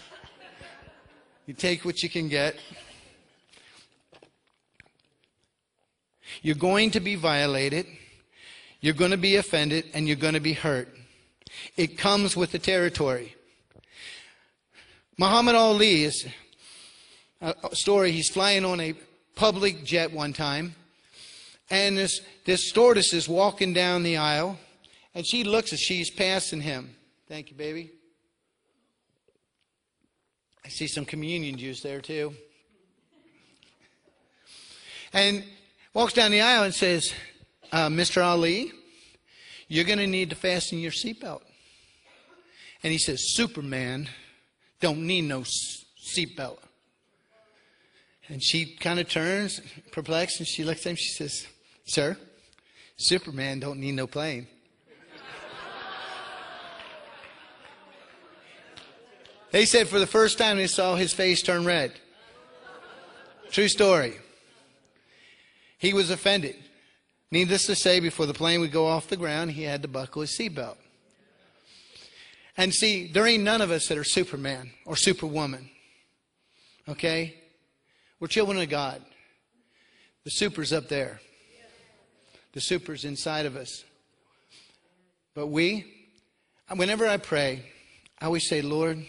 You 1.47 1.55
take 1.55 1.85
what 1.85 2.03
you 2.03 2.09
can 2.09 2.29
get. 2.29 2.57
You're 6.41 6.57
going 6.57 6.91
to 6.91 7.01
be 7.01 7.15
violated. 7.15 7.87
You're 8.81 8.95
going 8.95 9.13
to 9.13 9.17
be 9.17 9.37
offended 9.37 9.85
and 9.95 10.09
you're 10.09 10.17
going 10.17 10.35
to 10.35 10.41
be 10.41 10.55
hurt. 10.55 10.89
It 11.77 11.99
comes 11.99 12.37
with 12.37 12.53
the 12.53 12.59
territory. 12.59 13.37
Muhammad 15.19 15.55
Ali 15.55 16.05
is 16.05 16.27
a 17.41 17.55
story. 17.75 18.13
He's 18.13 18.29
flying 18.29 18.65
on 18.65 18.81
a 18.81 18.95
public 19.35 19.85
jet 19.85 20.13
one 20.13 20.33
time, 20.33 20.75
and 21.71 21.97
this, 21.99 22.21
this 22.45 22.69
stewardess 22.69 23.13
is 23.13 23.29
walking 23.29 23.73
down 23.73 24.03
the 24.03 24.17
aisle, 24.17 24.59
and 25.15 25.27
she 25.27 25.45
looks 25.45 25.73
as 25.73 25.81
she's 25.81 26.11
passing 26.11 26.61
him. 26.61 26.95
Thank 27.29 27.51
you, 27.51 27.57
baby. 27.57 27.91
I 30.65 30.69
see 30.69 30.87
some 30.87 31.05
communion 31.05 31.57
juice 31.59 31.81
there 31.81 32.01
too. 32.01 32.35
And 35.13 35.45
walks 35.93 36.15
down 36.15 36.31
the 36.31 36.41
aisle 36.41 36.65
and 36.65 36.75
says, 36.75 37.13
uh, 37.73 37.89
Mr. 37.89 38.25
Ali, 38.25 38.73
you're 39.73 39.87
going 39.87 39.99
to 39.99 40.07
need 40.07 40.29
to 40.29 40.37
fasten 40.37 40.79
your 40.79 40.91
seatbelt. 40.91 41.41
And 42.83 42.93
he 42.93 42.99
says, 42.99 43.35
Superman 43.35 44.07
don't 44.81 45.07
need 45.07 45.23
no 45.23 45.45
seatbelt. 45.45 46.59
And 48.29 48.43
she 48.43 48.77
kind 48.77 49.01
of 49.01 49.09
turns, 49.09 49.63
perplexed, 49.91 50.41
and 50.41 50.47
she 50.47 50.63
looks 50.63 50.85
at 50.85 50.91
him. 50.91 50.97
She 50.97 51.15
says, 51.15 51.47
Sir, 51.87 52.19
Superman 52.99 53.61
don't 53.61 53.81
need 53.81 53.93
no 53.93 54.07
plane. 54.07 54.47
They 59.53 59.65
said 59.65 59.89
for 59.89 59.99
the 59.99 60.07
first 60.07 60.37
time 60.37 60.59
they 60.59 60.67
saw 60.67 60.97
his 60.97 61.15
face 61.15 61.41
turn 61.41 61.65
red. 61.65 61.93
True 63.51 63.69
story. 63.69 64.19
He 65.79 65.95
was 65.95 66.11
offended. 66.11 66.62
Needless 67.33 67.65
to 67.65 67.75
say, 67.75 67.99
before 67.99 68.27
the 68.27 68.35
plane 68.35 68.61
would 68.61 68.73
go 68.73 68.87
off 68.87 69.09
the 69.09 69.17
ground, 69.17 69.53
he 69.53 69.63
had 69.63 69.81
to 69.81 69.89
buckle 69.89 70.21
his 70.21 70.39
seatbelt. 70.39 70.77
And 72.59 72.75
see, 72.75 73.11
there 73.11 73.27
ain't 73.27 73.43
none 73.43 73.63
of 73.63 73.71
us 73.71 73.89
that 73.89 73.97
are 73.97 74.05
Superman 74.05 74.71
or 74.85 74.97
Superwoman. 74.97 75.71
Okay? 76.87 77.35
We're 78.21 78.29
children 78.29 78.59
of 78.59 78.69
God. 78.69 79.03
The 80.25 80.31
super's 80.31 80.75
up 80.75 80.91
there. 80.91 81.23
The 82.53 82.61
super's 82.61 83.07
inside 83.07 83.47
of 83.47 83.57
us. 83.57 83.83
But 85.35 85.47
we, 85.47 85.87
whenever 86.69 87.09
I 87.09 87.17
pray, 87.17 87.65
I 88.21 88.27
always 88.27 88.47
say, 88.47 88.61
Lord, 88.61 89.07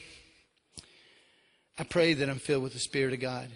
I 1.78 1.84
pray 1.84 2.14
that 2.14 2.30
I'm 2.30 2.40
filled 2.40 2.64
with 2.64 2.72
the 2.72 2.80
Spirit 2.80 3.14
of 3.14 3.20
God. 3.20 3.50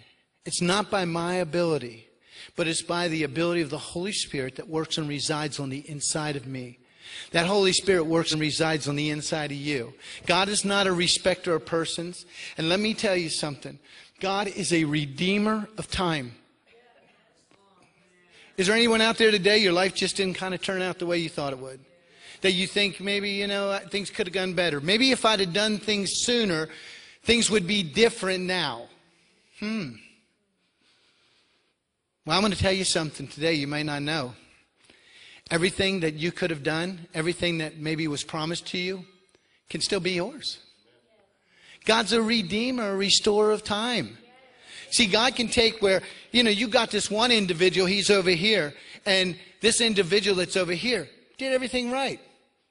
It's 0.44 0.60
not 0.60 0.90
by 0.90 1.06
my 1.06 1.36
ability, 1.36 2.07
but 2.56 2.68
it's 2.68 2.82
by 2.82 3.08
the 3.08 3.22
ability 3.22 3.60
of 3.60 3.70
the 3.70 3.78
Holy 3.78 4.12
Spirit 4.12 4.56
that 4.56 4.68
works 4.68 4.98
and 4.98 5.08
resides 5.08 5.58
on 5.58 5.70
the 5.70 5.88
inside 5.88 6.36
of 6.36 6.46
me. 6.46 6.78
That 7.30 7.46
Holy 7.46 7.72
Spirit 7.72 8.04
works 8.04 8.32
and 8.32 8.40
resides 8.40 8.88
on 8.88 8.96
the 8.96 9.10
inside 9.10 9.50
of 9.50 9.56
you. 9.56 9.94
God 10.26 10.48
is 10.48 10.64
not 10.64 10.86
a 10.86 10.92
respecter 10.92 11.54
of 11.54 11.66
persons. 11.66 12.26
And 12.56 12.68
let 12.68 12.80
me 12.80 12.94
tell 12.94 13.16
you 13.16 13.28
something 13.28 13.78
God 14.20 14.48
is 14.48 14.72
a 14.72 14.84
redeemer 14.84 15.68
of 15.78 15.90
time. 15.90 16.32
Is 18.56 18.66
there 18.66 18.74
anyone 18.74 19.00
out 19.00 19.18
there 19.18 19.30
today, 19.30 19.58
your 19.58 19.72
life 19.72 19.94
just 19.94 20.16
didn't 20.16 20.34
kind 20.34 20.52
of 20.52 20.60
turn 20.60 20.82
out 20.82 20.98
the 20.98 21.06
way 21.06 21.18
you 21.18 21.28
thought 21.28 21.52
it 21.52 21.60
would? 21.60 21.80
That 22.40 22.52
you 22.52 22.66
think 22.66 23.00
maybe, 23.00 23.30
you 23.30 23.46
know, 23.46 23.78
things 23.88 24.10
could 24.10 24.26
have 24.26 24.34
gone 24.34 24.54
better. 24.54 24.80
Maybe 24.80 25.12
if 25.12 25.24
I'd 25.24 25.40
have 25.40 25.52
done 25.52 25.78
things 25.78 26.10
sooner, 26.24 26.68
things 27.22 27.50
would 27.50 27.66
be 27.66 27.82
different 27.84 28.44
now. 28.44 28.88
Hmm. 29.60 29.90
Well, 32.28 32.36
I'm 32.36 32.42
going 32.42 32.52
to 32.52 32.58
tell 32.58 32.72
you 32.72 32.84
something 32.84 33.26
today 33.26 33.54
you 33.54 33.66
may 33.66 33.82
not 33.82 34.02
know. 34.02 34.34
Everything 35.50 36.00
that 36.00 36.12
you 36.12 36.30
could 36.30 36.50
have 36.50 36.62
done, 36.62 37.08
everything 37.14 37.56
that 37.56 37.78
maybe 37.78 38.06
was 38.06 38.22
promised 38.22 38.66
to 38.66 38.76
you, 38.76 39.06
can 39.70 39.80
still 39.80 39.98
be 39.98 40.10
yours. 40.10 40.58
God's 41.86 42.12
a 42.12 42.20
redeemer, 42.20 42.90
a 42.90 42.96
restorer 42.96 43.50
of 43.50 43.64
time. 43.64 44.18
See, 44.90 45.06
God 45.06 45.36
can 45.36 45.48
take 45.48 45.80
where, 45.80 46.02
you 46.30 46.42
know, 46.42 46.50
you 46.50 46.68
got 46.68 46.90
this 46.90 47.10
one 47.10 47.32
individual, 47.32 47.86
he's 47.86 48.10
over 48.10 48.28
here, 48.28 48.74
and 49.06 49.34
this 49.62 49.80
individual 49.80 50.36
that's 50.36 50.58
over 50.58 50.74
here 50.74 51.08
did 51.38 51.54
everything 51.54 51.90
right. 51.90 52.20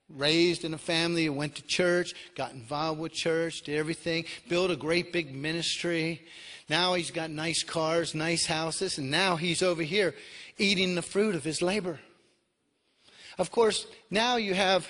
Raised 0.08 0.66
in 0.66 0.76
a 0.76 0.78
family, 0.78 1.30
went 1.30 1.56
to 1.56 1.64
church, 1.64 2.14
got 2.36 2.52
involved 2.52 3.00
with 3.00 3.12
church, 3.12 3.64
did 3.64 3.80
everything, 3.80 4.26
built 4.50 4.70
a 4.70 4.76
great 4.76 5.12
big 5.12 5.36
ministry. 5.36 6.22
Now 6.70 6.96
he's 6.96 7.12
got 7.12 7.30
nice 7.30 7.64
cars, 7.64 8.14
nice 8.14 8.46
houses, 8.46 8.98
and 8.98 9.10
now 9.10 9.36
he's 9.36 9.62
over 9.62 9.84
here 9.84 10.14
eating 10.58 10.96
the 10.96 11.02
fruit 11.02 11.36
of 11.36 11.44
his 11.44 11.62
labor. 11.62 12.00
Of 13.38 13.52
course, 13.52 13.88
now 14.10 14.36
you 14.36 14.54
have 14.54 14.88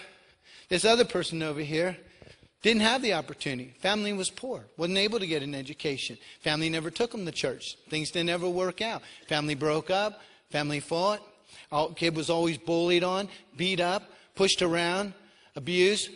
this 0.69 0.85
other 0.85 1.05
person 1.05 1.43
over 1.43 1.61
here 1.61 1.97
didn't 2.63 2.81
have 2.81 3.01
the 3.01 3.13
opportunity. 3.13 3.73
Family 3.79 4.13
was 4.13 4.29
poor, 4.29 4.65
wasn't 4.77 4.97
able 4.97 5.19
to 5.19 5.27
get 5.27 5.43
an 5.43 5.53
education. 5.53 6.17
Family 6.41 6.69
never 6.69 6.89
took 6.89 7.11
them 7.11 7.25
to 7.25 7.31
church. 7.31 7.77
Things 7.89 8.09
didn't 8.11 8.29
ever 8.29 8.49
work 8.49 8.81
out. 8.81 9.03
Family 9.27 9.55
broke 9.55 9.89
up. 9.91 10.21
Family 10.49 10.79
fought. 10.79 11.21
All, 11.71 11.93
kid 11.93 12.15
was 12.15 12.29
always 12.29 12.57
bullied 12.57 13.03
on, 13.03 13.27
beat 13.55 13.79
up, 13.79 14.09
pushed 14.35 14.61
around, 14.61 15.13
abused. 15.55 16.09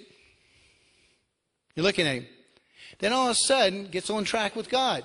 You're 1.75 1.83
looking 1.83 2.07
at 2.07 2.15
him. 2.15 2.27
Then 2.99 3.13
all 3.13 3.25
of 3.25 3.31
a 3.31 3.35
sudden, 3.35 3.87
gets 3.87 4.09
on 4.09 4.23
track 4.23 4.55
with 4.55 4.69
God. 4.69 5.03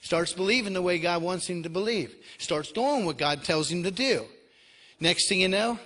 Starts 0.00 0.32
believing 0.32 0.72
the 0.72 0.82
way 0.82 0.98
God 0.98 1.22
wants 1.22 1.46
him 1.46 1.62
to 1.62 1.70
believe. 1.70 2.14
Starts 2.38 2.72
doing 2.72 3.04
what 3.04 3.18
God 3.18 3.44
tells 3.44 3.70
him 3.70 3.82
to 3.82 3.90
do. 3.90 4.24
Next 5.00 5.28
thing 5.28 5.40
you 5.40 5.48
know, 5.48 5.78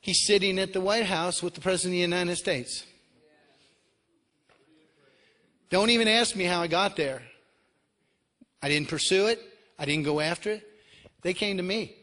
he's 0.00 0.26
sitting 0.26 0.58
at 0.58 0.72
the 0.72 0.80
White 0.80 1.06
House 1.06 1.42
with 1.42 1.54
the 1.54 1.60
President 1.60 1.92
of 1.92 1.96
the 1.96 2.16
United 2.16 2.36
States. 2.36 2.84
Don't 5.70 5.90
even 5.90 6.08
ask 6.08 6.34
me 6.34 6.44
how 6.44 6.62
I 6.62 6.66
got 6.66 6.96
there. 6.96 7.22
I 8.62 8.68
didn't 8.68 8.88
pursue 8.88 9.26
it. 9.26 9.40
I 9.78 9.84
didn't 9.84 10.04
go 10.04 10.20
after 10.20 10.52
it. 10.52 10.66
They 11.22 11.34
came 11.34 11.56
to 11.58 11.62
me. 11.62 11.94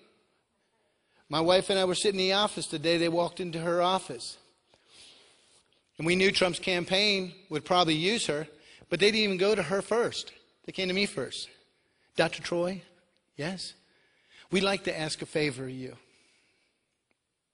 My 1.30 1.42
wife 1.42 1.70
and 1.70 1.80
I 1.80 1.86
were 1.86 1.96
sitting 1.96 2.20
in 2.20 2.28
the 2.28 2.34
office 2.34 2.68
the 2.68 2.80
day 2.80 2.98
they 2.98 3.10
walked 3.10 3.40
into 3.40 3.60
her 3.60 3.82
office. 3.82 4.38
And 5.98 6.06
we 6.06 6.16
knew 6.16 6.32
Trump's 6.32 6.60
campaign 6.60 7.34
would 7.50 7.66
probably 7.66 7.96
use 7.96 8.28
her, 8.28 8.48
but 8.90 9.00
they 9.00 9.08
didn't 9.08 9.24
even 9.24 9.38
go 9.38 9.56
to 9.56 9.64
her 9.64 9.82
first. 9.82 10.32
They 10.66 10.72
came 10.72 10.88
to 10.88 10.94
me 10.94 11.06
first. 11.06 11.50
Dr. 12.16 12.42
Troy? 12.42 12.82
Yes? 13.38 13.74
We'd 14.52 14.64
like 14.64 14.84
to 14.86 15.00
ask 15.00 15.22
a 15.22 15.26
favor 15.26 15.66
of 15.66 15.70
you. 15.70 15.96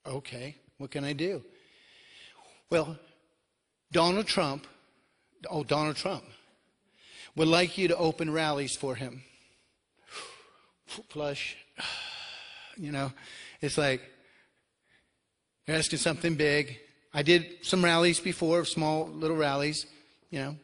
Okay, 0.06 0.56
what 0.78 0.92
can 0.92 1.04
I 1.04 1.14
do? 1.14 1.44
Well, 2.70 2.98
Donald 3.92 4.28
Trump, 4.28 4.66
oh, 5.50 5.64
Donald 5.64 5.96
Trump, 5.96 6.24
would 7.36 7.48
like 7.48 7.78
you 7.78 7.88
to 7.90 7.98
open 7.98 8.32
rallies 8.32 8.76
for 8.76 8.96
him. 8.96 9.24
Flush. 11.10 11.58
You 12.78 12.94
know, 12.94 13.12
it's 13.60 13.78
like 13.78 14.02
you're 15.68 15.76
asking 15.76 16.00
something 16.00 16.36
big. 16.36 16.80
I 17.14 17.22
did 17.22 17.58
some 17.64 17.84
rallies 17.84 18.20
before, 18.20 18.64
small 18.64 19.08
little 19.08 19.36
rallies, 19.36 19.86
you 20.30 20.40
know, 20.40 20.56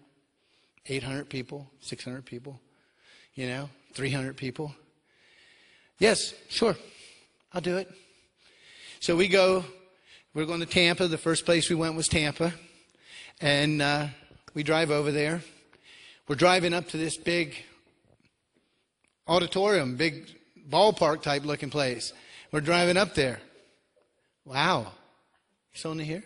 800 0.87 1.29
people, 1.29 1.69
600 1.81 2.25
people, 2.25 2.59
you 3.35 3.47
know, 3.47 3.69
300 3.93 4.37
people. 4.37 4.73
Yes, 5.99 6.33
sure, 6.49 6.75
I'll 7.53 7.61
do 7.61 7.77
it. 7.77 7.91
So 8.99 9.15
we 9.15 9.27
go, 9.27 9.63
we're 10.33 10.45
going 10.45 10.59
to 10.59 10.65
Tampa. 10.65 11.07
The 11.07 11.17
first 11.17 11.45
place 11.45 11.69
we 11.69 11.75
went 11.75 11.95
was 11.95 12.07
Tampa. 12.07 12.53
And 13.39 13.81
uh, 13.81 14.07
we 14.53 14.63
drive 14.63 14.91
over 14.91 15.11
there. 15.11 15.41
We're 16.27 16.35
driving 16.35 16.73
up 16.73 16.87
to 16.89 16.97
this 16.97 17.17
big 17.17 17.55
auditorium, 19.27 19.95
big 19.95 20.29
ballpark 20.69 21.21
type 21.21 21.45
looking 21.45 21.69
place. 21.69 22.13
We're 22.51 22.61
driving 22.61 22.97
up 22.97 23.15
there. 23.15 23.39
Wow. 24.45 24.91
It's 25.73 25.85
only 25.85 26.05
here? 26.05 26.23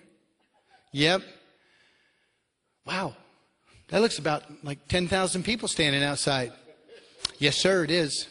Yep. 0.93 1.21
Wow. 2.85 3.15
That 3.91 3.99
looks 3.99 4.18
about 4.19 4.43
like 4.63 4.88
10,000 4.88 5.43
people 5.43 5.68
standing 5.68 6.01
outside. 6.01 6.53
Yes, 7.39 7.57
sir, 7.57 7.84
it 7.84 7.91
is. 7.91 8.27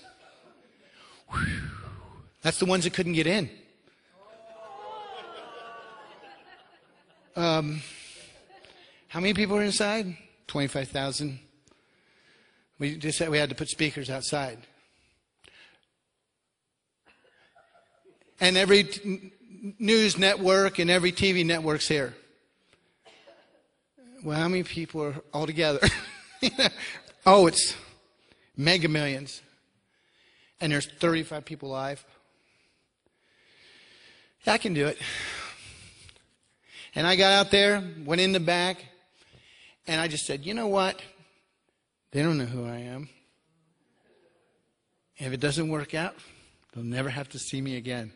Whew. 1.31 1.47
That's 2.41 2.59
the 2.59 2.65
ones 2.65 2.85
that 2.85 2.95
couldn't 2.95 3.12
get 3.12 3.27
in. 3.27 3.51
Um, 7.37 7.82
how 9.09 9.20
many 9.20 9.35
people 9.35 9.57
are 9.57 9.62
inside? 9.62 10.16
25,000. 10.47 11.39
We 12.78 12.97
just 12.97 13.19
said 13.19 13.28
we 13.28 13.37
had 13.37 13.51
to 13.51 13.55
put 13.55 13.69
speakers 13.69 14.09
outside. 14.09 14.59
And 18.41 18.57
every 18.57 18.85
t- 18.85 19.32
news 19.78 20.16
network 20.16 20.78
and 20.78 20.91
every 20.91 21.12
TV 21.12 21.45
network's 21.45 21.87
here. 21.87 22.15
Well, 24.23 24.37
how 24.37 24.49
many 24.49 24.65
people 24.65 25.03
are 25.03 25.15
all 25.33 25.47
together? 25.47 25.81
oh, 27.27 27.47
it's 27.47 27.75
mega 28.55 28.87
millions. 28.87 29.41
And 30.61 30.73
there's 30.73 30.87
35 30.87 31.47
people 31.47 31.71
live. 31.71 32.05
Yeah, 34.45 34.53
I 34.53 34.59
can 34.59 34.75
do 34.75 34.87
it. 34.87 34.99
And 36.95 37.07
I 37.07 37.17
got 37.17 37.33
out 37.33 37.51
there, 37.51 37.83
went 38.05 38.21
in 38.21 38.33
the 38.33 38.41
back, 38.41 38.85
and 39.87 40.01
I 40.01 40.09
just 40.09 40.27
said, 40.27 40.45
you 40.45 40.53
know 40.53 40.67
what? 40.67 41.01
They 42.11 42.23
don't 42.23 42.37
know 42.37 42.45
who 42.45 42.67
I 42.67 42.79
am. 42.79 43.09
If 45.17 45.33
it 45.33 45.41
doesn't 45.41 45.69
work 45.69 45.95
out, 45.95 46.15
they'll 46.75 46.85
never 46.85 47.09
have 47.09 47.29
to 47.31 47.39
see 47.39 47.63
me 47.63 47.77
again. 47.77 48.13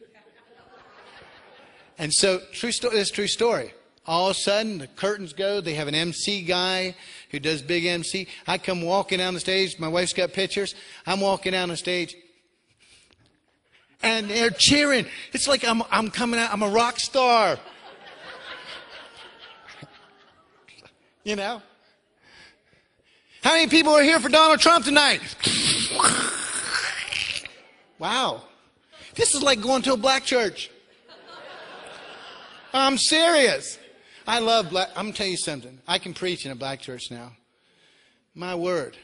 And 1.97 2.13
so, 2.13 2.41
true 2.53 2.73
story, 2.73 2.97
this 2.97 3.11
true 3.11 3.29
story. 3.29 3.73
All 4.07 4.27
of 4.27 4.37
a 4.37 4.39
sudden, 4.39 4.79
the 4.79 4.87
curtains 4.87 5.33
go. 5.33 5.63
They 5.63 5.75
have 5.75 5.89
an 5.89 5.95
MC 5.95 6.43
guy 6.43 6.95
who 7.31 7.39
does 7.39 7.63
big 7.63 7.87
MC. 7.87 8.29
I 8.47 8.59
come 8.59 8.83
walking 8.83 9.19
down 9.19 9.33
the 9.33 9.41
stage. 9.41 9.79
My 9.79 9.89
wife's 9.89 10.13
got 10.13 10.33
pictures. 10.33 10.75
I'm 11.07 11.21
walking 11.21 11.53
down 11.53 11.71
the 11.71 11.77
stage. 11.77 12.15
And 14.03 14.29
they're 14.29 14.51
cheering. 14.51 15.07
It's 15.33 15.49
like 15.49 15.65
I'm, 15.65 15.83
I'm 15.91 16.11
coming 16.11 16.39
out. 16.39 16.53
I'm 16.53 16.63
a 16.63 16.69
rock 16.69 17.01
star. 17.01 17.59
you 21.25 21.37
know? 21.37 21.63
How 23.43 23.55
many 23.55 23.69
people 23.69 23.93
are 23.93 24.03
here 24.03 24.21
for 24.21 24.29
Donald 24.29 24.61
Trump 24.61 24.85
tonight? 24.85 25.21
wow. 27.99 28.43
This 29.15 29.35
is 29.35 29.43
like 29.43 29.63
going 29.63 29.81
to 29.83 29.95
a 29.95 29.97
black 29.97 30.25
church. 30.25 30.71
I'm 32.75 32.99
serious. 32.99 33.79
I 34.27 34.39
love 34.39 34.71
black. 34.71 34.89
I'm 34.97 35.07
gonna 35.07 35.17
tell 35.17 35.27
you 35.27 35.37
something. 35.37 35.81
I 35.87 35.99
can 35.99 36.15
preach 36.15 36.47
in 36.47 36.53
a 36.53 36.57
black 36.57 36.81
church 36.81 37.11
now. 37.11 37.33
My 38.35 38.55
word. 38.55 38.97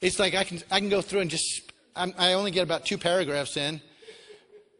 It's 0.00 0.18
like 0.18 0.34
I 0.34 0.44
can 0.44 0.60
I 0.70 0.80
can 0.80 0.88
go 0.88 1.02
through 1.02 1.20
and 1.20 1.30
just 1.30 1.72
I'm, 1.94 2.14
I 2.18 2.32
only 2.32 2.50
get 2.50 2.62
about 2.62 2.86
two 2.86 2.96
paragraphs 2.96 3.56
in 3.56 3.80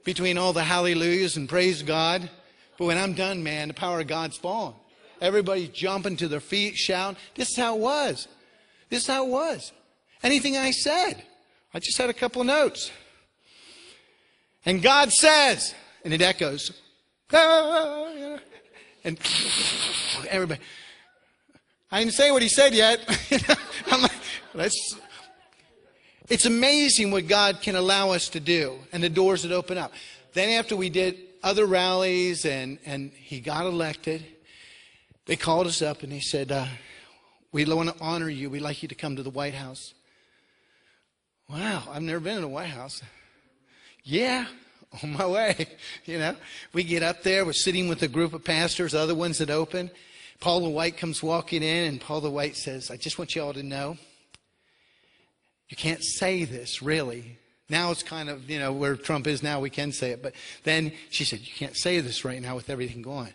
between 0.05 0.39
all 0.39 0.53
the 0.53 0.65
hallelujahs 0.65 1.37
and 1.37 1.49
praise 1.49 1.83
God. 1.83 2.31
But 2.79 2.87
when 2.87 2.97
I'm 2.97 3.13
done, 3.13 3.43
man, 3.43 3.69
the 3.69 3.75
power 3.75 4.01
of 4.01 4.07
God's 4.07 4.39
fallen. 4.39 4.75
Everybody's 5.21 5.69
jumping 5.69 6.17
to 6.17 6.29
their 6.29 6.41
feet, 6.41 6.77
shouting. 6.77 7.19
This 7.35 7.51
is 7.51 7.57
how 7.57 7.77
it 7.77 7.81
was. 7.81 8.27
This 8.89 9.03
is 9.03 9.07
how 9.07 9.27
it 9.27 9.31
was. 9.31 9.73
Anything 10.23 10.57
I 10.57 10.71
said, 10.71 11.23
I 11.75 11.79
just 11.79 11.99
had 11.99 12.09
a 12.09 12.15
couple 12.15 12.41
of 12.41 12.47
notes. 12.47 12.91
And 14.65 14.83
God 14.83 15.13
says, 15.13 15.75
and 16.05 16.15
it 16.15 16.23
echoes, 16.23 16.73
"Ah," 17.33 18.10
and 19.05 19.19
everybody. 20.29 20.61
I 21.91 22.01
didn't 22.01 22.15
say 22.15 22.31
what 22.31 22.43
he 22.43 22.49
said 22.49 22.75
yet. 22.75 23.01
I'm 23.87 24.03
like, 24.03 24.13
let's. 24.55 24.97
It's 26.29 26.47
amazing 26.47 27.11
what 27.11 27.27
God 27.27 27.61
can 27.61 27.75
allow 27.75 28.11
us 28.11 28.29
to 28.31 28.41
do 28.41 28.79
and 28.93 29.03
the 29.03 29.09
doors 29.09 29.43
that 29.43 29.51
open 29.51 29.77
up. 29.77 29.93
Then 30.33 30.51
after 30.51 30.77
we 30.77 30.89
did 30.89 31.19
other 31.43 31.67
rallies 31.67 32.45
and, 32.45 32.79
and 32.87 33.11
he 33.11 33.41
got 33.41 33.67
elected, 33.67 34.25
they 35.27 35.35
called 35.35 35.67
us 35.67 35.83
up 35.83 36.05
and 36.05 36.13
they 36.13 36.21
said, 36.21 36.53
uh, 36.53 36.67
we 37.51 37.65
want 37.65 37.89
to 37.89 38.01
honor 38.01 38.29
you. 38.29 38.49
We'd 38.49 38.61
like 38.61 38.81
you 38.83 38.89
to 38.89 38.95
come 38.95 39.17
to 39.17 39.25
the 39.25 39.31
White 39.31 39.55
House. 39.55 39.93
Wow, 41.49 41.83
I've 41.91 42.03
never 42.03 42.21
been 42.21 42.37
in 42.37 42.43
the 42.43 42.49
White 42.49 42.69
House. 42.69 43.03
Yeah, 44.05 44.47
on 45.03 45.13
my 45.13 45.27
way. 45.27 45.67
You 46.05 46.19
know, 46.19 46.37
we 46.73 46.85
get 46.85 47.03
up 47.03 47.23
there, 47.23 47.45
we're 47.45 47.53
sitting 47.53 47.89
with 47.89 48.03
a 48.03 48.09
group 48.09 48.33
of 48.33 48.45
pastors, 48.45 48.95
other 48.95 49.15
ones 49.15 49.39
that 49.39 49.51
open. 49.51 49.91
Paula 50.41 50.71
White 50.71 50.97
comes 50.97 51.23
walking 51.23 51.63
in, 51.63 51.89
and 51.89 52.01
Paula 52.01 52.31
White 52.31 52.57
says, 52.57 52.91
I 52.91 52.97
just 52.97 53.19
want 53.19 53.35
you 53.35 53.43
all 53.43 53.53
to 53.53 53.63
know 53.63 53.97
you 55.71 55.77
can't 55.77 56.03
say 56.03 56.45
this, 56.45 56.83
really. 56.83 57.39
Now 57.69 57.93
it's 57.93 58.03
kind 58.03 58.29
of, 58.29 58.51
you 58.51 58.59
know, 58.59 58.73
where 58.73 58.97
Trump 58.97 59.29
is 59.29 59.41
now, 59.41 59.61
we 59.61 59.71
can 59.71 59.93
say 59.93 60.11
it. 60.11 60.23
But 60.23 60.35
then 60.65 60.93
she 61.11 61.25
said, 61.25 61.39
You 61.39 61.55
can't 61.55 61.77
say 61.77 62.01
this 62.01 62.25
right 62.25 62.43
now 62.43 62.57
with 62.57 62.69
everything 62.69 63.03
going. 63.03 63.33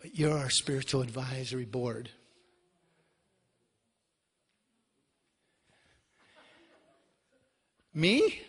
But 0.00 0.18
you're 0.18 0.36
our 0.36 0.48
spiritual 0.48 1.02
advisory 1.02 1.66
board. 1.66 2.08
Me? 7.92 8.40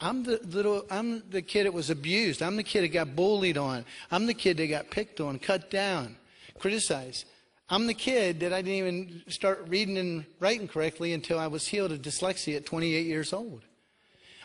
I'm 0.00 0.22
the 0.22 0.40
little, 0.44 0.84
I'm 0.90 1.28
the 1.30 1.42
kid 1.42 1.66
that 1.66 1.72
was 1.72 1.90
abused. 1.90 2.42
I'm 2.42 2.56
the 2.56 2.62
kid 2.62 2.82
that 2.82 2.88
got 2.88 3.16
bullied 3.16 3.58
on. 3.58 3.84
I'm 4.10 4.26
the 4.26 4.34
kid 4.34 4.56
that 4.58 4.66
got 4.68 4.90
picked 4.90 5.20
on, 5.20 5.38
cut 5.38 5.70
down, 5.70 6.16
criticized. 6.58 7.24
I'm 7.68 7.86
the 7.86 7.94
kid 7.94 8.40
that 8.40 8.52
I 8.52 8.62
didn't 8.62 8.78
even 8.78 9.22
start 9.28 9.66
reading 9.68 9.98
and 9.98 10.24
writing 10.40 10.68
correctly 10.68 11.12
until 11.12 11.38
I 11.38 11.48
was 11.48 11.66
healed 11.66 11.92
of 11.92 12.00
dyslexia 12.00 12.56
at 12.56 12.66
28 12.66 13.06
years 13.06 13.32
old. 13.32 13.62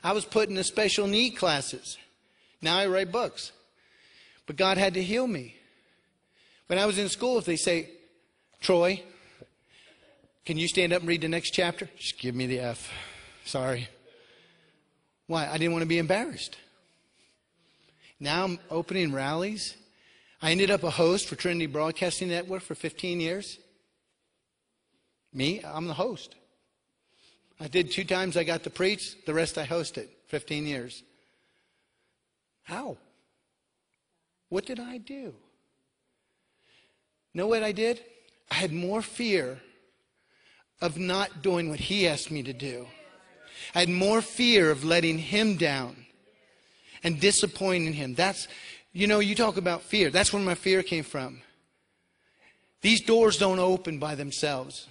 I 0.03 0.11
was 0.11 0.25
put 0.25 0.49
in 0.49 0.55
the 0.55 0.63
special 0.63 1.07
need 1.07 1.31
classes. 1.31 1.97
Now 2.61 2.77
I 2.77 2.87
write 2.87 3.11
books. 3.11 3.51
But 4.45 4.57
God 4.57 4.77
had 4.77 4.95
to 4.95 5.03
heal 5.03 5.27
me. 5.27 5.55
When 6.67 6.79
I 6.79 6.85
was 6.85 6.97
in 6.97 7.07
school, 7.07 7.37
if 7.37 7.45
they 7.45 7.55
say, 7.55 7.89
Troy, 8.59 9.01
can 10.45 10.57
you 10.57 10.67
stand 10.67 10.91
up 10.91 10.99
and 10.99 11.07
read 11.07 11.21
the 11.21 11.29
next 11.29 11.51
chapter? 11.51 11.89
Just 11.97 12.19
give 12.19 12.35
me 12.35 12.47
the 12.47 12.59
F. 12.59 12.91
Sorry. 13.45 13.87
Why? 15.27 15.47
I 15.47 15.57
didn't 15.57 15.71
want 15.71 15.83
to 15.83 15.87
be 15.87 15.99
embarrassed. 15.99 16.57
Now 18.19 18.43
I'm 18.43 18.59
opening 18.69 19.11
rallies. 19.11 19.75
I 20.41 20.51
ended 20.51 20.71
up 20.71 20.83
a 20.83 20.89
host 20.89 21.27
for 21.27 21.35
Trinity 21.35 21.67
Broadcasting 21.67 22.29
Network 22.29 22.61
for 22.61 22.75
15 22.75 23.19
years. 23.19 23.59
Me, 25.33 25.61
I'm 25.63 25.87
the 25.87 25.93
host. 25.93 26.35
I 27.59 27.67
did 27.67 27.91
two 27.91 28.03
times 28.03 28.35
I 28.35 28.43
got 28.43 28.63
to 28.63 28.69
preach, 28.69 29.15
the 29.25 29.33
rest 29.33 29.57
I 29.57 29.65
hosted. 29.65 30.07
15 30.27 30.65
years. 30.65 31.03
How? 32.63 32.97
What 34.49 34.65
did 34.65 34.79
I 34.79 34.97
do? 34.97 35.33
Know 37.33 37.47
what 37.47 37.63
I 37.63 37.71
did? 37.71 38.01
I 38.51 38.55
had 38.55 38.71
more 38.71 39.01
fear 39.01 39.59
of 40.81 40.97
not 40.97 41.41
doing 41.41 41.69
what 41.69 41.79
he 41.79 42.07
asked 42.07 42.29
me 42.29 42.43
to 42.43 42.53
do. 42.53 42.87
I 43.75 43.79
had 43.81 43.89
more 43.89 44.21
fear 44.21 44.69
of 44.69 44.83
letting 44.83 45.17
him 45.17 45.57
down 45.57 45.95
and 47.03 47.19
disappointing 47.19 47.93
him. 47.93 48.13
That's, 48.13 48.47
you 48.91 49.07
know, 49.07 49.19
you 49.19 49.35
talk 49.35 49.57
about 49.57 49.81
fear. 49.81 50.09
That's 50.09 50.31
where 50.31 50.41
my 50.41 50.55
fear 50.55 50.83
came 50.83 51.03
from. 51.03 51.41
These 52.81 53.01
doors 53.01 53.37
don't 53.37 53.59
open 53.59 53.97
by 53.97 54.15
themselves. 54.15 54.87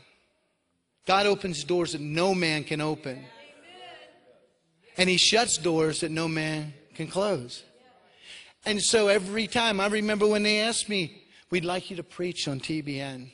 God 1.06 1.26
opens 1.26 1.64
doors 1.64 1.92
that 1.92 2.00
no 2.00 2.34
man 2.34 2.64
can 2.64 2.80
open. 2.80 3.24
And 4.96 5.08
he 5.08 5.16
shuts 5.16 5.58
doors 5.58 6.00
that 6.00 6.10
no 6.10 6.28
man 6.28 6.74
can 6.94 7.06
close. 7.06 7.64
And 8.64 8.80
so 8.80 9.08
every 9.08 9.46
time, 9.46 9.80
I 9.80 9.86
remember 9.86 10.26
when 10.26 10.42
they 10.42 10.60
asked 10.60 10.88
me, 10.88 11.22
we'd 11.50 11.64
like 11.64 11.90
you 11.90 11.96
to 11.96 12.02
preach 12.02 12.46
on 12.46 12.60
TBN. 12.60 13.30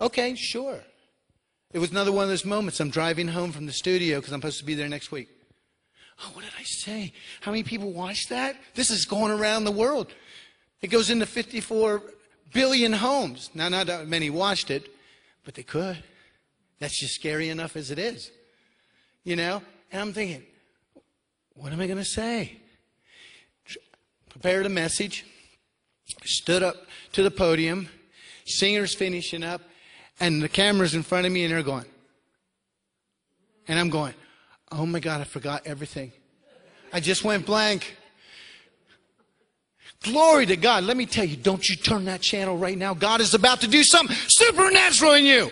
Okay, 0.00 0.34
sure. 0.34 0.80
It 1.72 1.78
was 1.78 1.90
another 1.90 2.12
one 2.12 2.24
of 2.24 2.30
those 2.30 2.44
moments. 2.44 2.80
I'm 2.80 2.90
driving 2.90 3.28
home 3.28 3.52
from 3.52 3.66
the 3.66 3.72
studio 3.72 4.18
because 4.18 4.32
I'm 4.32 4.40
supposed 4.40 4.58
to 4.60 4.64
be 4.64 4.74
there 4.74 4.88
next 4.88 5.10
week. 5.10 5.28
Oh, 6.22 6.30
what 6.32 6.44
did 6.44 6.52
I 6.58 6.62
say? 6.62 7.12
How 7.40 7.50
many 7.50 7.62
people 7.62 7.92
watch 7.92 8.28
that? 8.28 8.56
This 8.74 8.90
is 8.90 9.04
going 9.04 9.32
around 9.32 9.64
the 9.64 9.72
world. 9.72 10.12
It 10.80 10.88
goes 10.88 11.10
into 11.10 11.26
54 11.26 12.02
billion 12.52 12.92
homes. 12.92 13.50
Now, 13.54 13.68
not 13.68 13.88
that 13.88 14.08
many 14.08 14.30
watched 14.30 14.70
it, 14.70 14.88
but 15.44 15.54
they 15.54 15.62
could. 15.62 16.02
That's 16.78 16.98
just 16.98 17.14
scary 17.14 17.48
enough 17.48 17.76
as 17.76 17.90
it 17.90 17.98
is. 17.98 18.30
You 19.24 19.36
know? 19.36 19.62
And 19.92 20.00
I'm 20.00 20.12
thinking, 20.12 20.44
what 21.54 21.72
am 21.72 21.80
I 21.80 21.86
going 21.86 21.98
to 21.98 22.04
say? 22.04 22.58
Prepared 24.28 24.66
a 24.66 24.70
message, 24.70 25.24
stood 26.24 26.62
up 26.62 26.76
to 27.12 27.22
the 27.22 27.30
podium, 27.30 27.88
singers 28.44 28.94
finishing 28.94 29.42
up, 29.42 29.62
and 30.20 30.42
the 30.42 30.48
camera's 30.48 30.94
in 30.94 31.02
front 31.02 31.26
of 31.26 31.32
me, 31.32 31.44
and 31.44 31.52
they're 31.52 31.62
going. 31.62 31.84
And 33.68 33.78
I'm 33.78 33.90
going, 33.90 34.14
oh 34.72 34.86
my 34.86 35.00
God, 35.00 35.20
I 35.20 35.24
forgot 35.24 35.66
everything. 35.66 36.12
I 36.92 37.00
just 37.00 37.24
went 37.24 37.46
blank. 37.46 37.96
Glory 40.02 40.46
to 40.46 40.56
God. 40.56 40.84
Let 40.84 40.96
me 40.96 41.06
tell 41.06 41.24
you, 41.24 41.36
don't 41.36 41.68
you 41.68 41.76
turn 41.76 42.04
that 42.04 42.20
channel 42.20 42.56
right 42.56 42.78
now. 42.78 42.94
God 42.94 43.20
is 43.20 43.34
about 43.34 43.60
to 43.62 43.68
do 43.68 43.82
something 43.82 44.16
supernatural 44.28 45.14
in 45.14 45.24
you. 45.24 45.50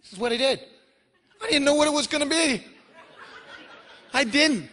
This 0.00 0.12
is 0.12 0.18
what 0.18 0.32
I 0.32 0.36
did. 0.36 0.60
I 1.42 1.48
didn't 1.48 1.64
know 1.64 1.74
what 1.74 1.88
it 1.88 1.92
was 1.92 2.06
going 2.06 2.22
to 2.22 2.30
be. 2.30 2.64
I 4.14 4.24
didn't. 4.24 4.68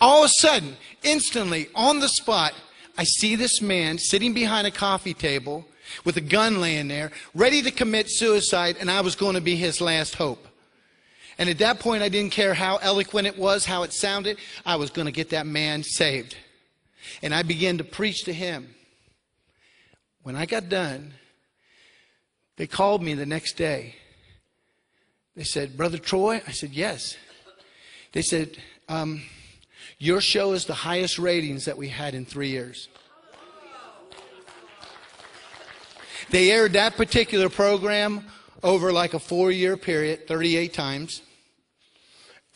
All 0.00 0.24
of 0.24 0.26
a 0.26 0.28
sudden, 0.28 0.76
instantly, 1.02 1.68
on 1.74 1.98
the 1.98 2.08
spot, 2.08 2.52
I 2.96 3.04
see 3.04 3.34
this 3.34 3.60
man 3.60 3.98
sitting 3.98 4.34
behind 4.34 4.66
a 4.66 4.70
coffee 4.70 5.14
table 5.14 5.64
with 6.04 6.16
a 6.16 6.20
gun 6.20 6.60
laying 6.60 6.88
there, 6.88 7.10
ready 7.34 7.62
to 7.62 7.70
commit 7.70 8.10
suicide, 8.10 8.76
and 8.80 8.90
I 8.90 9.00
was 9.00 9.14
going 9.14 9.34
to 9.34 9.40
be 9.40 9.56
his 9.56 9.80
last 9.80 10.14
hope. 10.16 10.46
And 11.38 11.48
at 11.48 11.58
that 11.58 11.80
point, 11.80 12.02
I 12.02 12.08
didn't 12.08 12.32
care 12.32 12.54
how 12.54 12.76
eloquent 12.76 13.26
it 13.26 13.38
was, 13.38 13.64
how 13.64 13.82
it 13.82 13.92
sounded. 13.92 14.38
I 14.66 14.76
was 14.76 14.90
going 14.90 15.06
to 15.06 15.12
get 15.12 15.30
that 15.30 15.46
man 15.46 15.82
saved. 15.82 16.36
And 17.22 17.34
I 17.34 17.42
began 17.42 17.78
to 17.78 17.84
preach 17.84 18.24
to 18.24 18.32
him. 18.32 18.74
When 20.22 20.36
I 20.36 20.46
got 20.46 20.68
done, 20.68 21.14
they 22.56 22.66
called 22.66 23.02
me 23.02 23.14
the 23.14 23.26
next 23.26 23.54
day. 23.54 23.96
They 25.34 25.44
said, 25.44 25.76
Brother 25.76 25.98
Troy? 25.98 26.42
I 26.46 26.52
said, 26.52 26.70
Yes. 26.70 27.16
They 28.12 28.22
said, 28.22 28.58
um, 28.88 29.22
Your 29.98 30.20
show 30.20 30.52
is 30.52 30.66
the 30.66 30.74
highest 30.74 31.18
ratings 31.18 31.64
that 31.64 31.78
we 31.78 31.88
had 31.88 32.14
in 32.14 32.26
three 32.26 32.50
years. 32.50 32.88
They 36.32 36.50
aired 36.50 36.72
that 36.72 36.96
particular 36.96 37.50
program 37.50 38.24
over 38.62 38.90
like 38.90 39.12
a 39.12 39.18
four 39.18 39.52
year 39.52 39.76
period, 39.76 40.26
38 40.26 40.72
times. 40.72 41.20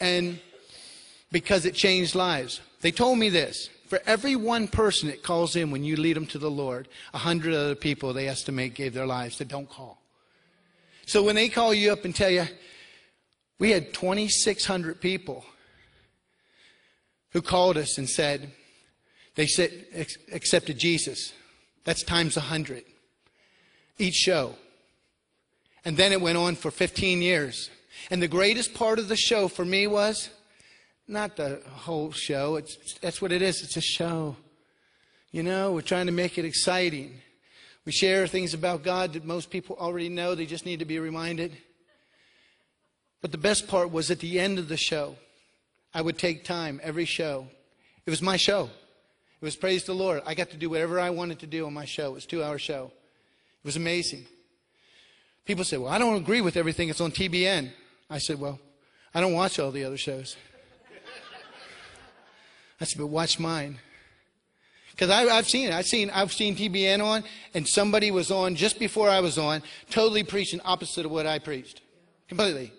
And 0.00 0.40
because 1.30 1.66
it 1.66 1.74
changed 1.74 2.14
lives. 2.14 2.62
They 2.80 2.90
told 2.90 3.18
me 3.18 3.28
this 3.28 3.68
for 3.86 4.00
every 4.06 4.34
one 4.34 4.66
person 4.66 5.10
that 5.10 5.22
calls 5.22 5.56
in 5.56 5.70
when 5.70 5.84
you 5.84 5.96
lead 5.96 6.16
them 6.16 6.26
to 6.28 6.38
the 6.38 6.50
Lord, 6.50 6.88
a 7.12 7.18
hundred 7.18 7.52
other 7.52 7.74
people 7.74 8.14
they 8.14 8.28
estimate 8.28 8.74
gave 8.74 8.94
their 8.94 9.06
lives 9.06 9.36
that 9.38 9.48
don't 9.48 9.68
call. 9.68 10.00
So 11.04 11.22
when 11.22 11.34
they 11.34 11.50
call 11.50 11.74
you 11.74 11.92
up 11.92 12.06
and 12.06 12.14
tell 12.14 12.30
you, 12.30 12.46
we 13.58 13.72
had 13.72 13.92
2,600 13.92 15.02
people 15.02 15.44
who 17.32 17.42
called 17.42 17.76
us 17.76 17.98
and 17.98 18.08
said 18.08 18.52
they 19.34 19.46
said, 19.46 19.70
accepted 20.32 20.78
Jesus. 20.78 21.34
That's 21.84 22.02
times 22.02 22.38
a 22.38 22.40
100 22.40 22.84
each 23.98 24.14
show. 24.14 24.54
And 25.84 25.96
then 25.96 26.12
it 26.12 26.20
went 26.20 26.38
on 26.38 26.56
for 26.56 26.70
15 26.70 27.22
years. 27.22 27.70
And 28.10 28.20
the 28.22 28.28
greatest 28.28 28.74
part 28.74 28.98
of 28.98 29.08
the 29.08 29.16
show 29.16 29.48
for 29.48 29.64
me 29.64 29.86
was 29.86 30.30
not 31.08 31.36
the 31.36 31.62
whole 31.66 32.12
show. 32.12 32.56
It's, 32.56 32.94
that's 33.00 33.22
what 33.22 33.32
it 33.32 33.42
is. 33.42 33.62
It's 33.62 33.76
a 33.76 33.80
show. 33.80 34.36
You 35.30 35.42
know, 35.42 35.72
we're 35.72 35.82
trying 35.82 36.06
to 36.06 36.12
make 36.12 36.38
it 36.38 36.44
exciting. 36.44 37.20
We 37.84 37.92
share 37.92 38.26
things 38.26 38.54
about 38.54 38.82
God 38.82 39.12
that 39.12 39.24
most 39.24 39.50
people 39.50 39.76
already 39.78 40.08
know. 40.08 40.34
They 40.34 40.46
just 40.46 40.66
need 40.66 40.80
to 40.80 40.84
be 40.84 40.98
reminded. 40.98 41.56
But 43.22 43.32
the 43.32 43.38
best 43.38 43.68
part 43.68 43.90
was 43.90 44.10
at 44.10 44.18
the 44.18 44.38
end 44.40 44.58
of 44.58 44.68
the 44.68 44.76
show, 44.76 45.16
I 45.94 46.02
would 46.02 46.18
take 46.18 46.44
time 46.44 46.80
every 46.82 47.04
show. 47.04 47.46
It 48.04 48.10
was 48.10 48.22
my 48.22 48.36
show. 48.36 48.70
It 49.40 49.44
was 49.44 49.56
praise 49.56 49.84
the 49.84 49.94
Lord. 49.94 50.22
I 50.26 50.34
got 50.34 50.50
to 50.50 50.56
do 50.56 50.70
whatever 50.70 50.98
I 50.98 51.10
wanted 51.10 51.40
to 51.40 51.46
do 51.46 51.66
on 51.66 51.74
my 51.74 51.84
show. 51.84 52.10
It 52.10 52.14
was 52.14 52.24
a 52.24 52.28
two 52.28 52.42
hour 52.42 52.58
show. 52.58 52.92
It 53.66 53.70
was 53.70 53.76
amazing. 53.76 54.24
People 55.44 55.64
said, 55.64 55.80
Well, 55.80 55.90
I 55.90 55.98
don't 55.98 56.14
agree 56.14 56.40
with 56.40 56.56
everything 56.56 56.86
that's 56.86 57.00
on 57.00 57.10
TBN. 57.10 57.72
I 58.08 58.18
said, 58.18 58.38
Well, 58.38 58.60
I 59.12 59.20
don't 59.20 59.32
watch 59.32 59.58
all 59.58 59.72
the 59.72 59.82
other 59.82 59.96
shows. 59.96 60.36
I 62.80 62.84
said, 62.84 62.96
But 62.96 63.08
watch 63.08 63.40
mine. 63.40 63.80
Because 64.92 65.10
I've 65.10 65.48
seen 65.48 65.66
it. 65.66 65.74
I've 65.74 65.86
seen, 65.86 66.10
I've 66.10 66.32
seen 66.32 66.54
TBN 66.54 67.04
on, 67.04 67.24
and 67.54 67.66
somebody 67.66 68.12
was 68.12 68.30
on 68.30 68.54
just 68.54 68.78
before 68.78 69.10
I 69.10 69.18
was 69.18 69.36
on, 69.36 69.64
totally 69.90 70.22
preaching 70.22 70.60
opposite 70.64 71.04
of 71.04 71.10
what 71.10 71.26
I 71.26 71.40
preached. 71.40 71.80
Completely. 72.28 72.72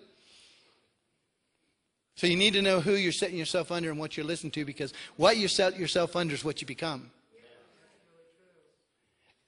So 2.14 2.26
you 2.26 2.36
need 2.36 2.54
to 2.54 2.62
know 2.62 2.80
who 2.80 2.94
you're 2.94 3.12
setting 3.12 3.36
yourself 3.36 3.70
under 3.70 3.90
and 3.90 4.00
what 4.00 4.16
you're 4.16 4.24
listening 4.24 4.52
to 4.52 4.64
because 4.64 4.94
what 5.18 5.36
you 5.36 5.48
set 5.48 5.78
yourself 5.78 6.16
under 6.16 6.32
is 6.32 6.46
what 6.46 6.62
you 6.62 6.66
become. 6.66 7.10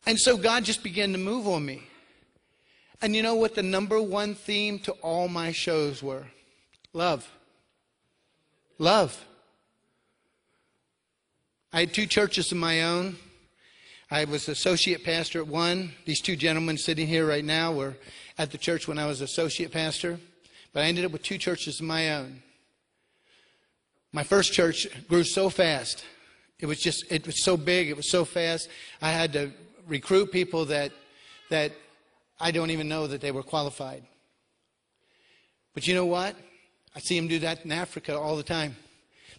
And 0.07 0.19
so 0.19 0.37
God 0.37 0.65
just 0.65 0.83
began 0.83 1.13
to 1.13 1.19
move 1.19 1.47
on 1.47 1.65
me. 1.65 1.83
And 3.03 3.17
you 3.17 3.23
know 3.23 3.35
what 3.35 3.55
the 3.55 3.63
number 3.63 4.01
one 4.01 4.35
theme 4.35 4.79
to 4.81 4.93
all 4.93 5.29
my 5.29 5.53
shows 5.53 6.03
were? 6.03 6.27
Love. 6.93 7.31
Love. 8.79 9.25
I 11.73 11.81
had 11.81 11.95
two 11.95 12.07
churches 12.07 12.51
of 12.51 12.59
my 12.59 12.83
own. 12.83 13.17
I 14.11 14.25
was 14.25 14.49
associate 14.49 15.05
pastor 15.05 15.41
at 15.41 15.47
one. 15.47 15.93
These 16.05 16.21
two 16.21 16.35
gentlemen 16.35 16.77
sitting 16.77 17.07
here 17.07 17.27
right 17.27 17.45
now 17.45 17.73
were 17.73 17.97
at 18.39 18.51
the 18.51 18.59
church 18.59 18.89
when 18.89 18.99
I 18.99 19.07
was 19.07 19.21
associate 19.21 19.71
pastor. 19.71 20.19
But 20.73 20.83
I 20.83 20.87
ended 20.87 21.05
up 21.05 21.13
with 21.13 21.23
two 21.23 21.39
churches 21.39 21.79
of 21.79 21.87
my 21.87 22.15
own. 22.15 22.43
My 24.13 24.25
first 24.25 24.53
church 24.53 24.89
grew 25.09 25.23
so 25.23 25.49
fast. 25.49 26.05
It 26.59 26.67
was 26.67 26.81
just, 26.81 27.05
it 27.11 27.25
was 27.25 27.45
so 27.45 27.57
big, 27.57 27.89
it 27.89 27.97
was 27.97 28.11
so 28.11 28.25
fast. 28.25 28.69
I 29.01 29.13
had 29.13 29.33
to 29.35 29.53
recruit 29.91 30.31
people 30.33 30.65
that, 30.67 30.93
that 31.51 31.73
I 32.39 32.53
don't 32.53 32.71
even 32.71 32.89
know 32.89 33.07
that 33.09 33.21
they 33.21 33.33
were 33.33 33.43
qualified. 33.43 34.05
But 35.75 35.87
you 35.87 35.95
know 35.95 36.07
what? 36.07 36.37
I 36.95 37.01
see 37.01 37.19
them 37.19 37.29
do 37.29 37.41
that 37.41 37.65
in 37.65 37.73
Africa 37.73 38.19
all 38.19 38.37
the 38.37 38.43
time. 38.43 38.77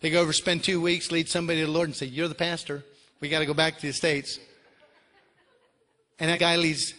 They 0.02 0.10
go 0.10 0.22
over, 0.22 0.34
spend 0.34 0.64
two 0.64 0.82
weeks, 0.82 1.12
lead 1.12 1.30
somebody 1.30 1.62
to 1.62 1.66
the 1.66 1.72
Lord, 1.72 1.88
and 1.88 1.96
say, 1.96 2.06
You're 2.06 2.28
the 2.28 2.36
pastor. 2.36 2.84
We 3.20 3.30
got 3.30 3.40
to 3.40 3.46
go 3.46 3.54
back 3.54 3.80
to 3.80 3.88
the 3.88 3.94
States. 3.94 4.40
And 6.20 6.30
that 6.30 6.40
guy 6.40 6.56
leads 6.56 6.94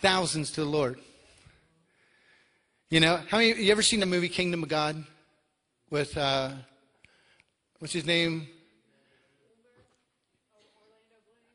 thousands 0.00 0.50
to 0.52 0.62
the 0.62 0.70
Lord. 0.70 0.98
You 2.90 3.00
know, 3.00 3.20
how 3.28 3.38
many 3.38 3.62
you 3.62 3.72
ever 3.72 3.82
seen 3.82 4.00
the 4.00 4.06
movie 4.06 4.28
Kingdom 4.28 4.62
of 4.62 4.68
God 4.68 5.04
with 5.90 6.16
uh, 6.16 6.50
what's 7.78 7.94
his 7.94 8.06
name? 8.06 8.48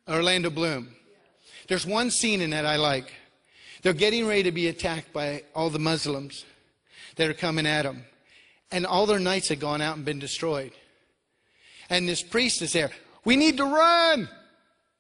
Orlando 0.08 0.50
Bloom. 0.50 0.96
There's 1.68 1.86
one 1.86 2.12
scene 2.12 2.42
in 2.42 2.52
that 2.52 2.66
I 2.66 2.78
like. 2.78 3.14
They're 3.82 3.94
getting 3.94 4.26
ready 4.26 4.44
to 4.44 4.52
be 4.52 4.68
attacked 4.68 5.14
by 5.14 5.44
all 5.54 5.70
the 5.70 5.80
Muslims 5.80 6.46
that 7.16 7.30
are 7.30 7.34
coming 7.34 7.66
at 7.66 7.84
them. 7.84 8.04
And 8.72 8.86
all 8.86 9.06
their 9.06 9.20
knights 9.20 9.50
had 9.50 9.60
gone 9.60 9.82
out 9.82 9.96
and 9.96 10.06
been 10.06 10.20
destroyed. 10.20 10.72
And 11.90 12.08
this 12.08 12.22
priest 12.22 12.62
is 12.62 12.74
there. 12.74 12.92
We 13.24 13.36
need 13.36 13.58
to 13.58 13.64
run. 13.64 14.28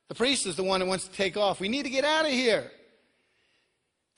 The 0.07 0.15
priest 0.15 0.45
is 0.45 0.55
the 0.55 0.63
one 0.63 0.79
that 0.79 0.85
wants 0.85 1.07
to 1.07 1.13
take 1.13 1.35
off. 1.35 1.59
We 1.59 1.67
need 1.67 1.83
to 1.83 1.89
get 1.89 2.05
out 2.05 2.25
of 2.25 2.31
here. 2.31 2.71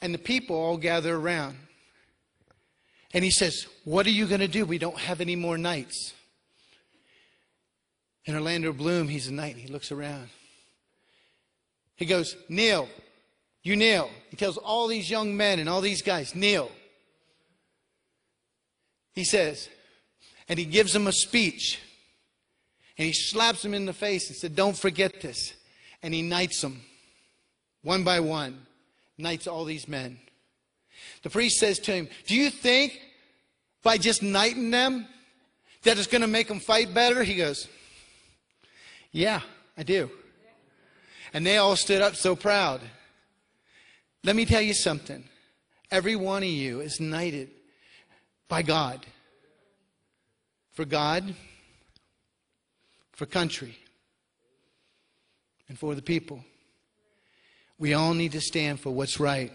And 0.02 0.14
the 0.14 0.20
people 0.20 0.56
all 0.56 0.78
gather 0.78 1.16
around. 1.16 1.58
And 3.14 3.24
he 3.24 3.32
says, 3.32 3.66
What 3.86 4.06
are 4.06 4.12
you 4.12 4.28
going 4.28 4.42
to 4.42 4.48
do? 4.48 4.66
We 4.66 4.78
don't 4.78 4.98
have 4.98 5.20
any 5.20 5.36
more 5.36 5.58
knights. 5.58 6.14
And 8.28 8.36
Orlando 8.36 8.72
Bloom, 8.72 9.08
he's 9.08 9.28
a 9.28 9.34
knight, 9.34 9.56
and 9.56 9.62
he 9.62 9.68
looks 9.68 9.92
around. 9.92 10.30
He 12.00 12.06
goes, 12.06 12.36
Kneel. 12.48 12.88
You 13.62 13.76
kneel. 13.76 14.10
He 14.30 14.38
tells 14.38 14.58
all 14.58 14.88
these 14.88 15.12
young 15.12 15.36
men 15.36 15.60
and 15.60 15.68
all 15.68 15.82
these 15.82 16.02
guys, 16.02 16.34
kneel. 16.34 16.72
He 19.14 19.26
says, 19.26 19.68
and 20.48 20.58
he 20.58 20.64
gives 20.64 20.94
them 20.94 21.08
a 21.08 21.12
speech. 21.12 21.78
And 22.98 23.06
he 23.06 23.14
slaps 23.14 23.62
them 23.62 23.74
in 23.74 23.86
the 23.86 23.94
face 23.94 24.30
and 24.30 24.38
said, 24.38 24.56
Don't 24.56 24.78
forget 24.78 25.20
this. 25.20 25.54
And 26.02 26.14
he 26.14 26.22
knights 26.22 26.62
them 26.62 26.82
one 27.84 28.06
by 28.06 28.22
one, 28.22 28.66
knights 29.18 29.46
all 29.46 29.66
these 29.66 29.88
men. 29.88 30.20
The 31.24 31.30
priest 31.30 31.60
says 31.60 31.80
to 31.80 31.92
him, 31.92 32.08
Do 32.28 32.36
you 32.36 32.50
think 32.50 32.98
by 33.84 33.98
just 33.98 34.24
knighting 34.24 34.72
them 34.72 35.06
that 35.84 35.98
it's 35.98 36.08
going 36.08 36.22
to 36.22 36.28
make 36.28 36.48
them 36.48 36.62
fight 36.62 36.94
better? 36.94 37.24
He 37.24 37.36
goes, 37.36 37.68
Yeah, 39.12 39.42
I 39.78 39.84
do. 39.84 40.10
And 41.34 41.46
they 41.46 41.58
all 41.58 41.76
stood 41.76 42.02
up 42.02 42.16
so 42.16 42.36
proud. 42.36 42.82
Let 44.24 44.36
me 44.36 44.46
tell 44.46 44.62
you 44.62 44.74
something. 44.74 45.24
Every 45.92 46.16
one 46.16 46.44
of 46.44 46.50
you 46.50 46.82
is 46.82 47.00
knighted 47.00 47.50
by 48.48 48.62
God. 48.62 49.06
For 50.74 50.86
God, 50.86 51.36
for 53.12 53.26
country, 53.26 53.78
and 55.68 55.78
for 55.78 55.96
the 55.96 56.02
people. 56.02 56.44
We 57.78 57.94
all 57.94 58.14
need 58.14 58.34
to 58.34 58.42
stand 58.42 58.80
for 58.80 58.92
what's 58.92 59.20
right. 59.20 59.52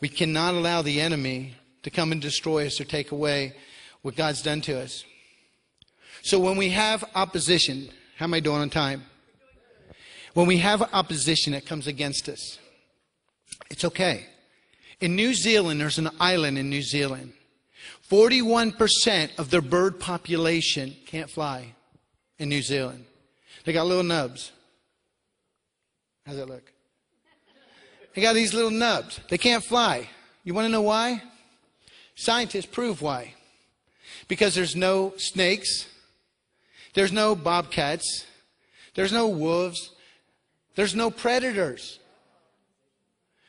We 0.00 0.08
cannot 0.08 0.54
allow 0.54 0.82
the 0.82 1.00
enemy 1.00 1.54
to 1.82 1.90
come 1.90 2.12
and 2.12 2.20
destroy 2.20 2.66
us 2.66 2.80
or 2.80 2.84
take 2.84 3.10
away 3.10 3.54
what 4.02 4.14
God's 4.14 4.42
done 4.42 4.60
to 4.62 4.80
us. 4.80 5.04
So 6.22 6.38
when 6.38 6.56
we 6.56 6.70
have 6.70 7.04
opposition, 7.14 7.88
how 8.16 8.24
am 8.24 8.34
I 8.34 8.40
doing 8.40 8.60
on 8.60 8.70
time? 8.70 9.04
When 10.38 10.46
we 10.46 10.58
have 10.58 10.94
opposition 10.94 11.52
that 11.54 11.66
comes 11.66 11.88
against 11.88 12.28
us, 12.28 12.60
it's 13.72 13.84
okay. 13.84 14.26
In 15.00 15.16
New 15.16 15.34
Zealand, 15.34 15.80
there's 15.80 15.98
an 15.98 16.10
island 16.20 16.56
in 16.58 16.70
New 16.70 16.80
Zealand. 16.80 17.32
41% 18.08 19.36
of 19.36 19.50
their 19.50 19.60
bird 19.60 19.98
population 19.98 20.94
can't 21.06 21.28
fly 21.28 21.74
in 22.38 22.48
New 22.48 22.62
Zealand. 22.62 23.04
They 23.64 23.72
got 23.72 23.88
little 23.88 24.04
nubs. 24.04 24.52
How's 26.24 26.36
that 26.36 26.48
look? 26.48 26.72
They 28.14 28.22
got 28.22 28.36
these 28.36 28.54
little 28.54 28.70
nubs. 28.70 29.18
They 29.28 29.38
can't 29.38 29.64
fly. 29.64 30.08
You 30.44 30.54
want 30.54 30.66
to 30.66 30.70
know 30.70 30.82
why? 30.82 31.20
Scientists 32.14 32.66
prove 32.66 33.02
why. 33.02 33.34
Because 34.28 34.54
there's 34.54 34.76
no 34.76 35.14
snakes, 35.16 35.88
there's 36.94 37.10
no 37.10 37.34
bobcats, 37.34 38.24
there's 38.94 39.12
no 39.12 39.26
wolves, 39.26 39.90
there's 40.78 40.94
no 40.94 41.10
predators. 41.10 41.98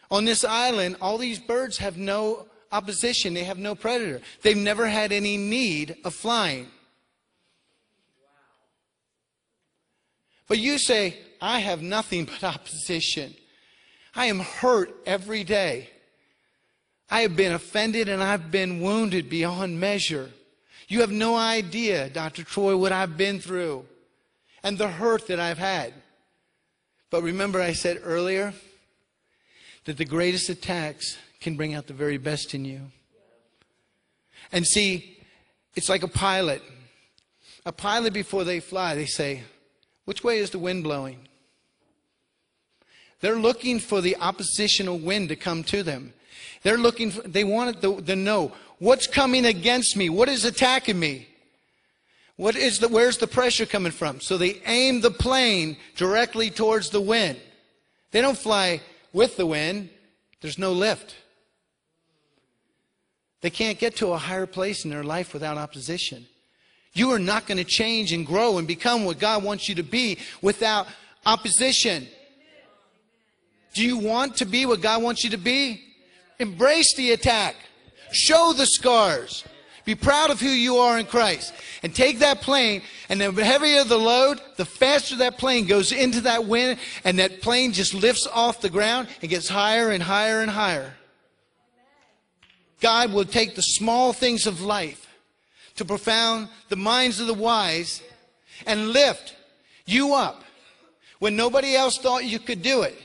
On 0.09 0.25
this 0.25 0.43
island, 0.43 0.95
all 0.99 1.19
these 1.19 1.37
birds 1.37 1.77
have 1.77 1.95
no 1.95 2.47
opposition, 2.71 3.35
they 3.35 3.43
have 3.43 3.59
no 3.59 3.75
predator. 3.75 4.19
They've 4.41 4.57
never 4.57 4.87
had 4.87 5.11
any 5.11 5.37
need 5.37 5.97
of 6.03 6.15
flying. 6.15 6.65
But 10.47 10.57
you 10.57 10.79
say, 10.79 11.19
I 11.39 11.59
have 11.59 11.83
nothing 11.83 12.25
but 12.25 12.43
opposition. 12.43 13.35
I 14.15 14.25
am 14.25 14.39
hurt 14.39 14.91
every 15.05 15.43
day. 15.43 15.91
I 17.11 17.21
have 17.21 17.35
been 17.35 17.51
offended 17.51 18.09
and 18.09 18.23
I've 18.23 18.49
been 18.49 18.81
wounded 18.81 19.29
beyond 19.29 19.79
measure. 19.79 20.31
You 20.87 21.01
have 21.01 21.11
no 21.11 21.35
idea, 21.35 22.09
Dr. 22.09 22.43
Troy, 22.43 22.75
what 22.75 22.91
I've 22.91 23.17
been 23.17 23.39
through 23.39 23.85
and 24.63 24.79
the 24.79 24.87
hurt 24.87 25.27
that 25.27 25.39
I've 25.39 25.59
had. 25.59 25.93
But 27.09 27.23
remember, 27.23 27.61
I 27.61 27.73
said 27.73 28.01
earlier 28.03 28.53
that 29.85 29.97
the 29.97 30.05
greatest 30.05 30.49
attacks 30.49 31.17
can 31.39 31.55
bring 31.55 31.73
out 31.73 31.87
the 31.87 31.93
very 31.93 32.17
best 32.17 32.53
in 32.53 32.65
you. 32.65 32.81
And 34.51 34.65
see, 34.65 35.17
it's 35.75 35.89
like 35.89 36.03
a 36.03 36.07
pilot. 36.07 36.61
A 37.65 37.71
pilot, 37.71 38.13
before 38.13 38.43
they 38.43 38.59
fly, 38.59 38.95
they 38.95 39.05
say, 39.05 39.43
Which 40.05 40.23
way 40.23 40.39
is 40.39 40.49
the 40.49 40.59
wind 40.59 40.83
blowing? 40.83 41.27
They're 43.21 43.35
looking 43.35 43.79
for 43.79 44.01
the 44.01 44.15
oppositional 44.17 44.97
wind 44.97 45.29
to 45.29 45.35
come 45.35 45.63
to 45.65 45.83
them. 45.83 46.13
They're 46.63 46.77
looking 46.77 47.11
for, 47.11 47.21
they 47.21 47.43
want 47.43 47.81
to, 47.81 48.01
to 48.01 48.15
know 48.15 48.53
what's 48.79 49.07
coming 49.07 49.45
against 49.45 49.97
me, 49.97 50.09
what 50.09 50.29
is 50.29 50.45
attacking 50.45 50.99
me. 50.99 51.28
What 52.39 52.55
is 52.55 52.79
the, 52.79 52.87
where's 52.87 53.17
the 53.17 53.27
pressure 53.27 53.65
coming 53.65 53.91
from? 53.91 54.21
So 54.21 54.37
they 54.37 54.61
aim 54.65 55.01
the 55.01 55.11
plane 55.11 55.75
directly 55.97 56.49
towards 56.49 56.89
the 56.89 57.01
wind. 57.01 57.37
They 58.11 58.21
don't 58.21 58.37
fly 58.37 58.79
with 59.11 59.35
the 59.35 59.45
wind. 59.45 59.89
There's 60.39 60.57
no 60.57 60.71
lift. 60.71 61.17
They 63.41 63.49
can't 63.49 63.77
get 63.77 63.97
to 63.97 64.13
a 64.13 64.17
higher 64.17 64.45
place 64.45 64.85
in 64.85 64.89
their 64.89 65.03
life 65.03 65.33
without 65.33 65.57
opposition. 65.57 66.27
You 66.93 67.11
are 67.11 67.19
not 67.19 67.45
going 67.45 67.57
to 67.57 67.65
change 67.65 68.13
and 68.13 68.25
grow 68.25 68.57
and 68.57 68.65
become 68.65 69.03
what 69.03 69.19
God 69.19 69.43
wants 69.43 69.67
you 69.67 69.75
to 69.75 69.83
be 69.83 70.17
without 70.41 70.87
opposition. 71.25 72.07
Do 73.73 73.83
you 73.83 73.97
want 73.97 74.37
to 74.37 74.45
be 74.45 74.65
what 74.65 74.79
God 74.79 75.03
wants 75.03 75.25
you 75.25 75.31
to 75.31 75.37
be? 75.37 75.83
Embrace 76.39 76.95
the 76.95 77.11
attack. 77.11 77.57
Show 78.13 78.53
the 78.53 78.65
scars. 78.65 79.43
Be 79.89 79.95
proud 79.95 80.29
of 80.29 80.39
who 80.39 80.49
you 80.49 80.77
are 80.77 80.99
in 80.99 81.07
Christ. 81.07 81.51
And 81.81 81.95
take 81.95 82.19
that 82.19 82.41
plane, 82.41 82.83
and 83.09 83.19
the 83.19 83.31
heavier 83.43 83.83
the 83.83 83.97
load, 83.97 84.39
the 84.55 84.63
faster 84.63 85.15
that 85.15 85.39
plane 85.39 85.65
goes 85.65 85.91
into 85.91 86.21
that 86.21 86.45
wind, 86.45 86.77
and 87.03 87.17
that 87.17 87.41
plane 87.41 87.73
just 87.73 87.95
lifts 87.95 88.27
off 88.27 88.61
the 88.61 88.69
ground 88.69 89.07
and 89.23 89.31
gets 89.31 89.49
higher 89.49 89.89
and 89.89 90.03
higher 90.03 90.41
and 90.41 90.51
higher. 90.51 90.93
God 92.79 93.11
will 93.11 93.25
take 93.25 93.55
the 93.55 93.63
small 93.63 94.13
things 94.13 94.45
of 94.45 94.61
life 94.61 95.07
to 95.77 95.85
profound 95.85 96.49
the 96.67 96.75
minds 96.75 97.19
of 97.19 97.25
the 97.25 97.33
wise 97.33 98.03
and 98.67 98.89
lift 98.89 99.35
you 99.87 100.13
up 100.13 100.43
when 101.17 101.35
nobody 101.35 101.75
else 101.75 101.97
thought 101.97 102.25
you 102.25 102.37
could 102.37 102.61
do 102.61 102.83
it 102.83 102.95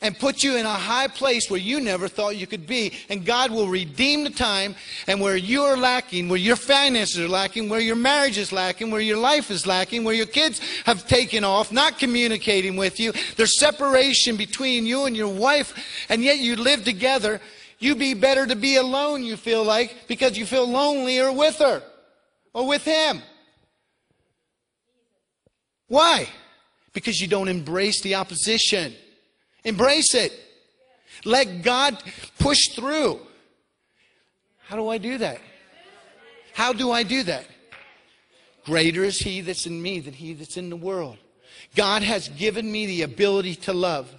and 0.00 0.18
put 0.18 0.44
you 0.44 0.56
in 0.56 0.64
a 0.64 0.70
high 0.70 1.08
place 1.08 1.50
where 1.50 1.60
you 1.60 1.80
never 1.80 2.06
thought 2.06 2.36
you 2.36 2.46
could 2.46 2.66
be. 2.66 2.92
And 3.08 3.26
God 3.26 3.50
will 3.50 3.68
redeem 3.68 4.24
the 4.24 4.30
time 4.30 4.76
and 5.06 5.20
where 5.20 5.36
you 5.36 5.62
are 5.62 5.76
lacking, 5.76 6.28
where 6.28 6.38
your 6.38 6.56
finances 6.56 7.18
are 7.18 7.28
lacking, 7.28 7.68
where 7.68 7.80
your 7.80 7.96
marriage 7.96 8.38
is 8.38 8.52
lacking, 8.52 8.90
where 8.90 9.00
your 9.00 9.16
life 9.16 9.50
is 9.50 9.66
lacking, 9.66 10.04
where 10.04 10.14
your 10.14 10.26
kids 10.26 10.60
have 10.84 11.08
taken 11.08 11.42
off, 11.42 11.72
not 11.72 11.98
communicating 11.98 12.76
with 12.76 13.00
you. 13.00 13.12
There's 13.36 13.58
separation 13.58 14.36
between 14.36 14.86
you 14.86 15.06
and 15.06 15.16
your 15.16 15.32
wife, 15.32 16.06
and 16.08 16.22
yet 16.22 16.38
you 16.38 16.54
live 16.56 16.84
together. 16.84 17.40
You'd 17.80 17.98
be 17.98 18.14
better 18.14 18.46
to 18.46 18.56
be 18.56 18.76
alone, 18.76 19.24
you 19.24 19.36
feel 19.36 19.64
like, 19.64 20.06
because 20.06 20.38
you 20.38 20.46
feel 20.46 20.68
lonelier 20.68 21.32
with 21.32 21.58
her 21.58 21.82
or 22.52 22.66
with 22.66 22.84
him. 22.84 23.22
Why? 25.88 26.28
Because 26.92 27.20
you 27.20 27.26
don't 27.26 27.48
embrace 27.48 28.02
the 28.02 28.16
opposition. 28.16 28.94
Embrace 29.68 30.14
it. 30.14 30.32
Let 31.26 31.62
God 31.62 32.02
push 32.38 32.68
through. 32.68 33.20
How 34.66 34.76
do 34.76 34.88
I 34.88 34.96
do 34.96 35.18
that? 35.18 35.40
How 36.54 36.72
do 36.72 36.90
I 36.90 37.02
do 37.02 37.22
that? 37.24 37.44
Greater 38.64 39.04
is 39.04 39.18
He 39.18 39.42
that's 39.42 39.66
in 39.66 39.80
me 39.80 40.00
than 40.00 40.14
He 40.14 40.32
that's 40.32 40.56
in 40.56 40.70
the 40.70 40.76
world. 40.76 41.18
God 41.74 42.02
has 42.02 42.28
given 42.30 42.70
me 42.72 42.86
the 42.86 43.02
ability 43.02 43.56
to 43.56 43.74
love. 43.74 44.10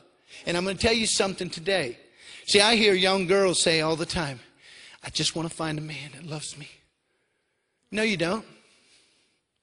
And 0.45 0.55
I'm 0.55 0.63
going 0.63 0.77
to 0.77 0.81
tell 0.81 0.93
you 0.93 1.07
something 1.07 1.49
today. 1.49 1.97
See, 2.45 2.61
I 2.61 2.75
hear 2.75 2.93
young 2.93 3.25
girls 3.25 3.59
say 3.59 3.81
all 3.81 3.95
the 3.95 4.05
time, 4.05 4.39
I 5.03 5.09
just 5.09 5.35
want 5.35 5.49
to 5.49 5.55
find 5.55 5.79
a 5.79 5.81
man 5.81 6.11
that 6.13 6.25
loves 6.25 6.57
me. 6.57 6.69
No, 7.91 8.03
you 8.03 8.17
don't. 8.17 8.45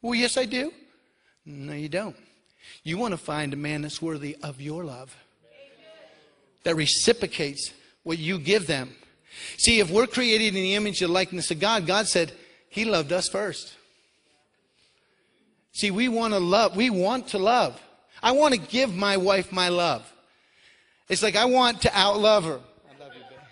Well, 0.03 0.17
yes, 0.17 0.37
I 0.37 0.47
do. 0.47 0.73
No, 1.45 1.75
you 1.75 1.89
don't. 1.89 2.17
You 2.83 2.99
want 2.99 3.13
to 3.13 3.19
find 3.19 3.53
a 3.53 3.57
man 3.57 3.83
that's 3.83 4.03
worthy 4.03 4.37
of 4.43 4.61
your 4.61 4.83
love 4.85 5.17
that 6.67 6.75
reciprocates 6.75 7.73
what 8.03 8.19
you 8.19 8.41
give 8.41 8.67
them. 8.67 8.93
See, 9.57 9.79
if 9.79 9.89
we're 9.89 10.09
created 10.09 10.49
in 10.49 10.55
the 10.55 10.75
image 10.75 11.01
and 11.01 11.13
likeness 11.13 11.53
of 11.53 11.61
God, 11.61 11.87
God 11.87 12.09
said 12.09 12.33
He 12.69 12.85
loved 12.85 13.13
us 13.13 13.29
first. 13.29 13.77
See, 15.71 15.93
we 15.93 16.09
want 16.09 16.35
to 16.35 16.41
love. 16.41 16.75
We 16.75 16.91
want 16.91 17.29
to 17.29 17.39
love. 17.39 17.81
I 18.21 18.33
want 18.33 18.53
to 18.55 18.59
give 18.59 18.93
my 18.93 19.17
wife 19.17 19.53
my 19.53 19.69
love. 19.69 20.13
It's 21.09 21.23
like 21.23 21.37
I 21.37 21.45
want 21.45 21.83
to 21.83 21.89
outlove 21.91 22.43
her. 22.43 22.59
I 22.59 23.05
love 23.05 23.15
you, 23.15 23.23
baby. 23.23 23.43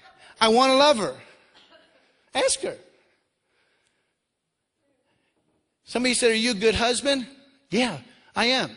I 0.41 0.49
want 0.49 0.71
to 0.71 0.77
love 0.77 0.99
her. 0.99 1.15
Ask 2.35 2.63
her. 2.63 2.77
Somebody 5.85 6.15
said, 6.15 6.33
Are 6.33 6.35
you 6.35 6.51
a 6.51 6.55
good 6.55 6.75
husband? 6.75 7.29
Yeah, 7.71 7.99
I 8.35 8.47
am. 8.47 8.71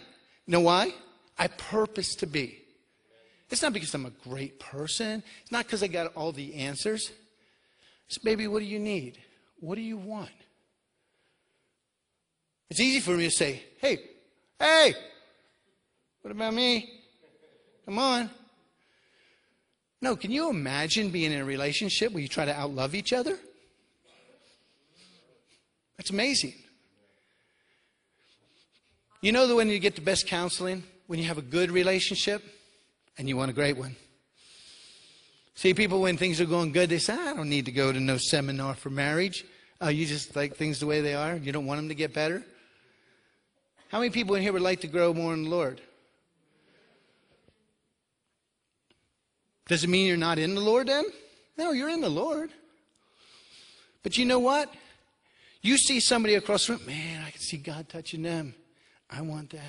You 0.45 0.51
know 0.51 0.61
why? 0.61 0.93
I 1.39 1.47
purpose 1.47 2.13
to 2.17 2.27
be. 2.27 2.66
It's 3.49 3.61
not 3.61 3.73
because 3.73 3.93
I'm 3.93 4.05
a 4.05 4.11
great 4.27 4.59
person. 4.59 5.23
It's 5.41 5.51
not 5.51 5.65
because 5.65 5.81
I 5.81 5.87
got 5.87 6.13
all 6.15 6.31
the 6.31 6.55
answers. 6.55 7.11
It's, 8.07 8.17
baby, 8.17 8.47
what 8.47 8.59
do 8.59 8.65
you 8.65 8.79
need? 8.79 9.19
What 9.59 9.75
do 9.75 9.81
you 9.81 9.97
want? 9.97 10.29
It's 12.69 12.79
easy 12.79 12.99
for 12.99 13.11
me 13.11 13.25
to 13.25 13.31
say, 13.31 13.63
hey, 13.79 13.99
hey, 14.59 14.93
what 16.21 16.31
about 16.31 16.53
me? 16.53 16.89
Come 17.85 17.99
on. 17.99 18.29
No, 20.01 20.15
can 20.15 20.31
you 20.31 20.49
imagine 20.49 21.09
being 21.09 21.31
in 21.31 21.39
a 21.39 21.45
relationship 21.45 22.11
where 22.11 22.21
you 22.21 22.27
try 22.27 22.45
to 22.45 22.53
outlove 22.53 22.93
each 22.93 23.13
other? 23.13 23.37
That's 25.97 26.09
amazing. 26.09 26.53
You 29.21 29.31
know 29.31 29.47
that 29.47 29.55
when 29.55 29.69
you 29.69 29.79
get 29.79 29.95
the 29.95 30.01
best 30.01 30.27
counseling, 30.27 30.83
when 31.07 31.17
you 31.17 31.25
have 31.25 31.39
a 31.39 31.41
good 31.41 31.71
relationship, 31.71 32.43
and 33.17 33.27
you 33.27 33.37
want 33.37 33.51
a 33.51 33.53
great 33.53 33.77
one. 33.77 33.95
See, 35.55 35.73
people, 35.73 36.01
when 36.01 36.17
things 36.17 36.39
are 36.39 36.45
going 36.45 36.71
good, 36.71 36.89
they 36.89 36.99
say, 36.99 37.13
I 37.13 37.33
don't 37.33 37.49
need 37.49 37.65
to 37.65 37.71
go 37.71 37.91
to 37.91 37.99
no 37.99 38.17
seminar 38.17 38.75
for 38.75 38.89
marriage. 38.91 39.43
Oh, 39.81 39.89
you 39.89 40.05
just 40.05 40.35
like 40.35 40.55
things 40.55 40.79
the 40.79 40.85
way 40.85 41.01
they 41.01 41.15
are? 41.15 41.35
You 41.35 41.51
don't 41.51 41.65
want 41.65 41.79
them 41.79 41.89
to 41.89 41.95
get 41.95 42.13
better? 42.13 42.43
How 43.89 43.99
many 43.99 44.11
people 44.11 44.35
in 44.35 44.41
here 44.41 44.53
would 44.53 44.61
like 44.61 44.81
to 44.81 44.87
grow 44.87 45.13
more 45.13 45.33
in 45.33 45.45
the 45.45 45.49
Lord? 45.49 45.81
Does 49.67 49.83
it 49.83 49.89
mean 49.89 50.07
you're 50.07 50.17
not 50.17 50.39
in 50.39 50.55
the 50.55 50.61
Lord 50.61 50.87
then? 50.87 51.05
No, 51.57 51.71
you're 51.71 51.89
in 51.89 52.01
the 52.01 52.09
Lord. 52.09 52.51
But 54.03 54.17
you 54.17 54.25
know 54.25 54.39
what? 54.39 54.73
You 55.61 55.77
see 55.77 55.99
somebody 55.99 56.35
across 56.35 56.67
the 56.67 56.73
room, 56.73 56.85
man, 56.85 57.23
I 57.25 57.31
can 57.31 57.41
see 57.41 57.57
God 57.57 57.89
touching 57.89 58.21
them. 58.21 58.53
I 59.09 59.21
want 59.21 59.49
that. 59.51 59.61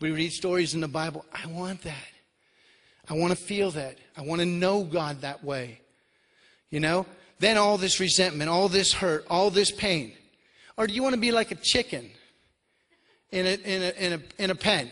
We 0.00 0.10
read 0.10 0.32
stories 0.32 0.74
in 0.74 0.80
the 0.80 0.88
Bible. 0.88 1.24
I 1.32 1.46
want 1.46 1.82
that. 1.82 2.12
I 3.08 3.14
want 3.14 3.30
to 3.32 3.36
feel 3.36 3.70
that. 3.72 3.98
I 4.16 4.22
want 4.22 4.40
to 4.40 4.46
know 4.46 4.84
God 4.84 5.22
that 5.22 5.42
way. 5.42 5.80
You 6.70 6.80
know? 6.80 7.06
Then 7.38 7.56
all 7.58 7.76
this 7.76 7.98
resentment, 7.98 8.48
all 8.48 8.68
this 8.68 8.92
hurt, 8.92 9.26
all 9.28 9.50
this 9.50 9.72
pain. 9.72 10.12
Or 10.76 10.86
do 10.86 10.94
you 10.94 11.02
want 11.02 11.14
to 11.14 11.20
be 11.20 11.32
like 11.32 11.50
a 11.50 11.56
chicken 11.56 12.10
in 13.30 13.46
a, 13.46 13.50
in 13.50 13.82
a, 13.82 14.06
in 14.06 14.12
a, 14.12 14.42
in 14.44 14.50
a 14.50 14.54
pen? 14.54 14.90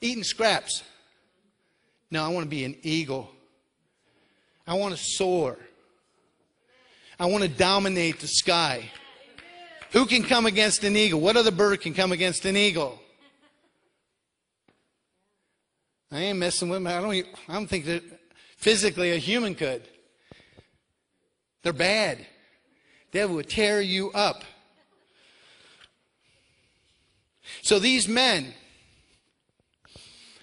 Eating 0.00 0.22
scraps. 0.22 0.82
No, 2.10 2.24
I 2.24 2.28
want 2.28 2.44
to 2.44 2.50
be 2.50 2.64
an 2.64 2.76
eagle. 2.82 3.30
I 4.66 4.74
want 4.74 4.96
to 4.96 5.02
soar. 5.02 5.58
I 7.18 7.26
want 7.26 7.42
to 7.42 7.48
dominate 7.48 8.20
the 8.20 8.28
sky. 8.28 8.90
Who 9.92 10.06
can 10.06 10.22
come 10.22 10.46
against 10.46 10.84
an 10.84 10.96
eagle? 10.96 11.20
What 11.20 11.36
other 11.36 11.50
bird 11.50 11.80
can 11.80 11.94
come 11.94 12.12
against 12.12 12.44
an 12.44 12.56
eagle? 12.56 13.00
I 16.14 16.20
ain't 16.20 16.38
messing 16.38 16.68
with 16.68 16.76
them. 16.76 16.86
I 16.86 17.00
don't, 17.00 17.26
I 17.48 17.54
don't 17.54 17.66
think 17.66 17.86
that 17.86 18.02
physically 18.56 19.10
a 19.10 19.16
human 19.16 19.56
could. 19.56 19.82
They're 21.64 21.72
bad. 21.72 22.24
Devil 23.10 23.34
would 23.36 23.48
tear 23.48 23.80
you 23.80 24.12
up. 24.12 24.44
So 27.62 27.80
these 27.80 28.06
men, 28.06 28.54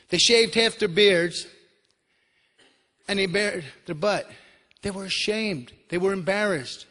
they 0.10 0.18
shaved 0.18 0.56
half 0.56 0.78
their 0.78 0.90
beards 0.90 1.48
and 3.08 3.18
they 3.18 3.28
bared 3.28 3.64
their 3.86 3.96
butt. 3.96 4.30
They 4.82 4.92
were 4.92 5.06
ashamed. 5.06 5.72
They 5.88 5.98
were 5.98 6.12
embarrassed. 6.12 6.86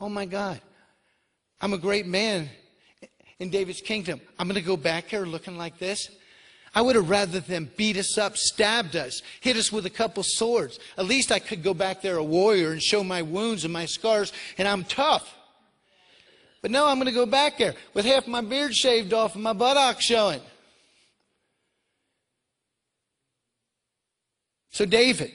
Oh 0.00 0.08
my 0.08 0.26
God. 0.26 0.60
I'm 1.60 1.72
a 1.72 1.78
great 1.78 2.06
man 2.06 2.50
in 3.38 3.50
David's 3.50 3.80
kingdom. 3.80 4.20
I'm 4.36 4.48
going 4.48 4.60
to 4.60 4.66
go 4.66 4.76
back 4.76 5.10
here 5.10 5.24
looking 5.24 5.56
like 5.56 5.78
this. 5.78 6.10
I 6.74 6.82
would 6.82 6.96
have 6.96 7.08
rather 7.08 7.38
them 7.38 7.70
beat 7.76 7.96
us 7.96 8.18
up, 8.18 8.36
stabbed 8.36 8.96
us, 8.96 9.22
hit 9.40 9.56
us 9.56 9.70
with 9.70 9.86
a 9.86 9.90
couple 9.90 10.24
swords. 10.24 10.80
At 10.98 11.06
least 11.06 11.30
I 11.30 11.38
could 11.38 11.62
go 11.62 11.72
back 11.72 12.02
there 12.02 12.16
a 12.16 12.24
warrior 12.24 12.72
and 12.72 12.82
show 12.82 13.04
my 13.04 13.22
wounds 13.22 13.64
and 13.64 13.72
my 13.72 13.86
scars, 13.86 14.32
and 14.58 14.66
I'm 14.66 14.82
tough. 14.84 15.36
But 16.62 16.72
no, 16.72 16.86
I'm 16.86 16.96
going 16.96 17.06
to 17.06 17.12
go 17.12 17.26
back 17.26 17.58
there 17.58 17.74
with 17.92 18.06
half 18.06 18.26
my 18.26 18.40
beard 18.40 18.74
shaved 18.74 19.12
off 19.12 19.34
and 19.34 19.44
my 19.44 19.52
buttocks 19.52 20.04
showing. 20.04 20.40
So, 24.70 24.84
David, 24.84 25.30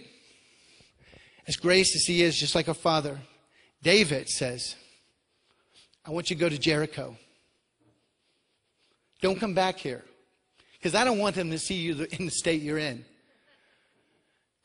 as 1.47 1.55
gracious 1.55 1.95
as 1.95 2.05
he 2.05 2.23
is, 2.23 2.37
just 2.37 2.55
like 2.55 2.67
a 2.67 2.73
father, 2.73 3.17
David 3.81 4.27
says, 4.27 4.75
I 6.05 6.11
want 6.11 6.29
you 6.29 6.35
to 6.35 6.39
go 6.39 6.49
to 6.49 6.57
Jericho. 6.57 7.15
Don't 9.21 9.39
come 9.39 9.53
back 9.53 9.77
here. 9.77 10.03
Because 10.79 10.95
I 10.95 11.03
don't 11.03 11.19
want 11.19 11.35
them 11.35 11.51
to 11.51 11.59
see 11.59 11.75
you 11.75 12.07
in 12.11 12.25
the 12.25 12.31
state 12.31 12.61
you're 12.61 12.77
in. 12.77 13.03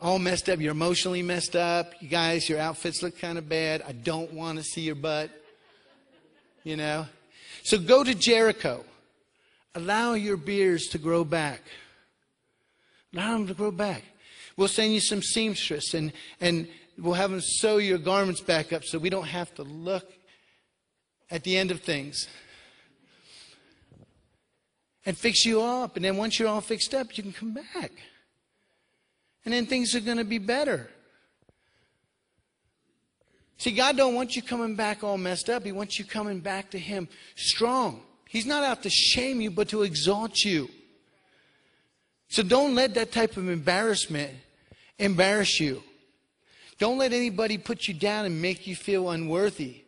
All 0.01 0.19
messed 0.19 0.49
up. 0.49 0.61
You're 0.61 0.73
emotionally 0.73 1.23
messed 1.23 1.57
up. 1.57 1.93
You 2.01 2.09
guys, 2.09 2.49
your 2.49 2.61
outfits 2.61 3.03
look 3.03 3.19
kind 3.19 3.37
of 3.37 3.49
bad. 3.49 3.83
I 3.87 3.93
don't 3.93 4.33
want 4.33 4.59
to 4.59 4.65
see 4.65 4.83
your 4.83 4.95
butt. 4.95 5.31
You 6.63 6.77
know? 6.77 7.07
So 7.65 7.79
go 7.79 8.05
to 8.05 8.15
Jericho. 8.15 8.85
Allow 9.75 10.15
your 10.15 10.37
beards 10.37 10.89
to 10.89 10.99
grow 10.99 11.25
back. 11.25 11.63
Allow 13.13 13.33
them 13.33 13.47
to 13.49 13.55
grow 13.55 13.71
back. 13.71 14.05
We'll 14.57 14.69
send 14.69 14.93
you 14.93 15.01
some 15.01 15.21
seamstress 15.21 15.95
and, 15.95 16.13
and 16.41 16.69
we'll 16.97 17.15
have 17.15 17.31
them 17.31 17.41
sew 17.41 17.79
your 17.79 17.99
garments 17.99 18.41
back 18.41 18.73
up 18.73 18.85
so 18.85 18.99
we 18.99 19.11
don't 19.11 19.27
have 19.27 19.53
to 19.57 19.65
look 19.65 20.13
at 21.31 21.43
the 21.43 21.57
end 21.57 21.73
of 21.73 21.81
things 21.81 22.29
and 25.07 25.17
fix 25.17 25.45
you 25.45 25.63
up. 25.63 25.97
And 25.97 26.05
then 26.05 26.17
once 26.17 26.39
you're 26.39 26.49
all 26.49 26.61
fixed 26.61 26.95
up, 26.95 27.17
you 27.17 27.23
can 27.23 27.33
come 27.33 27.53
back. 27.53 27.93
And 29.45 29.53
then 29.53 29.67
things 29.67 29.95
are 29.95 30.01
going 30.01 30.17
to 30.17 30.25
be 30.25 30.39
better. 30.39 30.89
See, 33.59 33.73
God 33.73 33.97
don't 33.97 34.15
want 34.15 34.37
you 34.37 34.43
coming 34.43 34.75
back 34.75 35.05
all 35.05 35.19
messed 35.19 35.49
up. 35.49 35.65
He 35.65 35.73
wants 35.73 35.99
you 35.99 36.05
coming 36.05 36.41
back 36.41 36.71
to 36.71 36.79
Him 36.79 37.09
strong. 37.37 38.03
He's 38.29 38.47
not 38.47 38.65
out 38.65 38.83
to 38.83 38.91
shame 38.91 39.41
you, 39.41 39.51
but 39.51 39.69
to 39.69 39.83
exalt 39.83 40.45
you. 40.45 40.69
So 42.29 42.43
don't 42.43 42.75
let 42.75 42.95
that 42.95 43.13
type 43.13 43.37
of 43.37 43.49
embarrassment 43.49 44.33
embarrass 44.99 45.61
you. 45.61 45.83
Don't 46.79 46.99
let 46.99 47.13
anybody 47.13 47.59
put 47.59 47.87
you 47.87 47.95
down 47.95 48.25
and 48.25 48.43
make 48.43 48.67
you 48.67 48.75
feel 48.75 49.11
unworthy. 49.11 49.83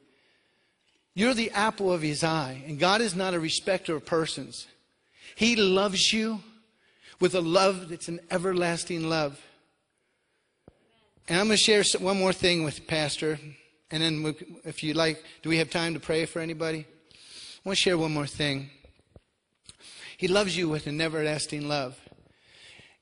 You're 1.15 1.35
the 1.35 1.51
apple 1.51 1.93
of 1.93 2.03
His 2.03 2.23
eye, 2.23 2.63
and 2.67 2.79
God 2.79 3.01
is 3.01 3.17
not 3.17 3.35
a 3.35 3.41
respecter 3.41 3.97
of 3.97 4.07
persons. 4.07 4.67
He 5.35 5.57
loves 5.57 6.13
you 6.13 6.41
with 7.21 7.35
a 7.35 7.41
love 7.41 7.89
that's 7.89 8.09
an 8.09 8.21
everlasting 8.31 9.09
love. 9.09 9.41
And 11.29 11.41
I'm 11.41 11.47
going 11.47 11.57
to 11.57 11.63
share 11.63 11.83
one 11.99 12.19
more 12.19 12.33
thing 12.33 12.63
with 12.63 12.87
Pastor. 12.87 13.39
And 13.91 14.03
then, 14.03 14.35
if 14.65 14.83
you 14.83 14.95
like, 14.95 15.23
do 15.43 15.49
we 15.49 15.59
have 15.59 15.71
time 15.71 15.95
to 15.95 16.01
pray 16.01 16.25
for 16.27 16.41
anybody? 16.41 16.87
I 16.87 17.69
want 17.69 17.79
to 17.79 17.83
share 17.83 17.99
one 17.99 18.13
more 18.13 18.27
thing. 18.27 18.71
He 20.17 20.29
loves 20.29 20.57
you 20.57 20.69
with 20.69 20.87
an 20.87 21.01
everlasting 21.01 21.69
love. 21.69 21.99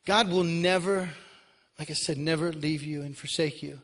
God 0.07 0.29
will 0.29 0.45
never, 0.45 1.11
like 1.79 1.91
I 1.91 1.95
said, 1.95 2.19
never 2.19 2.53
leave 2.53 2.83
you 2.83 3.03
and 3.03 3.17
forsake 3.17 3.63
you. 3.63 3.81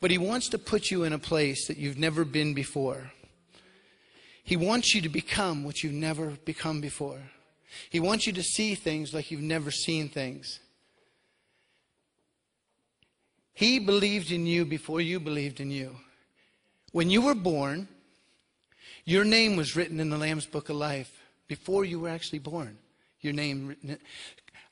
But 0.00 0.10
He 0.10 0.18
wants 0.18 0.48
to 0.50 0.58
put 0.58 0.90
you 0.90 1.04
in 1.04 1.12
a 1.12 1.18
place 1.18 1.66
that 1.66 1.76
you've 1.76 1.98
never 1.98 2.24
been 2.24 2.54
before. 2.54 3.12
He 4.44 4.56
wants 4.56 4.94
you 4.94 5.00
to 5.02 5.08
become 5.08 5.64
what 5.64 5.82
you've 5.82 5.92
never 5.92 6.30
become 6.44 6.80
before. 6.80 7.20
He 7.90 8.00
wants 8.00 8.26
you 8.26 8.32
to 8.34 8.42
see 8.42 8.74
things 8.74 9.12
like 9.12 9.30
you've 9.30 9.40
never 9.40 9.70
seen 9.70 10.08
things. 10.08 10.60
He 13.54 13.78
believed 13.78 14.32
in 14.32 14.46
you 14.46 14.64
before 14.64 15.00
you 15.00 15.20
believed 15.20 15.60
in 15.60 15.70
you. 15.70 15.96
When 16.92 17.10
you 17.10 17.22
were 17.22 17.34
born, 17.34 17.88
your 19.04 19.24
name 19.24 19.56
was 19.56 19.76
written 19.76 20.00
in 20.00 20.10
the 20.10 20.18
Lamb's 20.18 20.46
Book 20.46 20.68
of 20.68 20.76
Life 20.76 21.20
before 21.48 21.84
you 21.84 22.00
were 22.00 22.08
actually 22.08 22.38
born. 22.38 22.78
Your 23.20 23.32
name 23.32 23.68
written. 23.68 23.98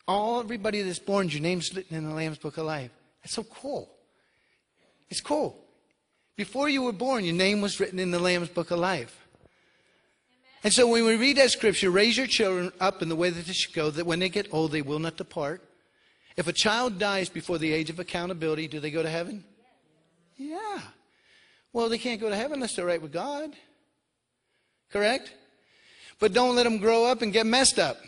All 0.09 0.40
everybody 0.40 0.82
that's 0.82 0.98
born, 0.98 1.28
your 1.28 1.43
name's 1.43 1.74
written 1.74 1.97
in 1.97 2.05
the 2.05 2.14
Lamb's 2.14 2.39
Book 2.39 2.56
of 2.56 2.66
Life. 2.66 2.90
That's 3.22 3.35
so 3.35 3.44
cool. 3.44 3.90
It's 5.09 5.20
cool. 5.20 5.56
Before 6.36 6.68
you 6.68 6.82
were 6.82 6.93
born, 6.93 7.24
your 7.24 7.35
name 7.35 7.60
was 7.60 7.81
written 7.81 7.98
in 7.98 8.10
the 8.10 8.18
Lamb's 8.18 8.48
Book 8.48 8.70
of 8.70 8.78
Life. 8.78 9.19
And 10.62 10.73
so 10.73 10.87
when 10.87 11.05
we 11.05 11.16
read 11.16 11.39
that 11.39 11.51
scripture, 11.51 11.91
raise 11.91 12.16
your 12.16 12.27
children 12.27 12.70
up 12.81 13.01
in 13.01 13.09
the 13.09 13.16
way 13.16 13.31
that 13.31 13.47
they 13.47 13.53
should 13.53 13.74
go, 13.74 13.91
that 13.91 14.05
when 14.05 14.19
they 14.19 14.28
get 14.28 14.53
old, 14.53 14.73
they 14.73 14.82
will 14.82 14.99
not 14.99 15.16
depart. 15.16 15.62
If 16.37 16.49
a 16.49 16.53
child 16.53 16.99
dies 16.99 17.28
before 17.28 17.59
the 17.59 17.73
age 17.73 17.91
of 17.91 17.99
accountability, 17.99 18.69
do 18.69 18.78
they 18.78 18.91
go 18.91 19.03
to 19.03 19.09
heaven? 19.09 19.45
Yeah. 20.37 20.81
Well, 21.73 21.89
they 21.89 21.99
can't 21.99 22.20
go 22.20 22.28
to 22.28 22.37
heaven 22.37 22.55
unless 22.55 22.77
they're 22.77 22.87
right 22.87 23.01
with 23.01 23.12
God. 23.12 23.55
Correct? 24.91 25.32
But 26.19 26.32
don't 26.32 26.57
let 26.57 26.65
them 26.65 26.78
grow 26.78 27.05
up 27.07 27.23
and 27.23 27.32
get 27.32 27.47
messed 27.47 27.78
up. 27.78 27.99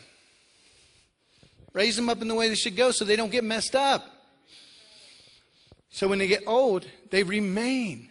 Raise 1.73 1.97
them 1.97 2.11
up 2.11 2.21
in 2.21 2.29
the 2.29 2.35
way 2.35 2.49
they 2.49 2.55
should 2.55 2.77
go 2.77 2.91
so 2.91 3.05
they 3.05 3.17
don't 3.17 3.33
get 3.33 3.45
messed 3.45 3.75
up. 3.75 4.07
So 5.91 6.09
when 6.09 6.19
they 6.19 6.27
get 6.27 6.43
old, 6.47 6.87
they 7.11 7.23
remain 7.23 8.09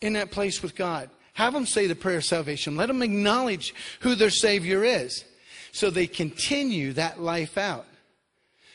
in 0.00 0.14
that 0.14 0.30
place 0.30 0.62
with 0.62 0.74
God. 0.74 1.10
Have 1.38 1.52
them 1.52 1.66
say 1.66 1.86
the 1.86 1.94
prayer 1.94 2.16
of 2.16 2.24
salvation. 2.24 2.74
Let 2.74 2.88
them 2.88 3.00
acknowledge 3.00 3.72
who 4.00 4.16
their 4.16 4.28
Savior 4.28 4.82
is 4.82 5.24
so 5.70 5.88
they 5.88 6.08
continue 6.08 6.92
that 6.94 7.20
life 7.20 7.56
out. 7.56 7.86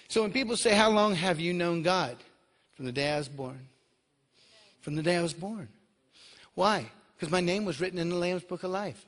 So 0.07 0.21
when 0.21 0.31
people 0.31 0.55
say, 0.55 0.73
How 0.73 0.89
long 0.89 1.13
have 1.13 1.41
you 1.41 1.51
known 1.51 1.81
God? 1.81 2.15
From 2.75 2.85
the 2.85 2.93
day 2.93 3.11
I 3.11 3.17
was 3.17 3.27
born. 3.27 3.67
From 4.79 4.95
the 4.95 5.03
day 5.03 5.17
I 5.17 5.21
was 5.21 5.33
born. 5.33 5.67
Why? 6.55 6.85
Because 7.17 7.29
my 7.29 7.41
name 7.41 7.65
was 7.65 7.81
written 7.81 7.99
in 7.99 8.07
the 8.07 8.15
Lamb's 8.15 8.43
Book 8.43 8.63
of 8.63 8.71
Life. 8.71 9.05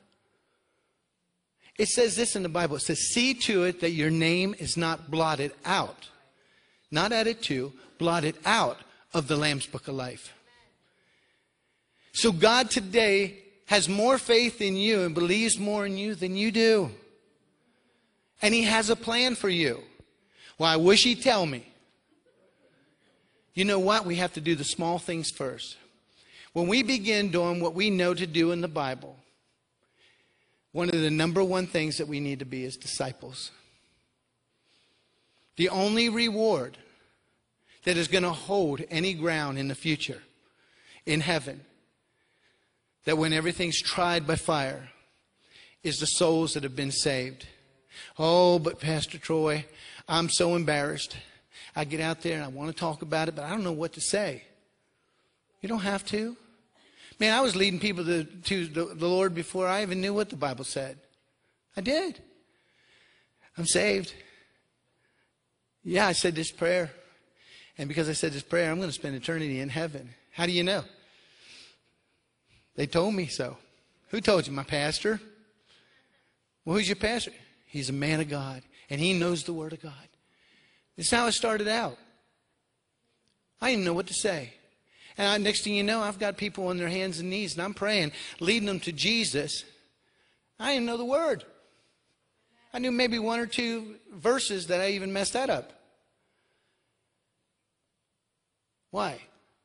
It 1.78 1.88
says 1.88 2.14
this 2.14 2.36
in 2.36 2.42
the 2.42 2.50
Bible. 2.50 2.76
It 2.76 2.80
says, 2.80 3.08
See 3.08 3.32
to 3.32 3.64
it 3.64 3.80
that 3.80 3.92
your 3.92 4.10
name 4.10 4.54
is 4.58 4.76
not 4.76 5.10
blotted 5.10 5.52
out. 5.64 6.10
Not 6.90 7.10
added 7.10 7.40
to, 7.44 7.72
blotted 7.96 8.36
out 8.44 8.80
of 9.14 9.28
the 9.28 9.36
Lamb's 9.36 9.66
Book 9.66 9.88
of 9.88 9.94
Life. 9.94 10.34
So 12.12 12.32
God 12.32 12.70
today 12.70 13.44
has 13.66 13.88
more 13.88 14.18
faith 14.18 14.60
in 14.60 14.76
you 14.76 15.02
and 15.02 15.14
believes 15.14 15.58
more 15.58 15.86
in 15.86 15.96
you 15.96 16.14
than 16.14 16.36
you 16.36 16.50
do. 16.50 16.90
And 18.40 18.54
he 18.54 18.62
has 18.62 18.90
a 18.90 18.96
plan 18.96 19.34
for 19.34 19.48
you. 19.48 19.82
Well, 20.58 20.70
I 20.70 20.76
wish 20.76 21.04
he'd 21.04 21.22
tell 21.22 21.46
me. 21.46 21.66
You 23.54 23.64
know 23.64 23.78
what? 23.78 24.06
We 24.06 24.16
have 24.16 24.34
to 24.34 24.40
do 24.40 24.54
the 24.54 24.64
small 24.64 24.98
things 24.98 25.30
first. 25.30 25.76
When 26.52 26.68
we 26.68 26.82
begin 26.82 27.30
doing 27.30 27.60
what 27.60 27.74
we 27.74 27.90
know 27.90 28.14
to 28.14 28.26
do 28.26 28.52
in 28.52 28.60
the 28.60 28.68
Bible, 28.68 29.16
one 30.72 30.88
of 30.88 31.00
the 31.00 31.10
number 31.10 31.42
one 31.42 31.66
things 31.66 31.98
that 31.98 32.08
we 32.08 32.20
need 32.20 32.38
to 32.38 32.44
be 32.44 32.64
is 32.64 32.76
disciples. 32.76 33.50
The 35.56 35.70
only 35.70 36.08
reward 36.08 36.76
that 37.84 37.96
is 37.96 38.08
going 38.08 38.24
to 38.24 38.30
hold 38.30 38.82
any 38.90 39.14
ground 39.14 39.58
in 39.58 39.68
the 39.68 39.74
future, 39.74 40.22
in 41.06 41.20
heaven, 41.20 41.62
that 43.06 43.16
when 43.16 43.32
everything's 43.32 43.80
tried 43.80 44.26
by 44.26 44.36
fire, 44.36 44.90
is 45.82 46.00
the 46.00 46.06
souls 46.06 46.54
that 46.54 46.64
have 46.64 46.76
been 46.76 46.90
saved. 46.90 47.46
Oh, 48.18 48.58
but 48.58 48.80
Pastor 48.80 49.18
Troy, 49.18 49.64
I'm 50.08 50.28
so 50.28 50.56
embarrassed. 50.56 51.16
I 51.74 51.84
get 51.84 52.00
out 52.00 52.22
there 52.22 52.34
and 52.34 52.44
I 52.44 52.48
want 52.48 52.70
to 52.70 52.76
talk 52.76 53.02
about 53.02 53.28
it, 53.28 53.36
but 53.36 53.44
I 53.44 53.50
don't 53.50 53.62
know 53.62 53.72
what 53.72 53.92
to 53.92 54.00
say. 54.00 54.42
You 55.62 55.68
don't 55.68 55.80
have 55.80 56.04
to. 56.06 56.36
Man, 57.20 57.32
I 57.32 57.40
was 57.40 57.54
leading 57.54 57.78
people 57.78 58.04
to, 58.04 58.24
to 58.24 58.66
the, 58.66 58.84
the 58.94 59.06
Lord 59.06 59.34
before 59.34 59.68
I 59.68 59.82
even 59.82 60.00
knew 60.00 60.12
what 60.12 60.28
the 60.28 60.36
Bible 60.36 60.64
said. 60.64 60.98
I 61.76 61.80
did. 61.80 62.20
I'm 63.56 63.66
saved. 63.66 64.12
Yeah, 65.84 66.08
I 66.08 66.12
said 66.12 66.34
this 66.34 66.50
prayer. 66.50 66.90
And 67.78 67.88
because 67.88 68.08
I 68.08 68.12
said 68.12 68.32
this 68.32 68.42
prayer, 68.42 68.70
I'm 68.70 68.78
going 68.78 68.88
to 68.88 68.94
spend 68.94 69.14
eternity 69.14 69.60
in 69.60 69.68
heaven. 69.68 70.10
How 70.32 70.46
do 70.46 70.52
you 70.52 70.64
know? 70.64 70.82
They 72.76 72.86
told 72.86 73.14
me 73.14 73.26
so. 73.26 73.56
Who 74.08 74.20
told 74.20 74.46
you? 74.46 74.52
My 74.52 74.62
pastor? 74.62 75.20
Well, 76.64 76.76
who's 76.76 76.88
your 76.88 76.96
pastor? 76.96 77.32
He's 77.66 77.88
a 77.88 77.94
man 77.94 78.20
of 78.20 78.28
God, 78.28 78.62
and 78.88 79.00
he 79.00 79.12
knows 79.12 79.44
the 79.44 79.52
Word 79.52 79.72
of 79.72 79.82
God. 79.82 79.92
This 80.96 81.06
is 81.06 81.12
how 81.12 81.26
it 81.26 81.32
started 81.32 81.68
out. 81.68 81.98
I 83.60 83.70
didn't 83.70 83.84
know 83.84 83.94
what 83.94 84.06
to 84.08 84.14
say. 84.14 84.52
And 85.18 85.26
I, 85.26 85.38
next 85.38 85.62
thing 85.62 85.74
you 85.74 85.82
know, 85.82 86.00
I've 86.00 86.18
got 86.18 86.36
people 86.36 86.68
on 86.68 86.76
their 86.76 86.88
hands 86.88 87.18
and 87.18 87.30
knees, 87.30 87.54
and 87.54 87.62
I'm 87.62 87.74
praying, 87.74 88.12
leading 88.40 88.66
them 88.66 88.80
to 88.80 88.92
Jesus. 88.92 89.64
I 90.58 90.74
didn't 90.74 90.86
know 90.86 90.98
the 90.98 91.04
Word. 91.04 91.44
I 92.72 92.78
knew 92.78 92.92
maybe 92.92 93.18
one 93.18 93.40
or 93.40 93.46
two 93.46 93.96
verses 94.12 94.66
that 94.66 94.80
I 94.80 94.90
even 94.90 95.12
messed 95.12 95.32
that 95.32 95.48
up. 95.48 95.72
Why? 98.90 99.20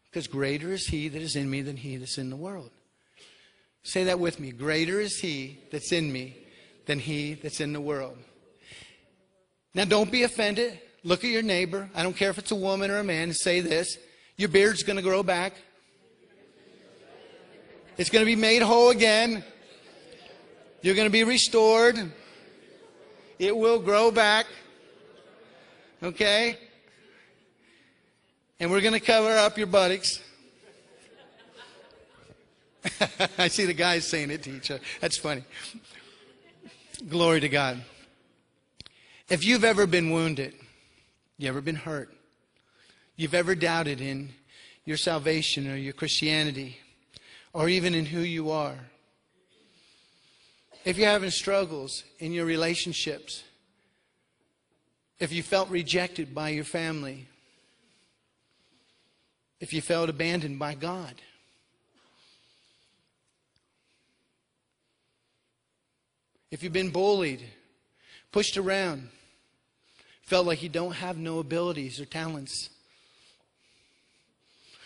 Because 0.06 0.28
greater 0.28 0.72
is 0.72 0.88
he 0.88 1.10
that 1.10 1.22
is 1.22 1.36
in 1.36 1.50
me 1.50 1.62
than 1.62 1.78
he 1.78 1.98
that's 1.98 2.18
in 2.18 2.30
the 2.30 2.36
world. 2.36 2.72
Say 3.84 4.06
that 4.06 4.20
with 4.20 4.40
me. 4.40 4.52
Greater 4.52 5.00
is 5.00 5.20
he 5.20 5.60
that's 5.72 5.92
in 5.92 6.12
me 6.12 6.38
than 6.86 7.00
he 7.00 7.34
that's 7.34 7.60
in 7.60 7.74
the 7.74 7.82
world. 7.82 8.18
Now, 9.74 9.86
don't 9.86 10.12
be 10.12 10.24
offended. 10.24 10.80
Look 11.04 11.24
at 11.24 11.32
your 11.32 11.42
neighbor. 11.42 11.90
I 11.96 12.04
don't 12.04 12.16
care 12.16 12.30
if 12.30 12.38
it's 12.38 12.52
a 12.52 12.56
woman 12.56 12.92
or 12.92 13.00
a 13.00 13.04
man. 13.04 13.34
Say 13.34 13.62
this 13.62 13.98
Your 14.38 14.50
beard's 14.50 14.84
going 14.84 14.98
to 14.98 15.04
grow 15.04 15.24
back, 15.24 15.54
it's 17.98 18.10
going 18.10 18.22
to 18.22 18.26
be 18.26 18.36
made 18.36 18.62
whole 18.62 18.90
again. 18.90 19.44
You're 20.82 20.96
going 20.96 21.08
to 21.08 21.12
be 21.12 21.24
restored. 21.24 22.12
It 23.38 23.56
will 23.56 23.80
grow 23.80 24.10
back. 24.10 24.48
Okay? 26.02 26.58
And 28.60 28.72
we're 28.72 28.82
going 28.82 28.94
to 28.94 29.00
cover 29.00 29.38
up 29.38 29.58
your 29.58 29.68
buttocks. 29.68 30.20
I 33.38 33.48
see 33.48 33.66
the 33.66 33.74
guys 33.74 34.08
saying 34.08 34.32
it 34.32 34.44
to 34.44 34.56
each 34.56 34.72
other. 34.72 34.82
That's 35.00 35.18
funny. 35.18 35.44
Glory 37.08 37.40
to 37.40 37.50
God. 37.50 37.84
If 39.30 39.46
you've 39.46 39.64
ever 39.64 39.88
been 39.88 40.12
wounded, 40.12 40.54
you 41.38 41.48
ever 41.48 41.62
been 41.62 41.76
hurt, 41.76 42.14
you've 43.16 43.34
ever 43.34 43.56
doubted 43.56 44.02
in 44.02 44.30
your 44.86 44.98
salvation 44.98 45.70
or 45.72 45.76
your 45.76 45.94
Christianity, 45.94 46.78
or 47.54 47.70
even 47.70 47.96
in 47.96 48.06
who 48.06 48.20
you 48.22 48.52
are, 48.52 48.78
if 50.84 50.98
you're 50.98 51.08
having 51.08 51.30
struggles 51.30 52.04
in 52.20 52.32
your 52.32 52.46
relationships, 52.46 53.44
if 55.20 55.32
you 55.32 55.44
felt 55.44 55.70
rejected 55.70 56.34
by 56.34 56.50
your 56.50 56.64
family, 56.64 57.28
if 59.60 59.74
you 59.74 59.82
felt 59.82 60.10
abandoned 60.10 60.58
by 60.58 60.74
God, 60.74 61.14
if 66.52 66.62
you've 66.62 66.74
been 66.74 66.92
bullied, 66.92 67.44
pushed 68.32 68.58
around, 68.58 69.10
felt 70.22 70.46
like 70.46 70.62
you 70.62 70.70
don't 70.70 70.94
have 70.94 71.18
no 71.18 71.40
abilities 71.40 72.00
or 72.00 72.06
talents, 72.06 72.70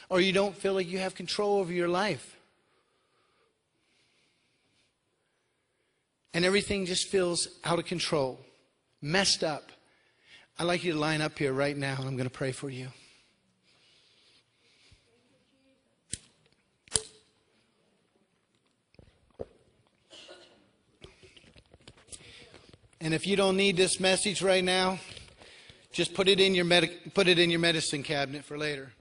or 0.07 0.21
you 0.21 0.31
don't 0.31 0.55
feel 0.55 0.73
like 0.73 0.87
you 0.87 0.99
have 0.99 1.15
control 1.15 1.57
over 1.57 1.73
your 1.73 1.89
life, 1.89 2.37
and 6.33 6.45
everything 6.45 6.85
just 6.85 7.07
feels 7.07 7.47
out 7.63 7.79
of 7.79 7.85
control, 7.85 8.39
messed 9.01 9.43
up, 9.43 9.71
I'd 10.57 10.63
like 10.63 10.85
you 10.85 10.93
to 10.93 10.99
line 10.99 11.19
up 11.19 11.37
here 11.37 11.51
right 11.51 11.75
now, 11.75 11.95
and 11.97 12.07
I'm 12.07 12.15
going 12.15 12.29
to 12.29 12.29
pray 12.29 12.53
for 12.53 12.69
you. 12.69 12.87
And 23.05 23.13
if 23.13 23.27
you 23.27 23.35
don't 23.35 23.55
need 23.55 23.77
this 23.77 23.99
message 23.99 24.41
right 24.41 24.63
now, 24.63 24.97
just 25.91 26.15
put 26.15 26.27
it 26.27 26.39
in 26.39 26.55
your, 26.55 26.65
medi- 26.65 26.97
put 27.13 27.27
it 27.27 27.37
in 27.37 27.51
your 27.51 27.59
medicine 27.59 28.01
cabinet 28.01 28.43
for 28.43 28.57
later. 28.57 28.93